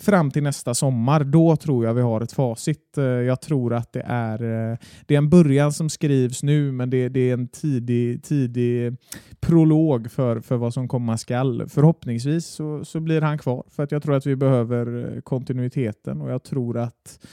fram 0.00 0.30
till 0.30 0.42
nästa 0.42 0.74
sommar. 0.74 1.24
Då 1.24 1.56
tror 1.56 1.85
jag 1.85 1.94
vi 1.94 2.00
har 2.00 2.20
ett 2.20 2.32
facit. 2.32 2.98
Eh, 2.98 3.04
jag 3.04 3.40
tror 3.40 3.74
att 3.74 3.92
det 3.92 4.02
är, 4.06 4.42
eh, 4.42 4.78
det 5.06 5.14
är 5.14 5.18
en 5.18 5.30
början 5.30 5.72
som 5.72 5.88
skrivs 5.88 6.42
nu, 6.42 6.72
men 6.72 6.90
det, 6.90 7.09
det 7.09 7.30
är 7.30 7.32
en 7.32 7.48
tidig, 7.48 8.24
tidig 8.24 8.96
prolog 9.40 10.11
för, 10.11 10.40
för 10.40 10.56
vad 10.56 10.74
som 10.74 10.88
komma 10.88 11.18
skall. 11.18 11.68
Förhoppningsvis 11.68 12.46
så, 12.46 12.85
så 12.85 13.00
blir 13.00 13.20
han 13.20 13.38
kvar, 13.38 13.64
för 13.70 13.82
att 13.82 13.92
jag 13.92 14.02
tror 14.02 14.14
att 14.14 14.26
vi 14.26 14.37
behöver 14.37 15.14
eh, 15.14 15.20
kontinuiteten 15.20 16.20
och 16.20 16.30
jag 16.30 16.42
tror 16.42 16.78
att 16.78 17.26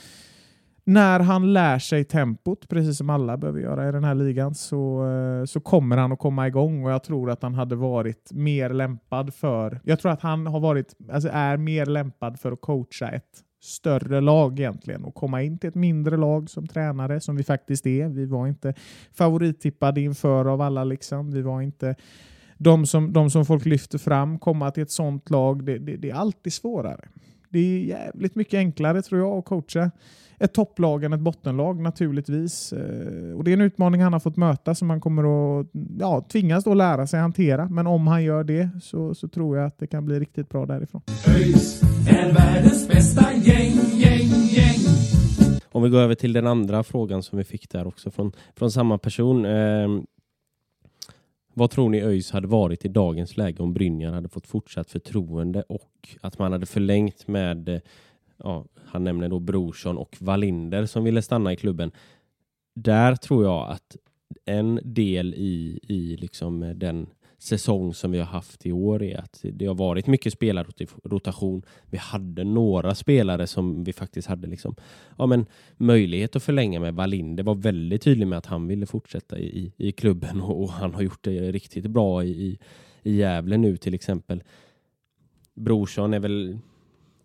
när 0.84 1.20
han 1.20 1.52
lär 1.52 1.78
sig 1.78 2.04
tempot, 2.04 2.68
precis 2.68 2.98
som 2.98 3.10
alla 3.10 3.36
behöver 3.36 3.60
göra 3.60 3.88
i 3.88 3.92
den 3.92 4.04
här 4.04 4.14
ligan, 4.14 4.54
så, 4.54 5.06
eh, 5.06 5.44
så 5.44 5.60
kommer 5.60 5.96
han 5.96 6.12
att 6.12 6.18
komma 6.18 6.46
igång 6.46 6.84
och 6.84 6.90
jag 6.90 7.02
tror 7.04 7.30
att 7.30 7.42
han 7.42 7.54
hade 7.54 7.76
varit 7.76 8.32
mer 8.32 8.70
lämpad 8.70 9.34
för, 9.34 9.80
jag 9.84 10.00
tror 10.00 10.12
att 10.12 10.20
han 10.20 10.46
har 10.46 10.60
varit, 10.60 10.96
alltså 11.12 11.28
är 11.32 11.56
mer 11.56 11.86
lämpad 11.86 12.40
för 12.40 12.52
att 12.52 12.60
coacha 12.60 13.08
ett 13.08 13.44
större 13.62 14.20
lag 14.20 14.60
egentligen 14.60 15.04
och 15.04 15.14
komma 15.14 15.42
in 15.42 15.58
till 15.58 15.68
ett 15.68 15.74
mindre 15.74 16.16
lag 16.16 16.50
som 16.50 16.66
tränare 16.66 17.20
som 17.20 17.36
vi 17.36 17.44
faktiskt 17.44 17.86
är. 17.86 18.08
Vi 18.08 18.26
var 18.26 18.46
inte 18.46 18.74
favorittippade 19.12 20.00
inför 20.00 20.44
av 20.44 20.60
alla 20.60 20.84
liksom. 20.84 21.30
Vi 21.30 21.42
var 21.42 21.62
inte 21.62 21.94
de 22.58 22.86
som, 22.86 23.12
de 23.12 23.30
som 23.30 23.46
folk 23.46 23.64
lyfter 23.64 23.98
fram, 23.98 24.38
komma 24.38 24.70
till 24.70 24.82
ett 24.82 24.90
sånt 24.90 25.30
lag, 25.30 25.64
det, 25.64 25.78
det, 25.78 25.96
det 25.96 26.10
är 26.10 26.14
alltid 26.14 26.52
svårare 26.52 27.08
Det 27.48 27.58
är 27.58 27.78
jävligt 27.78 28.34
mycket 28.34 28.58
enklare 28.58 29.02
tror 29.02 29.20
jag 29.20 29.38
att 29.38 29.44
coacha 29.44 29.90
ett 30.38 30.52
topplag 30.54 31.04
än 31.04 31.12
ett 31.12 31.20
bottenlag 31.20 31.80
naturligtvis. 31.80 32.72
Eh, 32.72 33.36
och 33.36 33.44
Det 33.44 33.50
är 33.50 33.52
en 33.52 33.60
utmaning 33.60 34.02
han 34.02 34.12
har 34.12 34.20
fått 34.20 34.36
möta 34.36 34.74
som 34.74 34.90
han 34.90 35.00
kommer 35.00 35.60
att 35.60 35.66
ja, 35.98 36.26
tvingas 36.32 36.64
då 36.64 36.74
lära 36.74 37.06
sig 37.06 37.20
hantera. 37.20 37.68
Men 37.68 37.86
om 37.86 38.06
han 38.06 38.24
gör 38.24 38.44
det 38.44 38.68
så, 38.82 39.14
så 39.14 39.28
tror 39.28 39.56
jag 39.56 39.66
att 39.66 39.78
det 39.78 39.86
kan 39.86 40.04
bli 40.04 40.20
riktigt 40.20 40.48
bra 40.48 40.66
därifrån. 40.66 41.02
ÖIS 41.28 41.82
är 42.08 42.32
världens 42.32 42.88
bästa 42.88 43.32
gäng, 43.32 43.72
gäng, 43.92 44.28
gäng. 44.28 44.80
Om 45.72 45.82
vi 45.82 45.88
går 45.88 45.98
över 45.98 46.14
till 46.14 46.32
den 46.32 46.46
andra 46.46 46.82
frågan 46.82 47.22
som 47.22 47.38
vi 47.38 47.44
fick 47.44 47.70
där 47.70 47.86
också 47.86 48.10
från, 48.10 48.32
från 48.56 48.70
samma 48.70 48.98
person. 48.98 49.44
Eh, 49.44 49.88
vad 51.54 51.70
tror 51.70 51.88
ni 51.88 52.02
ÖIS 52.02 52.30
hade 52.30 52.46
varit 52.46 52.84
i 52.84 52.88
dagens 52.88 53.36
läge 53.36 53.62
om 53.62 53.74
Brynjar 53.74 54.12
hade 54.12 54.28
fått 54.28 54.46
fortsatt 54.46 54.90
förtroende 54.90 55.62
och 55.62 56.08
att 56.20 56.38
man 56.38 56.52
hade 56.52 56.66
förlängt 56.66 57.28
med, 57.28 57.68
eh, 57.68 57.80
ja, 58.44 58.64
han 58.84 59.04
nämner 59.04 59.28
då 59.28 59.38
Brorsson 59.38 59.98
och 59.98 60.16
Wallinder 60.20 60.86
som 60.86 61.04
ville 61.04 61.22
stanna 61.22 61.52
i 61.52 61.56
klubben. 61.56 61.90
Där 62.74 63.16
tror 63.16 63.44
jag 63.44 63.70
att 63.70 63.96
en 64.44 64.80
del 64.84 65.34
i, 65.34 65.80
i 65.82 66.16
liksom 66.16 66.72
den 66.76 67.06
säsong 67.38 67.94
som 67.94 68.12
vi 68.12 68.18
har 68.18 68.26
haft 68.26 68.66
i 68.66 68.72
år 68.72 69.02
är 69.02 69.18
att 69.18 69.44
det 69.52 69.66
har 69.66 69.74
varit 69.74 70.06
mycket 70.06 70.32
spelarrotation. 70.32 71.62
Vi 71.90 71.98
hade 71.98 72.44
några 72.44 72.94
spelare 72.94 73.46
som 73.46 73.84
vi 73.84 73.92
faktiskt 73.92 74.28
hade 74.28 74.46
liksom, 74.46 74.74
ja, 75.18 75.26
men 75.26 75.46
möjlighet 75.76 76.36
att 76.36 76.42
förlänga 76.42 76.80
med. 76.80 76.94
Wallinder 76.94 77.44
var 77.44 77.54
väldigt 77.54 78.02
tydlig 78.02 78.26
med 78.26 78.38
att 78.38 78.46
han 78.46 78.66
ville 78.66 78.86
fortsätta 78.86 79.38
i, 79.38 79.72
i 79.76 79.92
klubben 79.92 80.40
och, 80.40 80.62
och 80.62 80.70
han 80.70 80.94
har 80.94 81.02
gjort 81.02 81.24
det 81.24 81.52
riktigt 81.52 81.86
bra 81.86 82.24
i, 82.24 82.30
i, 82.30 82.58
i 83.02 83.16
Gävle 83.16 83.56
nu 83.56 83.76
till 83.76 83.94
exempel. 83.94 84.42
Brorsson 85.54 86.14
är 86.14 86.20
väl 86.20 86.58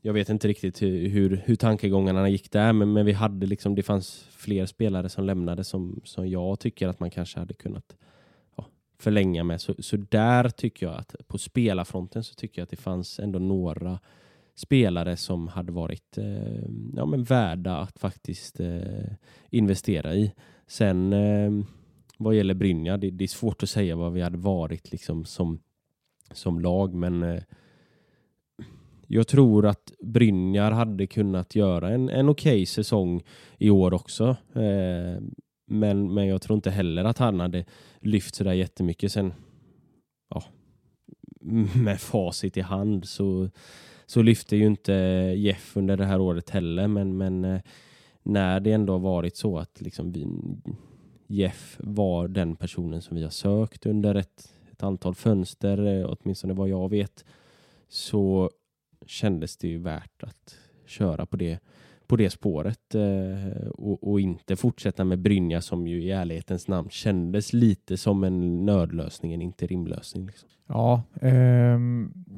jag 0.01 0.13
vet 0.13 0.29
inte 0.29 0.47
riktigt 0.47 0.81
hur, 0.81 1.09
hur, 1.09 1.41
hur 1.45 1.55
tankegångarna 1.55 2.29
gick 2.29 2.51
där, 2.51 2.73
men, 2.73 2.93
men 2.93 3.05
vi 3.05 3.11
hade 3.11 3.45
liksom, 3.47 3.75
det 3.75 3.83
fanns 3.83 4.27
fler 4.31 4.65
spelare 4.65 5.09
som 5.09 5.25
lämnade 5.25 5.63
som, 5.63 6.01
som 6.03 6.29
jag 6.29 6.59
tycker 6.59 6.87
att 6.87 6.99
man 6.99 7.11
kanske 7.11 7.39
hade 7.39 7.53
kunnat 7.53 7.95
förlänga 8.99 9.43
med. 9.43 9.61
Så, 9.61 9.75
så 9.79 9.97
där 9.97 10.49
tycker 10.49 10.85
jag 10.85 10.95
att 10.95 11.15
på 11.27 11.37
spelarfronten 11.37 12.23
så 12.23 12.35
tycker 12.35 12.61
jag 12.61 12.63
att 12.63 12.69
det 12.69 12.77
fanns 12.77 13.19
ändå 13.19 13.39
några 13.39 13.99
spelare 14.55 15.17
som 15.17 15.47
hade 15.47 15.71
varit 15.71 16.17
eh, 16.17 16.63
ja, 16.95 17.05
men 17.05 17.23
värda 17.23 17.77
att 17.77 17.99
faktiskt 17.99 18.59
eh, 18.59 19.11
investera 19.49 20.15
i. 20.15 20.33
Sen 20.67 21.13
eh, 21.13 21.51
vad 22.17 22.35
gäller 22.35 22.53
Brynja, 22.53 22.97
det, 22.97 23.09
det, 23.09 23.23
är 23.23 23.27
svårt 23.27 23.63
att 23.63 23.69
säga 23.69 23.95
vad 23.95 24.13
vi 24.13 24.21
hade 24.21 24.37
varit 24.37 24.91
liksom 24.91 25.25
som, 25.25 25.59
som 26.31 26.59
lag, 26.59 26.93
men 26.93 27.23
eh, 27.23 27.43
jag 29.11 29.27
tror 29.27 29.65
att 29.65 29.91
Brynjar 30.03 30.71
hade 30.71 31.07
kunnat 31.07 31.55
göra 31.55 31.89
en, 31.89 32.09
en 32.09 32.29
okej 32.29 32.53
okay 32.53 32.65
säsong 32.65 33.23
i 33.57 33.69
år 33.69 33.93
också. 33.93 34.35
Eh, 34.53 35.21
men, 35.67 36.13
men 36.13 36.27
jag 36.27 36.41
tror 36.41 36.55
inte 36.55 36.71
heller 36.71 37.03
att 37.03 37.17
han 37.17 37.39
hade 37.39 37.65
lyft 37.99 38.35
sådär 38.35 38.53
jättemycket. 38.53 39.11
Sen, 39.11 39.33
ja, 40.29 40.43
med 41.75 42.01
facit 42.01 42.57
i 42.57 42.61
hand 42.61 43.05
så, 43.05 43.49
så 44.05 44.21
lyfte 44.21 44.55
ju 44.55 44.65
inte 44.65 44.93
Jeff 45.37 45.77
under 45.77 45.97
det 45.97 46.05
här 46.05 46.21
året 46.21 46.49
heller. 46.49 46.87
Men, 46.87 47.17
men 47.17 47.45
eh, 47.45 47.61
när 48.23 48.59
det 48.59 48.71
ändå 48.71 48.93
har 48.93 48.99
varit 48.99 49.35
så 49.35 49.59
att 49.59 49.81
liksom 49.81 50.11
vi, 50.11 50.27
Jeff 51.27 51.77
var 51.79 52.27
den 52.27 52.55
personen 52.55 53.01
som 53.01 53.17
vi 53.17 53.23
har 53.23 53.29
sökt 53.29 53.85
under 53.85 54.15
ett, 54.15 54.53
ett 54.71 54.83
antal 54.83 55.15
fönster, 55.15 55.85
eh, 55.85 56.09
åtminstone 56.09 56.53
vad 56.53 56.69
jag 56.69 56.89
vet, 56.89 57.25
så 57.87 58.49
kändes 59.09 59.57
det 59.57 59.67
ju 59.67 59.77
värt 59.77 60.23
att 60.23 60.55
köra 60.85 61.25
på 61.25 61.37
det 61.37 61.59
på 62.09 62.15
det 62.15 62.29
spåret 62.29 62.95
eh, 62.95 63.67
och, 63.69 64.11
och, 64.11 64.19
inte 64.19 64.55
fortsätta 64.55 65.03
med 65.03 65.19
Brynja 65.19 65.61
som 65.61 65.87
ju 65.87 66.03
i 66.03 66.11
ärlighetens 66.11 66.67
namn 66.67 66.89
kändes 66.89 67.53
lite 67.53 67.97
som 67.97 68.23
en 68.23 68.65
nödlösning, 68.65 69.33
en 69.33 69.41
interimlösning. 69.41 70.25
Liksom. 70.25 70.49
Ja, 70.67 71.03
eh, 71.21 71.75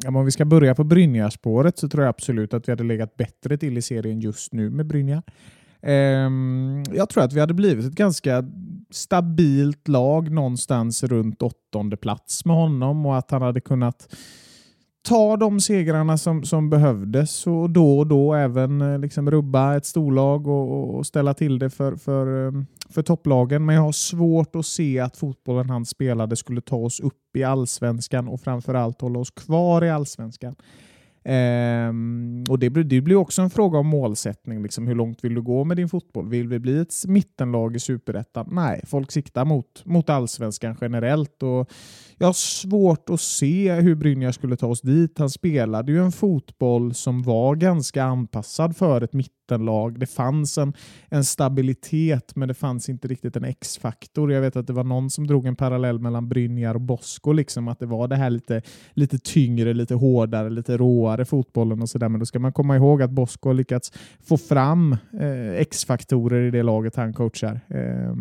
om 0.07 0.25
vi 0.25 0.31
ska 0.31 0.45
börja 0.45 0.75
på 0.75 0.83
Brynja-spåret 0.83 1.77
så 1.77 1.89
tror 1.89 2.03
jag 2.03 2.09
absolut 2.09 2.53
att 2.53 2.67
vi 2.67 2.71
hade 2.71 2.83
legat 2.83 3.17
bättre 3.17 3.57
till 3.57 3.77
i 3.77 3.81
serien 3.81 4.19
just 4.19 4.53
nu 4.53 4.69
med 4.69 4.85
Brynja. 4.85 5.23
Eh, 5.81 6.29
jag 6.93 7.09
tror 7.09 7.23
att 7.23 7.33
vi 7.33 7.39
hade 7.39 7.53
blivit 7.53 7.85
ett 7.85 7.95
ganska 7.95 8.45
stabilt 8.89 9.87
lag 9.87 10.31
någonstans 10.31 11.03
runt 11.03 11.41
åttonde 11.41 11.97
plats 11.97 12.45
med 12.45 12.55
honom 12.55 13.05
och 13.05 13.17
att 13.17 13.31
han 13.31 13.41
hade 13.41 13.61
kunnat 13.61 14.15
ta 15.01 15.37
de 15.37 15.59
segrarna 15.59 16.17
som, 16.17 16.43
som 16.43 16.69
behövdes 16.69 17.47
och 17.47 17.69
då 17.69 17.99
och 17.99 18.07
då 18.07 18.33
även 18.33 18.81
eh, 18.81 18.99
liksom 18.99 19.31
rubba 19.31 19.75
ett 19.75 19.85
storlag 19.85 20.47
och, 20.47 20.95
och 20.95 21.05
ställa 21.05 21.33
till 21.33 21.59
det 21.59 21.69
för, 21.69 21.95
för, 21.95 22.47
eh, 22.47 22.51
för 22.89 23.03
topplagen. 23.03 23.65
Men 23.65 23.75
jag 23.75 23.81
har 23.81 23.91
svårt 23.91 24.55
att 24.55 24.65
se 24.65 24.99
att 24.99 25.17
fotbollen 25.17 25.69
han 25.69 25.85
spelade 25.85 26.35
skulle 26.35 26.61
ta 26.61 26.75
oss 26.75 26.99
upp 26.99 27.35
i 27.37 27.43
allsvenskan 27.43 28.27
och 28.27 28.41
framförallt 28.41 29.01
hålla 29.01 29.19
oss 29.19 29.31
kvar 29.31 29.83
i 29.83 29.89
allsvenskan. 29.89 30.55
Ehm, 31.23 32.43
och 32.49 32.59
det, 32.59 32.69
det 32.69 33.01
blir 33.01 33.15
också 33.15 33.41
en 33.41 33.49
fråga 33.49 33.79
om 33.79 33.87
målsättning. 33.87 34.63
Liksom, 34.63 34.87
hur 34.87 34.95
långt 34.95 35.23
vill 35.23 35.35
du 35.35 35.41
gå 35.41 35.63
med 35.63 35.77
din 35.77 35.89
fotboll? 35.89 36.29
Vill 36.29 36.47
vi 36.47 36.59
bli 36.59 36.79
ett 36.79 36.93
mittenlag 37.07 37.75
i 37.75 37.79
superettan? 37.79 38.49
Nej, 38.51 38.83
folk 38.87 39.11
siktar 39.11 39.45
mot, 39.45 39.85
mot 39.85 40.09
allsvenskan 40.09 40.77
generellt. 40.81 41.43
Och 41.43 41.71
jag 42.21 42.27
har 42.27 42.33
svårt 42.33 43.09
att 43.09 43.21
se 43.21 43.73
hur 43.73 43.95
Brynjar 43.95 44.31
skulle 44.31 44.55
ta 44.55 44.67
oss 44.67 44.81
dit. 44.81 45.19
Han 45.19 45.29
spelade 45.29 45.91
ju 45.91 46.03
en 46.03 46.11
fotboll 46.11 46.93
som 46.93 47.23
var 47.23 47.55
ganska 47.55 48.03
anpassad 48.03 48.77
för 48.77 49.01
ett 49.01 49.13
mittenlag. 49.13 49.99
Det 49.99 50.05
fanns 50.05 50.57
en, 50.57 50.73
en 51.09 51.23
stabilitet, 51.23 52.35
men 52.35 52.47
det 52.47 52.53
fanns 52.53 52.89
inte 52.89 53.07
riktigt 53.07 53.35
en 53.35 53.43
X-faktor. 53.43 54.33
Jag 54.33 54.41
vet 54.41 54.55
att 54.55 54.67
det 54.67 54.73
var 54.73 54.83
någon 54.83 55.09
som 55.09 55.27
drog 55.27 55.45
en 55.45 55.55
parallell 55.55 55.99
mellan 55.99 56.29
Brynjar 56.29 56.75
och 56.75 56.81
Bosko, 56.81 57.31
liksom 57.31 57.67
att 57.67 57.79
det 57.79 57.85
var 57.85 58.07
det 58.07 58.15
här 58.15 58.29
lite, 58.29 58.61
lite 58.93 59.17
tyngre, 59.19 59.73
lite 59.73 59.95
hårdare, 59.95 60.49
lite 60.49 60.77
råare 60.77 61.25
fotbollen 61.25 61.81
och 61.81 61.89
sådär. 61.89 62.09
Men 62.09 62.19
då 62.19 62.25
ska 62.25 62.39
man 62.39 62.53
komma 62.53 62.75
ihåg 62.75 63.01
att 63.01 63.11
Bosko 63.11 63.49
har 63.49 63.53
lyckats 63.53 63.91
få 64.23 64.37
fram 64.37 64.97
eh, 65.19 65.51
X-faktorer 65.51 66.47
i 66.47 66.51
det 66.51 66.63
laget 66.63 66.95
han 66.95 67.13
coachar. 67.13 67.59
Eh, 67.67 68.15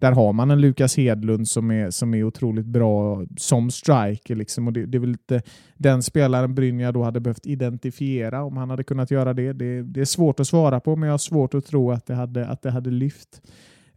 där 0.00 0.12
har 0.12 0.32
man 0.32 0.50
en 0.50 0.60
Lukas 0.60 0.96
Hedlund 0.96 1.48
som 1.48 1.70
är, 1.70 1.90
som 1.90 2.14
är 2.14 2.24
otroligt 2.24 2.66
bra 2.66 3.24
som 3.36 3.70
striker. 3.70 4.36
Liksom. 4.36 4.66
Och 4.66 4.72
det, 4.72 4.86
det 4.86 4.98
är 4.98 5.00
väl 5.00 5.10
lite 5.10 5.42
den 5.76 6.02
spelaren 6.02 6.54
Brynja 6.54 6.92
då 6.92 7.02
hade 7.02 7.20
behövt 7.20 7.46
identifiera 7.46 8.42
om 8.42 8.56
han 8.56 8.70
hade 8.70 8.84
kunnat 8.84 9.10
göra 9.10 9.34
det. 9.34 9.52
det. 9.52 9.82
Det 9.82 10.00
är 10.00 10.04
svårt 10.04 10.40
att 10.40 10.46
svara 10.46 10.80
på, 10.80 10.96
men 10.96 11.06
jag 11.06 11.12
har 11.12 11.18
svårt 11.18 11.54
att 11.54 11.66
tro 11.66 11.90
att 11.90 12.06
det 12.06 12.14
hade, 12.14 12.46
att 12.46 12.62
det 12.62 12.70
hade 12.70 12.90
lyft. 12.90 13.42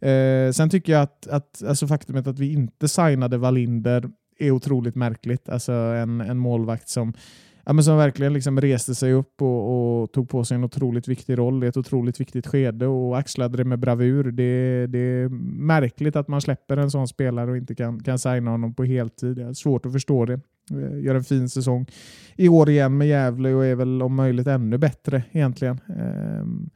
Eh, 0.00 0.50
sen 0.52 0.70
tycker 0.70 0.92
jag 0.92 1.02
att, 1.02 1.26
att 1.26 1.62
alltså 1.66 1.86
faktumet 1.86 2.26
att 2.26 2.38
vi 2.38 2.52
inte 2.52 2.88
signade 2.88 3.38
Wallinder 3.38 4.10
är 4.38 4.50
otroligt 4.50 4.94
märkligt. 4.94 5.48
Alltså 5.48 5.72
en, 5.72 6.20
en 6.20 6.38
målvakt 6.38 6.88
som 6.88 7.14
ja, 7.66 7.72
men 7.72 7.84
som 7.84 7.96
verkligen 7.96 8.32
liksom 8.32 8.60
reste 8.60 8.94
sig 8.94 9.12
upp 9.12 9.42
och, 9.42 10.02
och, 10.02 10.12
tog 10.12 10.28
på 10.28 10.44
sig 10.44 10.54
en 10.54 10.64
otroligt 10.64 11.08
viktig 11.08 11.38
roll 11.38 11.64
i 11.64 11.66
ett 11.66 11.76
otroligt 11.76 12.20
viktigt 12.20 12.46
skede 12.46 12.86
och 12.86 13.18
axlade 13.18 13.56
det 13.56 13.64
med 13.64 13.78
bravur. 13.78 14.24
Det, 14.24 14.86
det 14.86 14.98
är 14.98 15.28
märkligt 15.58 16.16
att 16.16 16.28
man 16.28 16.40
släpper 16.40 16.76
en 16.76 16.90
sån 16.90 17.08
spelare 17.08 17.50
och 17.50 17.56
inte 17.56 17.74
kan, 17.74 18.02
kan 18.02 18.18
signa 18.18 18.50
honom 18.50 18.74
på 18.74 18.84
heltid. 18.84 19.36
Det 19.36 19.42
är 19.42 19.52
svårt 19.52 19.86
att 19.86 19.92
förstå 19.92 20.24
det. 20.24 20.40
Eh, 20.70 21.00
gör 21.04 21.14
en 21.14 21.24
fin 21.24 21.48
säsong 21.48 21.86
i 22.36 22.48
år 22.48 22.70
igen 22.70 22.96
med 22.96 23.08
Gävle 23.08 23.54
och 23.54 23.64
är 23.64 23.74
väl 23.74 24.02
om 24.02 24.14
möjligt 24.14 24.46
ännu 24.46 24.78
bättre 24.78 25.22
egentligen. 25.32 25.80
Ehm, 25.88 26.70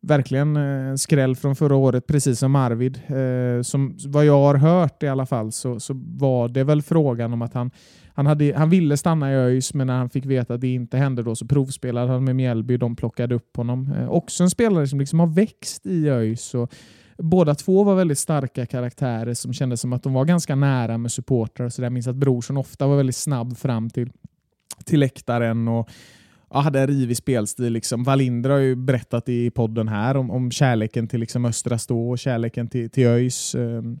verkligen 0.00 0.56
eh, 0.56 0.62
en 0.62 0.98
skräll 0.98 1.36
från 1.36 1.56
förra 1.56 1.76
året, 1.76 2.06
precis 2.06 2.38
som 2.38 2.56
Arvid. 2.56 3.00
Ehm, 3.06 3.64
som, 3.64 3.96
vad 4.06 4.24
jag 4.24 4.40
har 4.40 4.54
hört 4.54 5.02
i 5.02 5.08
alla 5.08 5.26
fall 5.26 5.52
så, 5.52 5.80
så 5.80 5.94
var 6.18 6.48
det 6.48 6.64
väl 6.64 6.82
frågan 6.82 7.32
om 7.32 7.42
att 7.42 7.54
han 7.54 7.70
han, 8.16 8.26
hade, 8.26 8.54
han 8.56 8.70
ville 8.70 8.96
stanna 8.96 9.32
i 9.32 9.34
ÖIS, 9.34 9.74
men 9.74 9.86
när 9.86 9.96
han 9.98 10.10
fick 10.10 10.26
veta 10.26 10.54
att 10.54 10.60
det 10.60 10.68
inte 10.68 10.96
hände 10.96 11.22
då 11.22 11.34
så 11.34 11.46
provspelade 11.46 12.12
han 12.12 12.24
med 12.24 12.36
Mjällby. 12.36 12.76
De 12.76 12.96
plockade 12.96 13.34
upp 13.34 13.56
honom. 13.56 13.92
Eh, 13.92 14.08
också 14.08 14.42
en 14.42 14.50
spelare 14.50 14.86
som 14.86 15.00
liksom 15.00 15.20
har 15.20 15.26
växt 15.26 15.86
i 15.86 16.08
ÖIS. 16.08 16.54
Och 16.54 16.74
båda 17.18 17.54
två 17.54 17.84
var 17.84 17.94
väldigt 17.94 18.18
starka 18.18 18.66
karaktärer 18.66 19.34
som 19.34 19.52
kändes 19.52 19.80
som 19.80 19.92
att 19.92 20.02
de 20.02 20.12
var 20.12 20.24
ganska 20.24 20.54
nära 20.54 20.98
med 20.98 21.12
supportrar. 21.12 21.68
Så 21.68 21.82
jag 21.82 21.92
minns 21.92 22.06
att 22.06 22.16
Brorsson 22.16 22.56
ofta 22.56 22.86
var 22.86 22.96
väldigt 22.96 23.16
snabb 23.16 23.56
fram 23.56 23.90
till, 23.90 24.10
till 24.84 25.00
läktaren 25.00 25.68
och 25.68 25.88
ja, 26.50 26.60
hade 26.60 26.80
en 26.80 26.86
rivig 26.86 27.16
spelstil. 27.16 27.72
Liksom. 27.72 28.04
Wallinder 28.04 28.50
har 28.50 28.58
ju 28.58 28.76
berättat 28.76 29.28
i 29.28 29.50
podden 29.50 29.88
här 29.88 30.16
om, 30.16 30.30
om 30.30 30.50
kärleken 30.50 31.08
till 31.08 31.20
liksom 31.20 31.44
Östra 31.44 31.78
Stå 31.78 32.10
och 32.10 32.18
kärleken 32.18 32.68
till, 32.68 32.90
till 32.90 33.06
ÖIS. 33.06 33.54
Ehm, 33.54 33.98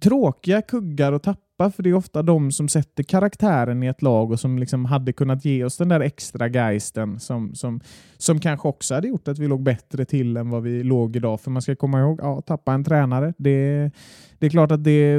tråkiga 0.00 0.62
kuggar 0.62 1.12
att 1.12 1.22
tappa 1.22 1.44
pappa, 1.56 1.70
för 1.70 1.82
det 1.82 1.90
är 1.90 1.94
ofta 1.94 2.22
de 2.22 2.52
som 2.52 2.68
sätter 2.68 3.02
karaktären 3.02 3.82
i 3.82 3.86
ett 3.86 4.02
lag 4.02 4.30
och 4.30 4.40
som 4.40 4.58
liksom 4.58 4.84
hade 4.84 5.12
kunnat 5.12 5.44
ge 5.44 5.64
oss 5.64 5.76
den 5.76 5.88
där 5.88 6.00
extra 6.00 6.48
geisten 6.48 7.20
som, 7.20 7.54
som, 7.54 7.80
som 8.18 8.40
kanske 8.40 8.68
också 8.68 8.94
hade 8.94 9.08
gjort 9.08 9.28
att 9.28 9.38
vi 9.38 9.48
låg 9.48 9.62
bättre 9.62 10.04
till 10.04 10.36
än 10.36 10.50
vad 10.50 10.62
vi 10.62 10.82
låg 10.82 11.16
idag. 11.16 11.40
För 11.40 11.50
man 11.50 11.62
ska 11.62 11.76
komma 11.76 12.00
ihåg, 12.00 12.18
ja, 12.22 12.40
tappa 12.40 12.72
en 12.72 12.84
tränare, 12.84 13.34
det, 13.38 13.90
det 14.38 14.46
är 14.46 14.50
klart 14.50 14.70
att 14.70 14.84
det, 14.84 15.18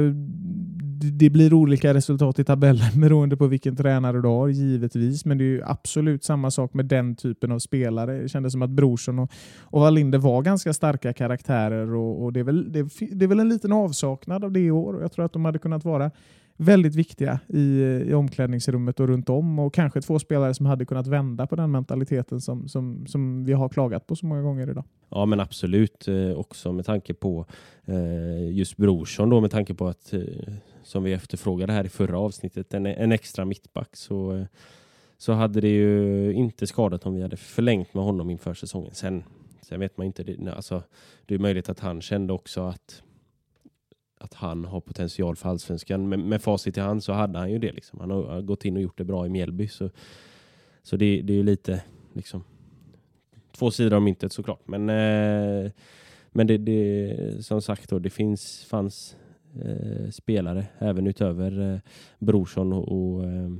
det 1.12 1.30
blir 1.30 1.54
olika 1.54 1.94
resultat 1.94 2.38
i 2.38 2.44
tabellen 2.44 2.90
beroende 3.00 3.36
på 3.36 3.46
vilken 3.46 3.76
tränare 3.76 4.22
du 4.22 4.28
har, 4.28 4.48
givetvis. 4.48 5.24
Men 5.24 5.38
det 5.38 5.44
är 5.44 5.46
ju 5.46 5.62
absolut 5.64 6.24
samma 6.24 6.50
sak 6.50 6.74
med 6.74 6.86
den 6.86 7.16
typen 7.16 7.52
av 7.52 7.58
spelare. 7.58 8.22
Det 8.22 8.28
kändes 8.28 8.52
som 8.52 8.62
att 8.62 8.70
Brorsson 8.70 9.18
och, 9.18 9.30
och 9.60 9.80
Wallinder 9.80 10.18
var 10.18 10.42
ganska 10.42 10.72
starka 10.72 11.12
karaktärer 11.12 11.94
och, 11.94 12.24
och 12.24 12.32
det, 12.32 12.40
är 12.40 12.44
väl, 12.44 12.72
det, 12.72 12.82
det, 13.12 13.24
är 13.24 13.28
väl 13.28 13.40
en 13.40 13.48
liten 13.48 13.72
avsaknad 13.72 14.44
av 14.44 14.52
det 14.52 14.60
i 14.60 14.70
år. 14.70 15.02
Jag 15.02 15.12
tror 15.12 15.24
att 15.24 15.32
de 15.32 15.44
hade 15.44 15.58
kunnat 15.58 15.84
vara 15.84 16.10
väldigt 16.56 16.94
viktiga 16.94 17.40
i, 17.48 17.82
i 18.06 18.14
omklädningsrummet 18.14 19.00
och 19.00 19.08
runt 19.08 19.28
om 19.28 19.58
och 19.58 19.74
kanske 19.74 20.00
två 20.00 20.18
spelare 20.18 20.54
som 20.54 20.66
hade 20.66 20.84
kunnat 20.84 21.06
vända 21.06 21.46
på 21.46 21.56
den 21.56 21.70
mentaliteten 21.70 22.40
som, 22.40 22.68
som, 22.68 23.06
som 23.06 23.44
vi 23.44 23.52
har 23.52 23.68
klagat 23.68 24.06
på 24.06 24.16
så 24.16 24.26
många 24.26 24.42
gånger 24.42 24.70
idag. 24.70 24.84
Ja 25.08 25.26
men 25.26 25.40
absolut 25.40 26.08
eh, 26.08 26.30
också 26.30 26.72
med 26.72 26.86
tanke 26.86 27.14
på 27.14 27.46
eh, 27.84 28.50
just 28.52 28.76
Brorsson 28.76 29.30
då 29.30 29.40
med 29.40 29.50
tanke 29.50 29.74
på 29.74 29.88
att 29.88 30.12
eh, 30.12 30.20
som 30.82 31.02
vi 31.02 31.12
efterfrågade 31.12 31.72
här 31.72 31.84
i 31.84 31.88
förra 31.88 32.18
avsnittet 32.18 32.74
en, 32.74 32.86
en 32.86 33.12
extra 33.12 33.44
mittback 33.44 33.96
så, 33.96 34.36
eh, 34.36 34.46
så 35.18 35.32
hade 35.32 35.60
det 35.60 35.68
ju 35.68 36.32
inte 36.32 36.66
skadat 36.66 37.06
om 37.06 37.14
vi 37.14 37.22
hade 37.22 37.36
förlängt 37.36 37.94
med 37.94 38.04
honom 38.04 38.30
inför 38.30 38.54
säsongen. 38.54 38.94
Sen, 38.94 39.24
sen 39.62 39.80
vet 39.80 39.96
man 39.96 40.06
inte, 40.06 40.22
det, 40.22 40.52
alltså, 40.52 40.82
det 41.26 41.34
är 41.34 41.38
möjligt 41.38 41.68
att 41.68 41.80
han 41.80 42.00
kände 42.00 42.32
också 42.32 42.60
att 42.60 43.02
att 44.18 44.34
han 44.34 44.64
har 44.64 44.80
potential 44.80 45.36
för 45.36 45.48
allsvenskan. 45.48 46.08
Men 46.08 46.28
med 46.28 46.42
facit 46.42 46.76
i 46.76 46.80
hand 46.80 47.04
så 47.04 47.12
hade 47.12 47.38
han 47.38 47.50
ju 47.50 47.58
det. 47.58 47.72
Liksom. 47.72 48.00
Han 48.00 48.10
har 48.10 48.42
gått 48.42 48.64
in 48.64 48.76
och 48.76 48.82
gjort 48.82 48.98
det 48.98 49.04
bra 49.04 49.26
i 49.26 49.28
Mjällby. 49.28 49.68
Så, 49.68 49.90
så 50.82 50.96
det, 50.96 51.22
det 51.22 51.32
är 51.32 51.36
ju 51.36 51.42
lite 51.42 51.82
liksom, 52.12 52.44
två 53.52 53.70
sidor 53.70 53.96
av 53.96 54.02
myntet 54.02 54.32
såklart. 54.32 54.68
Men, 54.68 54.88
eh, 54.88 55.70
men 56.32 56.46
det, 56.46 56.58
det, 56.58 57.44
som 57.44 57.62
sagt, 57.62 57.90
då, 57.90 57.98
det 57.98 58.10
finns, 58.10 58.64
fanns 58.64 59.16
eh, 59.64 60.10
spelare 60.10 60.66
även 60.78 61.06
utöver 61.06 61.72
eh, 61.72 61.78
Brorsson 62.18 62.72
och, 62.72 62.88
och, 62.92 63.24
eh, 63.24 63.50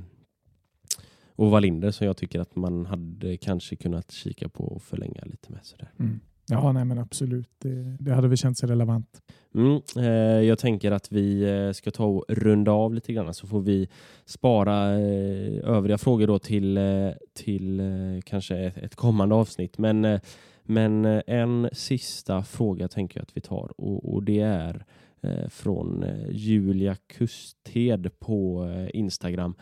och 1.35 1.51
Wallinder 1.51 1.91
som 1.91 2.07
jag 2.07 2.17
tycker 2.17 2.39
att 2.39 2.55
man 2.55 2.85
hade 2.85 3.37
kanske 3.37 3.75
kunnat 3.75 4.11
kika 4.11 4.49
på 4.49 4.63
och 4.63 4.81
förlänga 4.81 5.21
lite 5.25 5.51
med. 5.51 5.65
Sådär. 5.65 5.91
Mm. 5.99 6.19
Ja, 6.49 6.71
nej 6.71 6.85
men 6.85 6.99
absolut. 6.99 7.49
Det, 7.57 7.97
det 7.99 8.13
hade 8.13 8.27
väl 8.27 8.37
känts 8.37 8.63
relevant. 8.63 9.21
Mm, 9.55 9.81
eh, 9.97 10.47
jag 10.47 10.59
tänker 10.59 10.91
att 10.91 11.11
vi 11.11 11.43
eh, 11.43 11.71
ska 11.71 11.91
ta 11.91 12.05
och 12.05 12.25
runda 12.27 12.71
av 12.71 12.93
lite 12.93 13.13
grann 13.13 13.33
så 13.33 13.47
får 13.47 13.61
vi 13.61 13.89
spara 14.25 14.99
eh, 14.99 15.69
övriga 15.69 15.97
frågor 15.97 16.27
då 16.27 16.39
till, 16.39 16.77
eh, 16.77 17.09
till 17.33 17.79
eh, 17.79 18.21
kanske 18.25 18.57
ett, 18.57 18.77
ett, 18.77 18.95
kommande 18.95 19.35
avsnitt. 19.35 19.77
Men, 19.77 20.05
eh, 20.05 20.19
men 20.63 21.05
eh, 21.05 21.21
en 21.27 21.69
sista 21.71 22.43
fråga 22.43 22.87
tänker 22.87 23.19
jag 23.19 23.23
att 23.23 23.37
vi 23.37 23.41
tar 23.41 23.71
och, 23.77 24.13
och 24.13 24.23
det 24.23 24.39
är 24.39 24.85
eh, 25.21 25.49
från 25.49 26.05
Julia 26.29 26.95
Kusted 26.95 28.19
på 28.19 28.67
Instagram. 28.93 29.55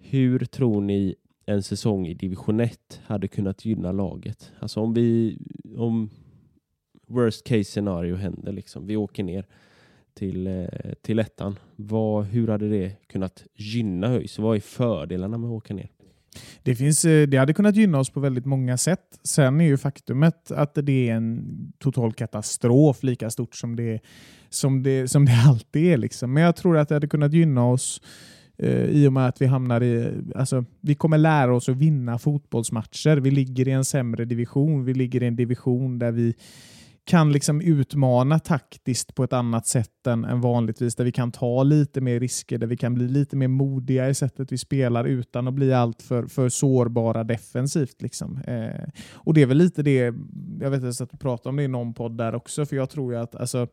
Hur 0.00 0.38
tror 0.38 0.80
ni 0.80 1.14
en 1.48 1.62
säsong 1.62 2.06
i 2.06 2.14
division 2.14 2.60
1 2.60 3.00
hade 3.06 3.28
kunnat 3.28 3.64
gynna 3.64 3.92
laget. 3.92 4.52
Alltså 4.60 4.80
om 4.80 4.94
vi, 4.94 5.38
om 5.76 6.10
worst 7.06 7.44
case 7.44 7.64
scenario 7.64 8.16
händer, 8.16 8.52
liksom, 8.52 8.86
vi 8.86 8.96
åker 8.96 9.22
ner 9.24 9.46
till, 10.14 10.46
eh, 10.46 10.66
till 11.02 11.18
ettan. 11.18 11.58
Vad, 11.76 12.24
hur 12.24 12.48
hade 12.48 12.68
det 12.68 12.92
kunnat 13.06 13.44
gynna 13.54 14.06
ÖIS? 14.06 14.38
Vad 14.38 14.56
är 14.56 14.60
fördelarna 14.60 15.38
med 15.38 15.48
att 15.48 15.56
åka 15.56 15.74
ner? 15.74 15.88
Det, 16.62 16.74
finns, 16.74 17.04
eh, 17.04 17.28
det 17.28 17.36
hade 17.36 17.54
kunnat 17.54 17.76
gynna 17.76 17.98
oss 17.98 18.10
på 18.10 18.20
väldigt 18.20 18.46
många 18.46 18.76
sätt. 18.76 19.20
Sen 19.22 19.60
är 19.60 19.64
ju 19.64 19.76
faktumet 19.76 20.50
att 20.50 20.74
det 20.74 21.08
är 21.08 21.14
en 21.14 21.72
total 21.78 22.12
katastrof 22.12 23.02
lika 23.02 23.30
stort 23.30 23.54
som 23.54 23.76
det, 23.76 24.00
som 24.48 24.82
det, 24.82 25.08
som 25.08 25.24
det 25.24 25.42
alltid 25.46 25.92
är. 25.92 25.96
Liksom. 25.96 26.32
Men 26.32 26.42
jag 26.42 26.56
tror 26.56 26.78
att 26.78 26.88
det 26.88 26.94
hade 26.94 27.08
kunnat 27.08 27.32
gynna 27.32 27.66
oss 27.66 28.00
Eh, 28.58 28.84
i 28.84 29.08
och 29.08 29.12
med 29.12 29.26
att 29.28 29.42
vi 29.42 29.46
hamnar 29.46 29.82
i... 29.82 30.12
Alltså, 30.34 30.64
vi 30.80 30.94
kommer 30.94 31.18
lära 31.18 31.54
oss 31.54 31.68
att 31.68 31.76
vinna 31.76 32.18
fotbollsmatcher. 32.18 33.16
Vi 33.16 33.30
ligger 33.30 33.68
i 33.68 33.70
en 33.70 33.84
sämre 33.84 34.24
division. 34.24 34.84
Vi 34.84 34.94
ligger 34.94 35.22
i 35.22 35.26
en 35.26 35.36
division 35.36 35.98
där 35.98 36.12
vi 36.12 36.34
kan 37.08 37.32
liksom 37.32 37.60
utmana 37.60 38.38
taktiskt 38.38 39.14
på 39.14 39.24
ett 39.24 39.32
annat 39.32 39.66
sätt 39.66 40.06
än, 40.06 40.24
än 40.24 40.40
vanligtvis, 40.40 40.94
där 40.94 41.04
vi 41.04 41.12
kan 41.12 41.32
ta 41.32 41.62
lite 41.62 42.00
mer 42.00 42.20
risker, 42.20 42.58
där 42.58 42.66
vi 42.66 42.76
kan 42.76 42.94
bli 42.94 43.08
lite 43.08 43.36
mer 43.36 43.48
modiga 43.48 44.08
i 44.08 44.14
sättet 44.14 44.52
vi 44.52 44.58
spelar 44.58 45.04
utan 45.04 45.48
att 45.48 45.54
bli 45.54 45.72
allt 45.72 46.02
för, 46.02 46.26
för 46.26 46.48
sårbara 46.48 47.24
defensivt. 47.24 48.02
Liksom. 48.02 48.38
Eh, 48.46 48.88
och 49.12 49.34
Det 49.34 49.42
är 49.42 49.46
väl 49.46 49.56
lite 49.56 49.82
det, 49.82 50.14
jag 50.60 50.70
vet 50.70 50.82
inte, 50.82 51.04
att 51.04 51.20
pratade 51.20 51.48
om 51.48 51.56
det 51.56 51.62
i 51.62 51.68
någon 51.68 51.94
podd 51.94 52.18
där 52.18 52.34
också, 52.34 52.66
för 52.66 52.76
jag 52.76 52.90
tror 52.90 53.12
ju 53.12 53.18
att 53.18 53.34
alltså, 53.34 53.68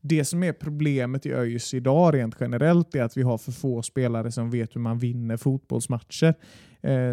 det 0.00 0.24
som 0.24 0.42
är 0.42 0.52
problemet 0.52 1.26
i 1.26 1.32
ÖIS 1.32 1.74
idag 1.74 2.14
rent 2.14 2.36
generellt 2.40 2.94
är 2.94 3.02
att 3.02 3.16
vi 3.16 3.22
har 3.22 3.38
för 3.38 3.52
få 3.52 3.82
spelare 3.82 4.32
som 4.32 4.50
vet 4.50 4.76
hur 4.76 4.80
man 4.80 4.98
vinner 4.98 5.36
fotbollsmatcher. 5.36 6.34
Eh, 6.80 7.12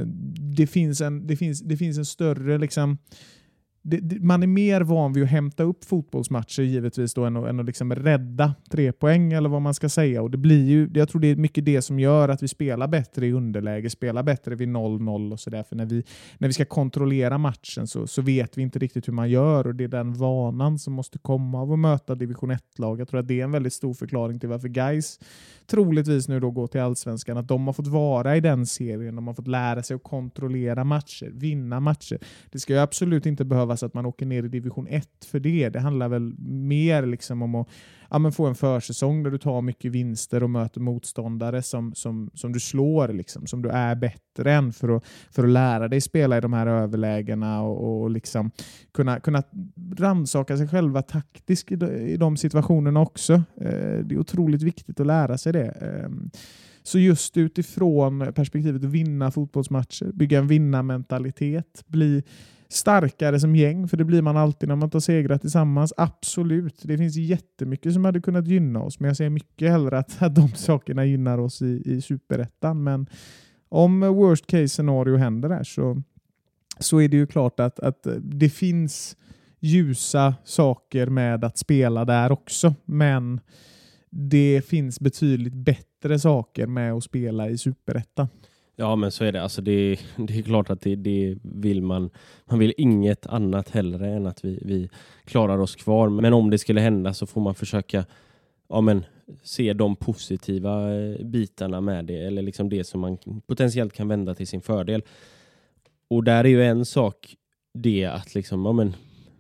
det, 0.57 0.67
finns 0.67 1.01
en, 1.01 1.27
det, 1.27 1.35
finns, 1.35 1.61
det 1.61 1.77
finns 1.77 1.97
en 1.97 2.05
större 2.05 2.57
liksom, 2.57 2.97
det, 3.87 3.97
det, 3.97 4.19
man 4.19 4.43
är 4.43 4.47
mer 4.47 4.81
van 4.81 5.13
vid 5.13 5.23
att 5.23 5.29
hämta 5.29 5.63
upp 5.63 5.85
fotbollsmatcher 5.85 6.63
givetvis 6.63 7.13
då 7.13 7.25
än 7.25 7.37
att, 7.37 7.49
än 7.49 7.59
att 7.59 7.65
liksom 7.65 7.95
rädda 7.95 8.55
tre 8.69 8.91
poäng 8.91 9.33
eller 9.33 9.49
vad 9.49 9.61
man 9.61 9.73
ska 9.73 9.89
säga. 9.89 10.21
Och 10.21 10.31
det 10.31 10.37
blir 10.37 10.65
ju, 10.65 10.89
jag 10.93 11.09
tror 11.09 11.21
det 11.21 11.27
är 11.27 11.35
mycket 11.35 11.65
det 11.65 11.81
som 11.81 11.99
gör 11.99 12.29
att 12.29 12.43
vi 12.43 12.47
spelar 12.47 12.87
bättre 12.87 13.27
i 13.27 13.31
underläge, 13.31 13.89
spelar 13.89 14.23
bättre 14.23 14.55
vid 14.55 14.67
0-0 14.67 15.31
och 15.31 15.39
sådär. 15.39 15.63
För 15.63 15.75
när 15.75 15.85
vi, 15.85 16.03
när 16.37 16.47
vi 16.47 16.53
ska 16.53 16.65
kontrollera 16.65 17.37
matchen 17.37 17.87
så, 17.87 18.07
så 18.07 18.21
vet 18.21 18.57
vi 18.57 18.61
inte 18.61 18.79
riktigt 18.79 19.07
hur 19.07 19.13
man 19.13 19.29
gör 19.29 19.67
och 19.67 19.75
det 19.75 19.83
är 19.83 19.87
den 19.87 20.13
vanan 20.13 20.79
som 20.79 20.93
måste 20.93 21.17
komma 21.17 21.61
av 21.61 21.71
att 21.71 21.79
möta 21.79 22.15
division 22.15 22.51
1-lag. 22.51 22.99
Jag 22.99 23.07
tror 23.07 23.19
att 23.19 23.27
det 23.27 23.39
är 23.39 23.43
en 23.43 23.51
väldigt 23.51 23.73
stor 23.73 23.93
förklaring 23.93 24.39
till 24.39 24.49
varför 24.49 24.67
guys 24.67 25.19
troligtvis 25.67 26.27
nu 26.27 26.39
då 26.39 26.51
går 26.51 26.67
till 26.67 26.81
allsvenskan. 26.81 27.37
Att 27.37 27.47
de 27.47 27.67
har 27.67 27.73
fått 27.73 27.87
vara 27.87 28.37
i 28.37 28.39
den 28.39 28.65
serien, 28.65 29.15
de 29.15 29.27
har 29.27 29.33
fått 29.33 29.47
lära 29.47 29.83
sig 29.83 29.95
att 29.95 30.03
kontrollera 30.03 30.83
matcher, 30.83 31.31
vinna 31.33 31.79
matcher. 31.79 32.19
Det 32.51 32.59
ska 32.59 32.73
ju 32.73 32.79
absolut 32.79 33.25
inte 33.25 33.45
behöva 33.45 33.74
behövas 33.75 33.83
att 33.83 33.93
man 33.93 34.05
åker 34.05 34.25
ner 34.25 34.43
i 34.43 34.47
division 34.47 34.87
1 34.87 35.07
för 35.25 35.39
det. 35.39 35.69
Det 35.69 35.79
handlar 35.79 36.09
väl 36.09 36.33
mer 36.47 37.05
liksom 37.05 37.41
om 37.41 37.55
att 37.55 37.67
ja, 38.09 38.19
men 38.19 38.31
få 38.31 38.45
en 38.45 38.55
försäsong 38.55 39.23
där 39.23 39.31
du 39.31 39.37
tar 39.37 39.61
mycket 39.61 39.91
vinster 39.91 40.43
och 40.43 40.49
möter 40.49 40.81
motståndare 40.81 41.61
som, 41.61 41.93
som, 41.95 42.29
som 42.33 42.53
du 42.53 42.59
slår, 42.59 43.13
liksom, 43.13 43.47
som 43.47 43.61
du 43.61 43.69
är 43.69 43.95
bättre 43.95 44.53
än 44.53 44.73
för 44.73 44.97
att, 44.97 45.03
för 45.31 45.43
att 45.43 45.49
lära 45.49 45.87
dig 45.87 46.01
spela 46.01 46.37
i 46.37 46.41
de 46.41 46.53
här 46.53 46.67
överlägena 46.67 47.61
och, 47.61 48.03
och 48.03 48.09
liksom 48.09 48.51
kunna, 48.93 49.19
kunna 49.19 49.43
rannsaka 49.97 50.57
sig 50.57 50.67
själva 50.67 51.01
taktiskt 51.01 51.71
i 51.71 51.75
de, 51.75 51.85
i 51.85 52.17
de 52.17 52.37
situationerna 52.37 53.01
också. 53.01 53.33
Eh, 53.61 53.99
det 54.03 54.15
är 54.15 54.19
otroligt 54.19 54.63
viktigt 54.63 54.99
att 54.99 55.07
lära 55.07 55.37
sig 55.37 55.53
det. 55.53 55.69
Eh, 55.81 56.09
så 56.83 56.99
just 56.99 57.37
utifrån 57.37 58.33
perspektivet 58.33 58.83
att 58.83 58.89
vinna 58.89 59.31
fotbollsmatcher, 59.31 60.11
bygga 60.13 60.39
en 60.39 60.47
vinnarmentalitet, 60.47 61.83
bli 61.87 62.23
starkare 62.75 63.39
som 63.39 63.55
gäng, 63.55 63.87
för 63.87 63.97
det 63.97 64.03
blir 64.03 64.21
man 64.21 64.37
alltid 64.37 64.69
när 64.69 64.75
man 64.75 64.89
tar 64.89 64.99
segrar 64.99 65.37
tillsammans. 65.37 65.93
Absolut, 65.97 66.81
det 66.83 66.97
finns 66.97 67.15
jättemycket 67.15 67.93
som 67.93 68.05
hade 68.05 68.21
kunnat 68.21 68.47
gynna 68.47 68.81
oss, 68.81 68.99
men 68.99 69.07
jag 69.07 69.17
ser 69.17 69.29
mycket 69.29 69.71
hellre 69.71 69.97
att, 69.97 70.21
att 70.21 70.35
de 70.35 70.49
sakerna 70.55 71.05
gynnar 71.05 71.37
oss 71.37 71.61
i, 71.61 71.81
i 71.85 72.01
superettan. 72.01 72.83
Men 72.83 73.07
om 73.69 73.99
worst 73.99 74.47
case 74.47 74.67
scenario 74.67 75.17
händer 75.17 75.49
där 75.49 75.63
så, 75.63 76.01
så 76.79 77.01
är 77.01 77.07
det 77.07 77.17
ju 77.17 77.27
klart 77.27 77.59
att, 77.59 77.79
att 77.79 78.07
det 78.19 78.49
finns 78.49 79.17
ljusa 79.59 80.35
saker 80.43 81.07
med 81.07 81.43
att 81.43 81.57
spela 81.57 82.05
där 82.05 82.31
också, 82.31 82.73
men 82.85 83.39
det 84.09 84.61
finns 84.67 84.99
betydligt 84.99 85.53
bättre 85.53 86.19
saker 86.19 86.67
med 86.67 86.93
att 86.93 87.03
spela 87.03 87.49
i 87.49 87.57
superettan. 87.57 88.27
Ja 88.75 88.95
men 88.95 89.11
så 89.11 89.23
är 89.23 89.31
det. 89.31 89.43
Alltså 89.43 89.61
det, 89.61 89.99
det 90.15 90.37
är 90.37 90.41
klart 90.41 90.69
att 90.69 90.81
det, 90.81 90.95
det, 90.95 91.37
vill 91.41 91.81
man. 91.81 92.09
Man 92.45 92.59
vill 92.59 92.73
inget 92.77 93.25
annat 93.25 93.69
hellre 93.69 94.07
än 94.07 94.25
att 94.25 94.45
vi, 94.45 94.59
vi 94.61 94.89
klarar 95.25 95.57
oss 95.57 95.75
kvar. 95.75 96.09
Men 96.09 96.33
om 96.33 96.49
det 96.49 96.57
skulle 96.57 96.81
hända 96.81 97.13
så 97.13 97.25
får 97.25 97.41
man 97.41 97.55
försöka 97.55 98.05
ja, 98.69 98.81
men, 98.81 99.05
se 99.43 99.73
de 99.73 99.95
positiva 99.95 100.95
eh, 100.95 101.25
bitarna 101.25 101.81
med 101.81 102.05
det. 102.05 102.17
Eller 102.17 102.41
liksom 102.41 102.69
det 102.69 102.83
som 102.83 103.01
man 103.01 103.17
potentiellt 103.47 103.93
kan 103.93 104.07
vända 104.07 104.35
till 104.35 104.47
sin 104.47 104.61
fördel. 104.61 105.03
Och 106.07 106.23
där 106.23 106.43
är 106.43 106.49
ju 106.49 106.63
en 106.63 106.85
sak 106.85 107.35
det 107.73 108.05
att 108.05 108.35
liksom, 108.35 108.65
ja, 108.65 108.71
men, 108.71 108.93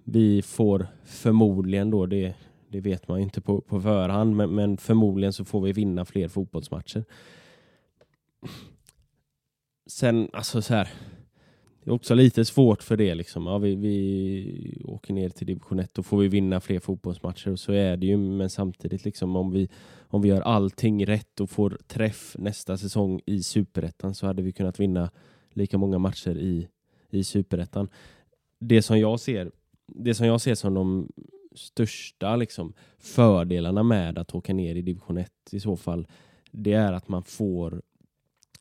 vi 0.07 0.41
får 0.41 0.87
förmodligen 1.05 1.91
då, 1.91 2.05
det, 2.05 2.33
det 2.69 2.79
vet 2.79 3.07
man 3.07 3.19
inte 3.19 3.41
på, 3.41 3.61
på 3.61 3.81
förhand, 3.81 4.35
men, 4.35 4.55
men 4.55 4.77
förmodligen 4.77 5.33
så 5.33 5.45
får 5.45 5.61
vi 5.61 5.71
vinna 5.71 6.05
fler 6.05 6.27
fotbollsmatcher 6.27 7.03
sen, 9.87 10.29
alltså 10.33 10.61
så 10.61 10.73
här. 10.73 10.89
det 11.83 11.89
är 11.89 11.93
också 11.93 12.13
lite 12.13 12.45
svårt 12.45 12.83
för 12.83 12.97
det. 12.97 13.15
Liksom. 13.15 13.47
Ja, 13.47 13.57
vi, 13.57 13.75
vi 13.75 14.81
åker 14.85 15.13
ner 15.13 15.29
till 15.29 15.47
division 15.47 15.79
1 15.79 15.93
då 15.93 16.03
får 16.03 16.17
vi 16.17 16.27
vinna 16.27 16.59
fler 16.59 16.79
fotbollsmatcher 16.79 17.51
och 17.51 17.59
så 17.59 17.71
är 17.71 17.97
det 17.97 18.05
ju. 18.05 18.17
Men 18.17 18.49
samtidigt 18.49 19.05
liksom, 19.05 19.35
om, 19.35 19.51
vi, 19.51 19.69
om 20.07 20.21
vi 20.21 20.29
gör 20.29 20.41
allting 20.41 21.05
rätt 21.05 21.39
och 21.39 21.49
får 21.49 21.77
träff 21.87 22.35
nästa 22.39 22.77
säsong 22.77 23.21
i 23.25 23.43
superettan 23.43 24.15
så 24.15 24.25
hade 24.27 24.41
vi 24.41 24.51
kunnat 24.51 24.79
vinna 24.79 25.11
lika 25.53 25.77
många 25.77 25.97
matcher 25.97 26.37
i, 26.37 26.67
i 27.09 27.23
superettan. 27.23 27.89
Det 28.59 28.81
som 28.81 28.99
jag 28.99 29.19
ser 29.19 29.51
det 29.87 30.13
som 30.13 30.27
jag 30.27 30.41
ser 30.41 30.55
som 30.55 30.73
de 30.73 31.09
största 31.55 32.35
liksom, 32.35 32.73
fördelarna 32.99 33.83
med 33.83 34.17
att 34.17 34.35
åka 34.35 34.53
ner 34.53 34.75
i 34.75 34.81
division 34.81 35.17
1 35.17 35.31
i 35.51 35.59
så 35.59 35.77
fall, 35.77 36.07
det 36.51 36.73
är 36.73 36.93
att 36.93 37.07
man 37.07 37.23
får 37.23 37.81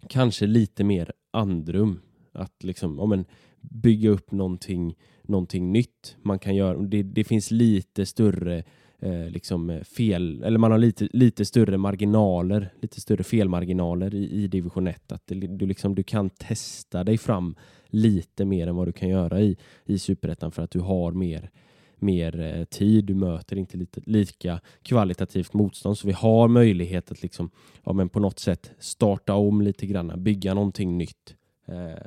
kanske 0.09 0.47
lite 0.47 0.85
mer 0.85 1.13
andrum. 1.31 2.01
Att 2.33 2.63
liksom, 2.63 2.99
ja, 2.99 3.07
men, 3.07 3.25
bygga 3.61 4.11
upp 4.11 4.33
någonting, 4.33 4.97
någonting 5.23 5.73
nytt. 5.73 6.17
Man 6.23 6.39
kan 6.39 6.55
göra, 6.55 6.79
det, 6.79 7.03
det 7.03 7.25
finns 7.25 7.51
lite 7.51 8.07
större 8.07 8.65
eh, 8.99 9.29
liksom 9.31 9.81
fel, 9.97 10.43
eller 10.45 10.59
man 10.59 10.71
har 10.71 10.79
lite, 10.79 11.09
lite 11.13 11.45
större 11.45 11.79
marginaler, 11.79 12.73
lite 12.83 13.01
större 13.01 13.25
felmarginaler 13.25 14.15
i, 14.15 14.31
i 14.31 14.47
division 14.49 14.87
1. 14.87 15.13
Att 15.13 15.23
det, 15.27 15.35
du, 15.35 15.67
liksom, 15.67 15.95
du 15.95 16.03
kan 16.03 16.31
testa 16.31 17.05
dig 17.05 17.19
fram 17.19 17.55
lite 17.87 18.45
mer 18.45 18.67
än 18.67 18.77
vad 18.77 18.89
du 18.89 18.93
kan 18.93 19.09
göra 19.09 19.41
i, 19.41 19.57
i 19.85 19.99
superettan 19.99 20.53
för 20.53 20.63
att 20.63 20.71
du 20.71 20.81
har 20.81 21.13
mer 21.13 21.51
mer 21.97 22.41
eh, 22.41 22.65
tid, 22.65 23.05
du 23.05 23.15
möter 23.15 23.57
inte 23.57 23.77
lite, 23.77 24.01
lika 24.07 24.61
kvalitativt 24.83 25.53
motstånd. 25.53 25.99
Så 25.99 26.07
vi 26.07 26.13
har 26.13 26.49
möjlighet 26.49 27.11
att 27.11 27.23
liksom, 27.23 27.51
ja, 27.85 27.93
men 27.93 28.09
på 28.09 28.21
något 28.21 28.39
sätt 28.39 28.73
starta 28.79 29.35
om 29.35 29.63
lite 29.63 29.87
grann, 29.87 30.23
bygga 30.23 30.55
någonting 30.55 30.99
nytt. 30.99 31.37
Eh, 31.67 32.07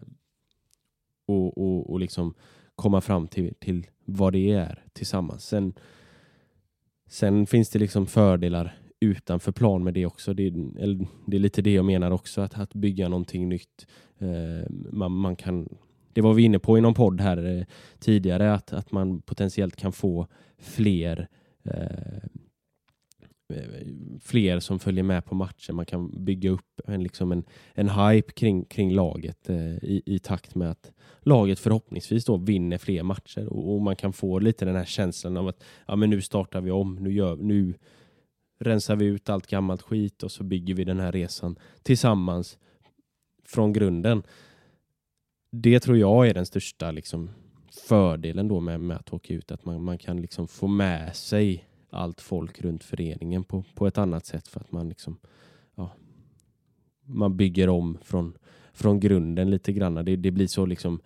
och, 1.27 1.57
och, 1.57 1.89
och 1.89 1.99
liksom 1.99 2.33
komma 2.75 3.01
fram 3.01 3.27
till, 3.27 3.53
till 3.59 3.87
vad 4.05 4.33
det 4.33 4.51
är 4.51 4.83
tillsammans. 4.93 5.45
Sen, 5.45 5.73
sen 7.07 7.47
finns 7.47 7.69
det 7.69 7.79
liksom 7.79 8.07
fördelar 8.07 8.77
utanför 8.99 9.51
plan 9.51 9.83
med 9.83 9.93
det 9.93 10.05
också. 10.05 10.33
Det, 10.33 10.47
eller, 10.79 11.07
det 11.27 11.37
är 11.37 11.41
lite 11.41 11.61
det 11.61 11.73
jag 11.73 11.85
menar 11.85 12.11
också, 12.11 12.41
att, 12.41 12.59
att 12.59 12.73
bygga 12.73 13.09
någonting 13.09 13.49
nytt. 13.49 13.87
Eh, 14.19 14.69
man, 14.91 15.11
man 15.11 15.35
kan 15.35 15.69
det 16.17 16.21
var 16.21 16.33
vi 16.33 16.43
inne 16.43 16.59
på 16.59 16.77
i 16.77 16.81
någon 16.81 16.93
podd 16.93 17.21
här 17.21 17.45
eh, 17.45 17.63
tidigare, 17.99 18.53
att, 18.53 18.73
att 18.73 18.91
man 18.91 19.21
potentiellt 19.21 19.75
kan 19.75 19.91
få 19.91 20.27
fler 20.57 21.27
eh, 21.63 22.17
eh 23.53 23.87
fler 24.21 24.59
som 24.59 24.79
följer 24.79 25.03
med 25.03 25.25
på 25.25 25.35
matchen. 25.35 25.75
Man 25.75 25.85
kan 25.85 26.25
bygga 26.25 26.49
upp 26.49 26.81
en, 26.87 27.03
liksom 27.03 27.31
en, 27.31 27.43
en 27.73 27.89
hype 27.89 28.31
kring, 28.31 28.65
kring 28.65 28.93
laget 28.93 29.49
eh, 29.49 29.75
i, 29.83 30.01
i 30.05 30.19
takt 30.19 30.55
med 30.55 30.71
att 30.71 30.91
laget 31.21 31.59
förhoppningsvis 31.59 32.25
då 32.25 32.37
vinner 32.37 32.77
fler 32.77 33.03
matcher 33.03 33.47
och, 33.47 33.75
och, 33.75 33.81
man 33.81 33.95
kan 33.95 34.13
få 34.13 34.39
lite 34.39 34.65
den 34.65 34.75
här 34.75 34.85
känslan 34.85 35.37
av 35.37 35.47
att 35.47 35.63
ja, 35.87 35.95
men 35.95 36.09
nu 36.09 36.21
startar 36.21 36.61
vi 36.61 36.71
om, 36.71 36.95
nu, 36.95 37.13
gör, 37.13 37.35
nu 37.35 37.73
rensar 38.59 38.95
vi 38.95 39.05
ut 39.05 39.29
allt 39.29 39.47
gammalt 39.47 39.81
skit 39.81 40.23
och 40.23 40.31
så 40.31 40.43
bygger 40.43 40.73
vi 40.73 40.83
den 40.83 40.99
här 40.99 41.11
resan 41.11 41.59
tillsammans 41.83 42.57
från 43.45 43.73
grunden 43.73 44.23
det 45.49 45.79
tror 45.79 45.97
jag 45.97 46.27
är 46.27 46.33
den 46.33 46.45
största 46.45 46.91
liksom, 46.91 47.29
fördelen 47.87 48.47
då 48.47 48.59
med, 48.59 48.79
med 48.79 48.97
att 48.97 49.13
åka 49.13 49.33
ut. 49.33 49.51
Att 49.51 49.65
man, 49.65 49.83
man 49.83 49.97
kan 49.97 50.21
liksom 50.21 50.47
få 50.47 50.67
med 50.67 51.15
sig 51.15 51.67
allt 51.89 52.21
folk 52.21 52.61
runt 52.61 52.83
föreningen 52.83 53.43
på, 53.43 53.63
på 53.75 53.87
ett 53.87 53.97
annat 53.97 54.25
sätt 54.25 54.47
för 54.47 54.59
att 54.59 54.71
man 54.71 54.89
liksom 54.89 55.17
ja, 55.75 55.91
man 57.05 57.37
bygger 57.37 57.69
om 57.69 57.97
från, 58.01 58.37
från 58.73 58.99
grunden 58.99 59.49
lite 59.49 59.73
grann. 59.73 60.05
Det, 60.05 60.15
det 60.15 60.31
blir 60.31 60.47
så 60.47 60.65
liksom 60.65 61.01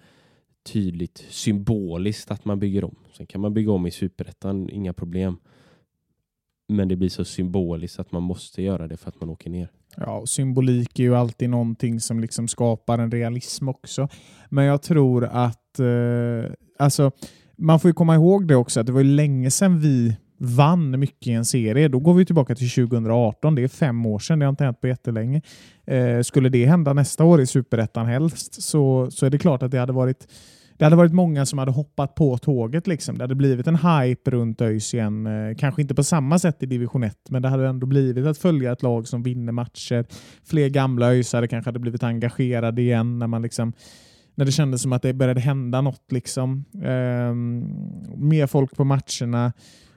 tydligt 0.64 1.18
symboliskt 1.30 2.32
att 2.32 2.46
man 2.46 2.60
bygger 2.60 2.84
om. 2.84 2.96
Sen 3.14 3.26
kan 3.26 3.42
man 3.42 3.54
bygga 3.54 3.72
om 3.72 3.88
i 3.88 3.92
superettan, 3.92 4.70
inga 4.70 4.94
problem. 4.94 5.38
Men 6.68 6.88
det 6.88 6.96
blir 6.96 7.10
så 7.10 7.26
symboliskt 7.26 8.00
att 8.00 8.12
man 8.12 8.24
måste 8.24 8.62
göra 8.62 8.88
det 8.88 8.98
för 8.98 9.10
att 9.10 9.20
man 9.20 9.30
åker 9.30 9.50
ner. 9.50 9.72
Ja, 9.98 10.24
symbolik 10.26 11.00
är 11.00 11.04
ju 11.04 11.16
alltid 11.16 11.50
någonting 11.50 12.00
som 12.00 12.20
liksom 12.20 12.48
skapar 12.48 13.00
en 13.00 13.12
realism 13.12 13.70
också. 13.70 14.08
Men 14.50 14.66
jag 14.66 14.82
tror 14.82 15.26
att 15.26 15.80
eh, 15.80 16.52
alltså, 16.80 17.12
man 17.58 17.80
får 17.80 17.90
ju 17.90 17.94
komma 17.94 18.16
ihåg 18.16 18.48
det 18.48 18.56
också 18.56 18.80
att 18.80 18.86
det 18.86 18.92
var 18.92 19.04
länge 19.04 19.52
sedan 19.52 19.80
vi 19.80 20.16
vann 20.44 21.00
mycket 21.00 21.28
i 21.28 21.32
en 21.32 21.46
serie. 21.46 21.88
Då 21.88 22.00
går 22.00 22.14
vi 22.14 22.26
tillbaka 22.26 22.56
till 22.56 22.70
2018. 22.70 23.56
Det 23.56 23.64
är 23.64 23.68
fem 23.68 24.06
år 24.06 24.20
sedan. 24.20 24.40
Det 24.40 24.46
har 24.46 24.50
inte 24.50 24.64
hänt 24.64 24.82
på 24.82 24.88
jättelänge. 24.88 25.42
Eh, 25.86 26.22
skulle 26.22 26.50
det 26.50 26.66
hända 26.66 26.94
nästa 26.94 27.24
år 27.24 27.42
i 27.42 27.48
Superettan 27.48 28.06
helst 28.06 28.64
så, 28.64 29.12
så 29.12 29.26
är 29.26 29.30
det 29.30 29.38
klart 29.38 29.64
att 29.64 29.72
det 29.72 29.80
hade 29.80 29.94
varit 29.94 30.28
det 30.82 30.86
hade 30.86 30.96
varit 30.96 31.14
många 31.14 31.46
som 31.46 31.60
hade 31.60 31.72
hoppat 31.72 32.16
på 32.16 32.38
tåget. 32.38 32.88
Liksom. 32.88 33.18
Det 33.18 33.24
hade 33.24 33.36
blivit 33.36 33.68
en 33.68 33.76
hype 33.76 34.32
runt 34.32 34.62
ÖIS 34.62 34.94
igen. 34.94 35.28
Eh, 35.28 35.56
kanske 35.56 35.82
inte 35.82 35.96
på 35.96 36.04
samma 36.04 36.40
sätt 36.40 36.64
i 36.64 36.66
division 36.66 37.04
1, 37.04 37.18
men 37.30 37.42
det 37.42 37.50
hade 37.50 37.68
ändå 37.68 37.88
blivit 37.88 38.26
att 38.26 38.38
följa 38.38 38.72
ett 38.72 38.82
lag 38.82 39.08
som 39.08 39.24
vinner 39.24 39.52
matcher. 39.52 40.06
Fler 40.44 40.70
gamla 40.70 41.12
ÖISare 41.12 41.48
kanske 41.48 41.68
hade 41.68 41.80
blivit 41.80 42.04
engagerade 42.04 42.82
igen 42.82 43.20
när 43.20 43.28
man 43.28 43.42
liksom 43.42 43.74
när 44.36 44.46
det 44.46 44.52
kändes 44.52 44.82
som 44.82 44.94
att 44.94 45.02
det 45.02 45.14
började 45.14 45.40
hända 45.40 45.82
något. 45.82 46.12
Liksom. 46.12 46.66
Ehm, 46.84 47.66
mer 48.16 48.48
folk 48.48 48.76
på 48.76 48.84
matcherna. 48.84 49.54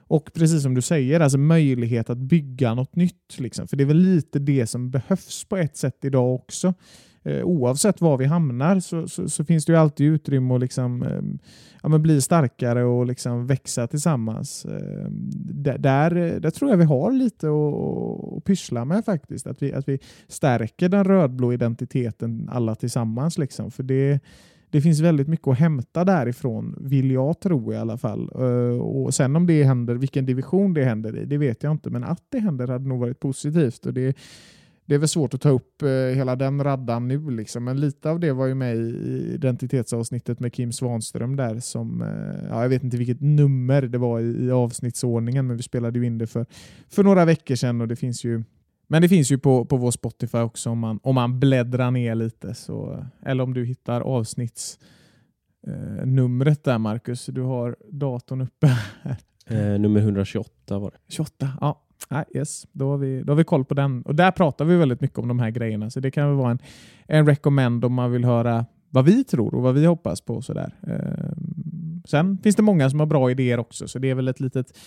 Och 0.07 0.33
precis 0.33 0.63
som 0.63 0.75
du 0.75 0.81
säger, 0.81 1.19
alltså 1.19 1.37
möjlighet 1.37 2.09
att 2.09 2.17
bygga 2.17 2.73
något 2.73 2.95
nytt. 2.95 3.35
Liksom. 3.37 3.67
För 3.67 3.77
det 3.77 3.83
är 3.83 3.85
väl 3.85 3.97
lite 3.97 4.39
det 4.39 4.67
som 4.67 4.91
behövs 4.91 5.45
på 5.49 5.57
ett 5.57 5.77
sätt 5.77 6.05
idag 6.05 6.35
också 6.35 6.73
eh, 7.25 7.43
oavsett 7.43 8.01
var 8.01 8.17
vi 8.17 8.25
hamnar 8.25 8.79
så, 8.79 9.07
så, 9.07 9.29
så, 9.29 9.45
finns 9.45 9.65
det 9.65 9.71
ju 9.73 9.79
alltid 9.79 10.07
utrymme 10.07 10.55
att 10.55 10.61
liksom, 10.61 11.03
eh, 11.03 11.21
ja, 11.83 11.89
men 11.89 12.01
bli 12.01 12.21
starkare 12.21 12.83
och 12.83 13.05
liksom 13.05 13.47
växa 13.47 13.87
tillsammans. 13.87 14.65
Eh, 14.65 15.09
där, 15.79 16.09
där 16.39 16.49
tror 16.49 16.71
jag 16.71 16.77
vi 16.77 16.83
har 16.83 17.11
lite 17.11 17.47
att, 17.47 18.37
att 18.37 18.43
pyssla 18.43 18.85
med 18.85 19.05
faktiskt. 19.05 19.47
Att 19.47 19.61
vi, 19.61 19.73
att 19.73 19.87
vi 19.87 19.99
stärker 20.27 20.89
den 20.89 21.03
rödblå 21.03 21.53
identiteten 21.53 22.49
alla 22.51 22.75
tillsammans. 22.75 23.37
Liksom. 23.37 23.71
För 23.71 23.83
det 23.83 24.19
det 24.75 24.81
finns 24.81 24.99
väldigt 24.99 25.27
mycket 25.27 25.47
att 25.47 25.59
hämta 25.59 26.03
därifrån, 26.03 26.75
vill 26.81 27.11
jag 27.11 27.39
tro 27.39 27.73
i 27.73 27.77
alla 27.77 27.97
fall. 27.97 28.29
Eh, 28.35 28.79
och 28.79 29.13
Sen 29.13 29.35
om 29.35 29.47
det 29.47 29.63
händer, 29.63 29.95
vilken 29.95 30.25
division 30.25 30.73
det 30.73 30.83
händer 30.83 31.17
i, 31.17 31.25
det 31.25 31.37
vet 31.37 31.63
jag 31.63 31.71
inte. 31.71 31.89
Men 31.89 32.03
att 32.03 32.23
det 32.29 32.39
händer 32.39 32.67
hade 32.67 32.87
nog 32.87 32.99
varit 32.99 33.19
positivt. 33.19 33.85
Och 33.85 33.93
det, 33.93 34.17
det 34.85 34.95
är 34.95 34.99
väl 34.99 35.07
svårt 35.07 35.33
att 35.33 35.41
ta 35.41 35.49
upp 35.49 35.81
eh, 35.81 35.89
hela 35.89 36.35
den 36.35 36.63
raddan 36.63 37.07
nu, 37.07 37.29
liksom. 37.29 37.63
men 37.63 37.79
lite 37.79 38.09
av 38.09 38.19
det 38.19 38.33
var 38.33 38.45
ju 38.45 38.55
med 38.55 38.77
i 38.77 39.31
identitetsavsnittet 39.33 40.39
med 40.39 40.53
Kim 40.53 40.71
Svanström 40.71 41.35
där 41.35 41.59
som, 41.59 42.01
eh, 42.01 42.47
ja, 42.49 42.61
jag 42.61 42.69
vet 42.69 42.83
inte 42.83 42.97
vilket 42.97 43.21
nummer 43.21 43.81
det 43.81 43.97
var 43.97 44.19
i, 44.19 44.45
i 44.45 44.51
avsnittsordningen, 44.51 45.47
men 45.47 45.57
vi 45.57 45.63
spelade 45.63 45.99
ju 45.99 46.05
in 46.05 46.17
det 46.17 46.27
för, 46.27 46.45
för 46.89 47.03
några 47.03 47.25
veckor 47.25 47.55
sedan 47.55 47.81
och 47.81 47.87
det 47.87 47.95
finns 47.95 48.23
ju 48.23 48.43
men 48.87 49.01
det 49.01 49.09
finns 49.09 49.31
ju 49.31 49.37
på, 49.37 49.65
på 49.65 49.77
vår 49.77 49.91
Spotify 49.91 50.37
också 50.37 50.69
om 50.69 50.79
man, 50.79 50.99
om 51.03 51.15
man 51.15 51.39
bläddrar 51.39 51.91
ner 51.91 52.15
lite. 52.15 52.53
Så, 52.53 53.05
eller 53.25 53.43
om 53.43 53.53
du 53.53 53.65
hittar 53.65 54.01
avsnittsnumret 54.01 56.67
eh, 56.67 56.71
där 56.71 56.77
Marcus. 56.77 57.25
Du 57.25 57.41
har 57.41 57.75
datorn 57.91 58.41
uppe. 58.41 58.67
Eh, 59.47 59.79
nummer 59.79 59.99
128 59.99 60.79
var 60.79 60.91
det. 60.91 60.97
28, 61.07 61.49
ja. 61.61 61.84
Ah, 62.09 62.23
yes. 62.35 62.67
då, 62.71 62.89
har 62.89 62.97
vi, 62.97 63.23
då 63.23 63.31
har 63.31 63.37
vi 63.37 63.43
koll 63.43 63.65
på 63.65 63.73
den. 63.73 64.01
Och 64.01 64.15
Där 64.15 64.31
pratar 64.31 64.65
vi 64.65 64.75
väldigt 64.75 65.01
mycket 65.01 65.19
om 65.19 65.27
de 65.27 65.39
här 65.39 65.49
grejerna, 65.49 65.89
så 65.89 65.99
det 65.99 66.11
kan 66.11 66.27
väl 66.27 66.37
vara 66.37 66.51
en, 66.51 66.59
en 67.07 67.25
recommend 67.25 67.85
om 67.85 67.93
man 67.93 68.11
vill 68.11 68.25
höra 68.25 68.65
vad 68.89 69.05
vi 69.05 69.23
tror 69.23 69.55
och 69.55 69.61
vad 69.61 69.75
vi 69.75 69.85
hoppas 69.85 70.21
på. 70.21 70.41
Sådär. 70.41 70.75
Eh, 70.87 71.33
sen 72.05 72.37
finns 72.37 72.55
det 72.55 72.61
många 72.61 72.89
som 72.89 72.99
har 72.99 73.07
bra 73.07 73.31
idéer 73.31 73.59
också, 73.59 73.87
så 73.87 73.99
det 73.99 74.09
är 74.09 74.15
väl 74.15 74.27
ett 74.27 74.39
litet 74.39 74.77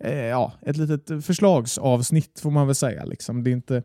eh, 0.00 0.24
ja, 0.24 0.52
ett 0.62 0.76
litet 0.76 1.24
förslagsavsnitt 1.24 2.40
får 2.40 2.50
man 2.50 2.66
väl 2.66 2.74
säga. 2.74 3.04
Liksom. 3.04 3.44
Det, 3.44 3.50
är 3.50 3.52
inte, 3.52 3.82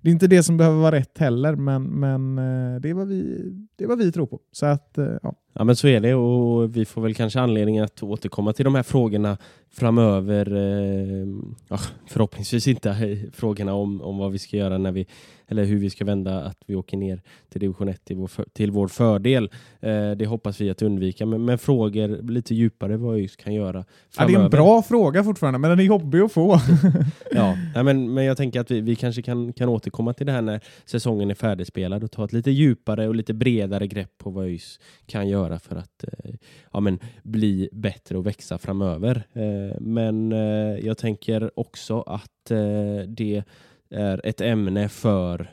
det 0.00 0.08
är 0.08 0.12
inte 0.12 0.26
det 0.26 0.42
som 0.42 0.56
behöver 0.56 0.78
vara 0.78 0.96
rätt 0.96 1.18
heller, 1.18 1.54
men, 1.56 1.82
men 1.82 2.38
eh, 2.38 2.80
det, 2.80 2.90
är 2.90 2.94
vad 2.94 3.08
vi, 3.08 3.50
det 3.76 3.84
är 3.84 3.88
vad 3.88 3.98
vi 3.98 4.12
tror 4.12 4.26
på. 4.26 4.40
Så 4.52 4.66
att, 4.66 4.98
eh, 4.98 5.08
ja. 5.22 5.34
Ja 5.52 5.64
men 5.64 5.76
så 5.76 5.88
är 5.88 6.00
det 6.00 6.14
och 6.14 6.76
vi 6.76 6.84
får 6.84 7.02
väl 7.02 7.14
kanske 7.14 7.40
anledning 7.40 7.78
att 7.78 8.02
återkomma 8.02 8.52
till 8.52 8.64
de 8.64 8.74
här 8.74 8.82
frågorna 8.82 9.38
framöver. 9.74 10.46
Eh, 10.52 11.78
förhoppningsvis 12.06 12.68
inte 12.68 13.18
frågorna 13.32 13.74
om, 13.74 14.02
om 14.02 14.18
vad 14.18 14.32
vi 14.32 14.38
ska 14.38 14.56
göra 14.56 14.78
när 14.78 14.92
vi 14.92 15.06
eller 15.48 15.64
hur 15.64 15.78
vi 15.78 15.90
ska 15.90 16.04
vända 16.04 16.44
att 16.44 16.58
vi 16.66 16.74
åker 16.74 16.96
ner 16.96 17.22
till 17.48 17.60
division 17.60 17.88
1 17.88 18.04
till 18.04 18.16
vår, 18.16 18.26
för, 18.26 18.44
till 18.52 18.70
vår 18.70 18.88
fördel. 18.88 19.50
Eh, 19.80 20.10
det 20.10 20.26
hoppas 20.26 20.60
vi 20.60 20.70
att 20.70 20.82
undvika, 20.82 21.26
men, 21.26 21.44
men 21.44 21.58
frågor 21.58 22.32
lite 22.32 22.54
djupare 22.54 22.96
vad 22.96 23.14
ÖIS 23.14 23.36
kan 23.36 23.54
göra 23.54 23.84
ja, 24.18 24.26
Det 24.26 24.34
är 24.34 24.40
en 24.40 24.50
bra 24.50 24.82
fråga 24.82 25.24
fortfarande, 25.24 25.58
men 25.58 25.70
den 25.70 25.80
är 25.80 25.84
jobbig 25.84 26.20
att 26.20 26.32
få. 26.32 26.60
ja, 27.30 27.56
men, 27.74 28.14
men 28.14 28.24
jag 28.24 28.36
tänker 28.36 28.60
att 28.60 28.70
vi, 28.70 28.80
vi 28.80 28.96
kanske 28.96 29.22
kan, 29.22 29.52
kan 29.52 29.68
återkomma 29.68 30.12
till 30.12 30.26
det 30.26 30.32
här 30.32 30.42
när 30.42 30.60
säsongen 30.84 31.30
är 31.30 31.34
färdigspelad 31.34 32.04
och 32.04 32.10
ta 32.10 32.24
ett 32.24 32.32
lite 32.32 32.50
djupare 32.50 33.08
och 33.08 33.14
lite 33.14 33.34
bredare 33.34 33.86
grepp 33.86 34.18
på 34.18 34.30
vad 34.30 34.44
ÖIS 34.44 34.80
kan 35.06 35.28
göra 35.28 35.58
för 35.58 35.76
att 35.76 36.04
eh, 36.04 36.34
ja, 36.72 36.80
men, 36.80 36.98
bli 37.22 37.68
bättre 37.72 38.18
och 38.18 38.26
växa 38.26 38.58
framöver. 38.58 39.26
Eh, 39.32 39.63
Eh, 39.70 39.76
men 39.80 40.32
eh, 40.32 40.86
jag 40.86 40.98
tänker 40.98 41.50
också 41.60 42.00
att 42.00 42.50
eh, 42.50 43.08
det 43.08 43.42
är 43.90 44.26
ett 44.26 44.40
ämne 44.40 44.88
för 44.88 45.50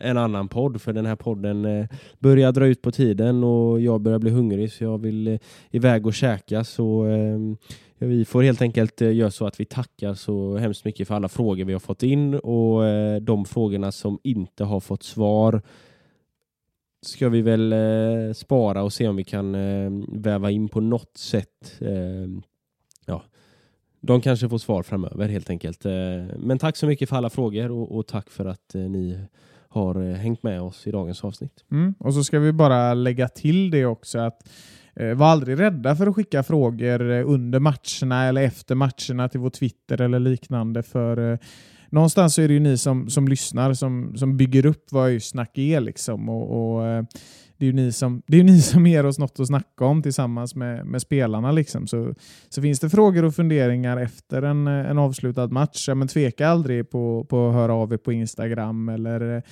en 0.00 0.18
annan 0.18 0.48
podd 0.48 0.82
för 0.82 0.92
den 0.92 1.06
här 1.06 1.16
podden 1.16 1.64
eh, 1.64 1.86
börjar 2.18 2.52
dra 2.52 2.66
ut 2.66 2.82
på 2.82 2.92
tiden 2.92 3.44
och 3.44 3.80
jag 3.80 4.00
börjar 4.00 4.18
bli 4.18 4.30
hungrig 4.30 4.72
så 4.72 4.84
jag 4.84 4.98
vill 4.98 5.28
eh, 5.28 5.38
iväg 5.70 6.06
och 6.06 6.14
käka 6.14 6.64
så 6.64 7.06
eh, 7.06 7.38
vi 7.98 8.24
får 8.24 8.42
helt 8.42 8.62
enkelt 8.62 9.02
eh, 9.02 9.14
göra 9.14 9.30
så 9.30 9.46
att 9.46 9.60
vi 9.60 9.64
tackar 9.64 10.14
så 10.14 10.56
hemskt 10.56 10.84
mycket 10.84 11.08
för 11.08 11.14
alla 11.14 11.28
frågor 11.28 11.64
vi 11.64 11.72
har 11.72 11.80
fått 11.80 12.02
in 12.02 12.34
och 12.34 12.82
de 13.22 13.44
frågorna 13.44 13.92
som 13.92 14.18
inte 14.22 14.64
har 14.64 14.80
fått 14.80 15.02
svar 15.02 15.62
ska 17.06 17.28
vi 17.28 17.42
väl 17.42 17.74
spara 18.34 18.82
och 18.82 18.92
se 18.92 19.08
om 19.08 19.16
vi 19.16 19.24
kan 19.24 19.52
väva 20.22 20.50
in 20.50 20.68
på 20.68 20.80
något 20.80 21.16
sätt. 21.16 21.80
De 24.02 24.20
kanske 24.20 24.48
får 24.48 24.58
svar 24.58 24.82
framöver 24.82 25.28
helt 25.28 25.50
enkelt. 25.50 25.84
Eh, 25.84 25.92
men 26.36 26.58
tack 26.58 26.76
så 26.76 26.86
mycket 26.86 27.08
för 27.08 27.16
alla 27.16 27.30
frågor 27.30 27.70
och, 27.70 27.96
och 27.96 28.06
tack 28.06 28.30
för 28.30 28.44
att 28.44 28.74
eh, 28.74 28.80
ni 28.80 29.18
har 29.68 30.10
eh, 30.10 30.14
hängt 30.14 30.42
med 30.42 30.62
oss 30.62 30.86
i 30.86 30.90
dagens 30.90 31.24
avsnitt. 31.24 31.64
Mm. 31.70 31.94
Och 31.98 32.14
så 32.14 32.24
ska 32.24 32.38
vi 32.38 32.52
bara 32.52 32.94
lägga 32.94 33.28
till 33.28 33.70
det 33.70 33.86
också 33.86 34.18
att 34.18 34.48
var 35.14 35.26
aldrig 35.26 35.60
rädda 35.60 35.96
för 35.96 36.06
att 36.06 36.14
skicka 36.14 36.42
frågor 36.42 37.00
under 37.10 37.58
matcherna 37.58 38.24
eller 38.24 38.42
efter 38.42 38.74
matcherna 38.74 39.28
till 39.28 39.40
vår 39.40 39.50
Twitter 39.50 40.00
eller 40.00 40.18
liknande. 40.18 40.82
För 40.82 41.38
någonstans 41.92 42.34
så 42.34 42.42
är 42.42 42.48
det 42.48 42.54
ju 42.54 42.60
ni 42.60 42.78
som, 42.78 43.10
som 43.10 43.28
lyssnar 43.28 43.74
som, 43.74 44.16
som 44.16 44.36
bygger 44.36 44.66
upp 44.66 44.86
vad 44.90 45.08
Öysnack 45.08 45.58
är. 45.58 45.80
Liksom. 45.80 46.28
Och, 46.28 46.74
och, 46.74 46.86
eh, 46.86 47.04
det 47.56 47.64
är 47.64 47.66
ju 47.66 47.72
ni 47.72 47.92
som, 47.92 48.22
det 48.26 48.40
är 48.40 48.44
ni 48.44 48.60
som 48.60 48.86
ger 48.86 49.06
oss 49.06 49.18
något 49.18 49.40
att 49.40 49.46
snacka 49.46 49.84
om 49.84 50.02
tillsammans 50.02 50.54
med, 50.54 50.86
med 50.86 51.02
spelarna. 51.02 51.52
Liksom. 51.52 51.86
Så, 51.86 52.14
så 52.48 52.62
finns 52.62 52.80
det 52.80 52.90
frågor 52.90 53.24
och 53.24 53.34
funderingar 53.34 53.96
efter 53.96 54.42
en, 54.42 54.66
en 54.66 54.98
avslutad 54.98 55.46
match, 55.46 55.88
ja, 55.88 55.94
men 55.94 56.08
tveka 56.08 56.48
aldrig 56.48 56.90
på, 56.90 57.26
på 57.28 57.48
att 57.48 57.54
höra 57.54 57.74
av 57.74 57.92
er 57.92 57.96
på 57.96 58.12
Instagram 58.12 58.88
eller 58.88 59.42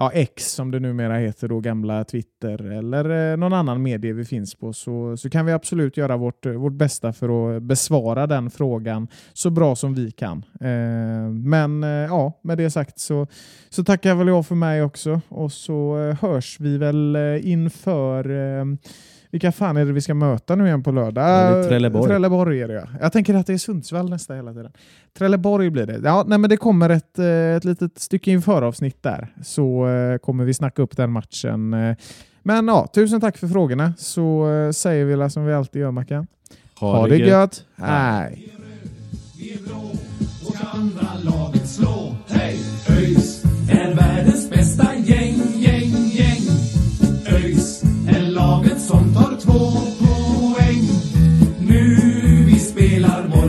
ja, 0.00 0.10
X 0.14 0.52
som 0.52 0.70
det 0.70 0.80
numera 0.80 1.16
heter, 1.16 1.48
då, 1.48 1.60
gamla 1.60 2.04
Twitter 2.04 2.72
eller 2.72 3.32
eh, 3.32 3.36
någon 3.36 3.52
annan 3.52 3.82
medie 3.82 4.12
vi 4.12 4.24
finns 4.24 4.54
på 4.54 4.72
så, 4.72 5.16
så 5.16 5.30
kan 5.30 5.46
vi 5.46 5.52
absolut 5.52 5.96
göra 5.96 6.16
vårt, 6.16 6.46
eh, 6.46 6.52
vårt 6.52 6.72
bästa 6.72 7.12
för 7.12 7.56
att 7.56 7.62
besvara 7.62 8.26
den 8.26 8.50
frågan 8.50 9.08
så 9.32 9.50
bra 9.50 9.76
som 9.76 9.94
vi 9.94 10.10
kan. 10.10 10.44
Eh, 10.60 11.30
men 11.30 11.84
eh, 11.84 11.90
ja, 11.90 12.40
med 12.42 12.58
det 12.58 12.70
sagt 12.70 12.98
så, 12.98 13.26
så 13.68 13.84
tackar 13.84 14.14
väl 14.14 14.28
jag 14.28 14.46
för 14.46 14.54
mig 14.54 14.82
också 14.82 15.20
och 15.28 15.52
så 15.52 15.98
eh, 15.98 16.20
hörs 16.20 16.60
vi 16.60 16.78
väl 16.78 17.16
eh, 17.16 17.50
inför 17.50 18.30
eh, 18.30 18.64
vilka 19.30 19.52
fan 19.52 19.76
är 19.76 19.84
det 19.84 19.92
vi 19.92 20.00
ska 20.00 20.14
möta 20.14 20.54
nu 20.56 20.66
igen 20.66 20.82
på 20.82 20.92
lördag? 20.92 21.24
Ja, 21.24 21.50
det 21.50 21.58
är 21.64 21.68
Trelleborg. 21.68 22.06
Trelleborg 22.08 22.62
är 22.62 22.68
det 22.68 22.74
ja. 22.74 22.86
Jag 23.00 23.12
tänker 23.12 23.34
att 23.34 23.46
det 23.46 23.52
är 23.52 23.58
Sundsvall 23.58 24.10
nästa 24.10 24.34
hela 24.34 24.52
tiden. 24.52 24.72
Trelleborg 25.18 25.70
blir 25.70 25.86
det. 25.86 26.00
Ja, 26.04 26.24
nej, 26.26 26.38
men 26.38 26.50
det 26.50 26.56
kommer 26.56 26.90
ett, 26.90 27.18
eh, 27.18 27.26
ett 27.26 27.64
litet 27.64 27.98
stycke 27.98 28.30
inför 28.30 28.62
avsnitt 28.62 29.02
där. 29.02 29.34
Så 29.42 29.88
eh, 29.88 30.18
kommer 30.18 30.44
vi 30.44 30.54
snacka 30.54 30.82
upp 30.82 30.96
den 30.96 31.12
matchen. 31.12 31.74
eh. 31.74 31.96
Men 32.42 32.68
ja, 32.68 32.86
tusen 32.94 33.20
tack 33.20 33.38
för 33.38 33.48
frågorna. 33.48 33.92
Så 33.98 34.46
säger 34.74 35.04
vi 35.04 35.30
som 35.30 35.46
vi 35.46 35.52
alltid 35.52 35.82
gör 35.82 35.90
Mackan. 35.90 36.26
Ha, 36.80 37.06
det 37.06 37.16
gött. 37.16 37.64
Hej. 37.76 38.48
Vi 39.38 39.52
är 39.52 39.58
blå 39.58 39.90
och 40.46 40.74
andra 40.74 41.08
laget 41.22 41.59
som 48.90 49.14
tar 49.14 49.36
två 49.40 49.60
poäng 49.98 50.82
nu 51.60 51.96
vi 52.46 52.58
spelar 52.58 53.28
boll. 53.28 53.39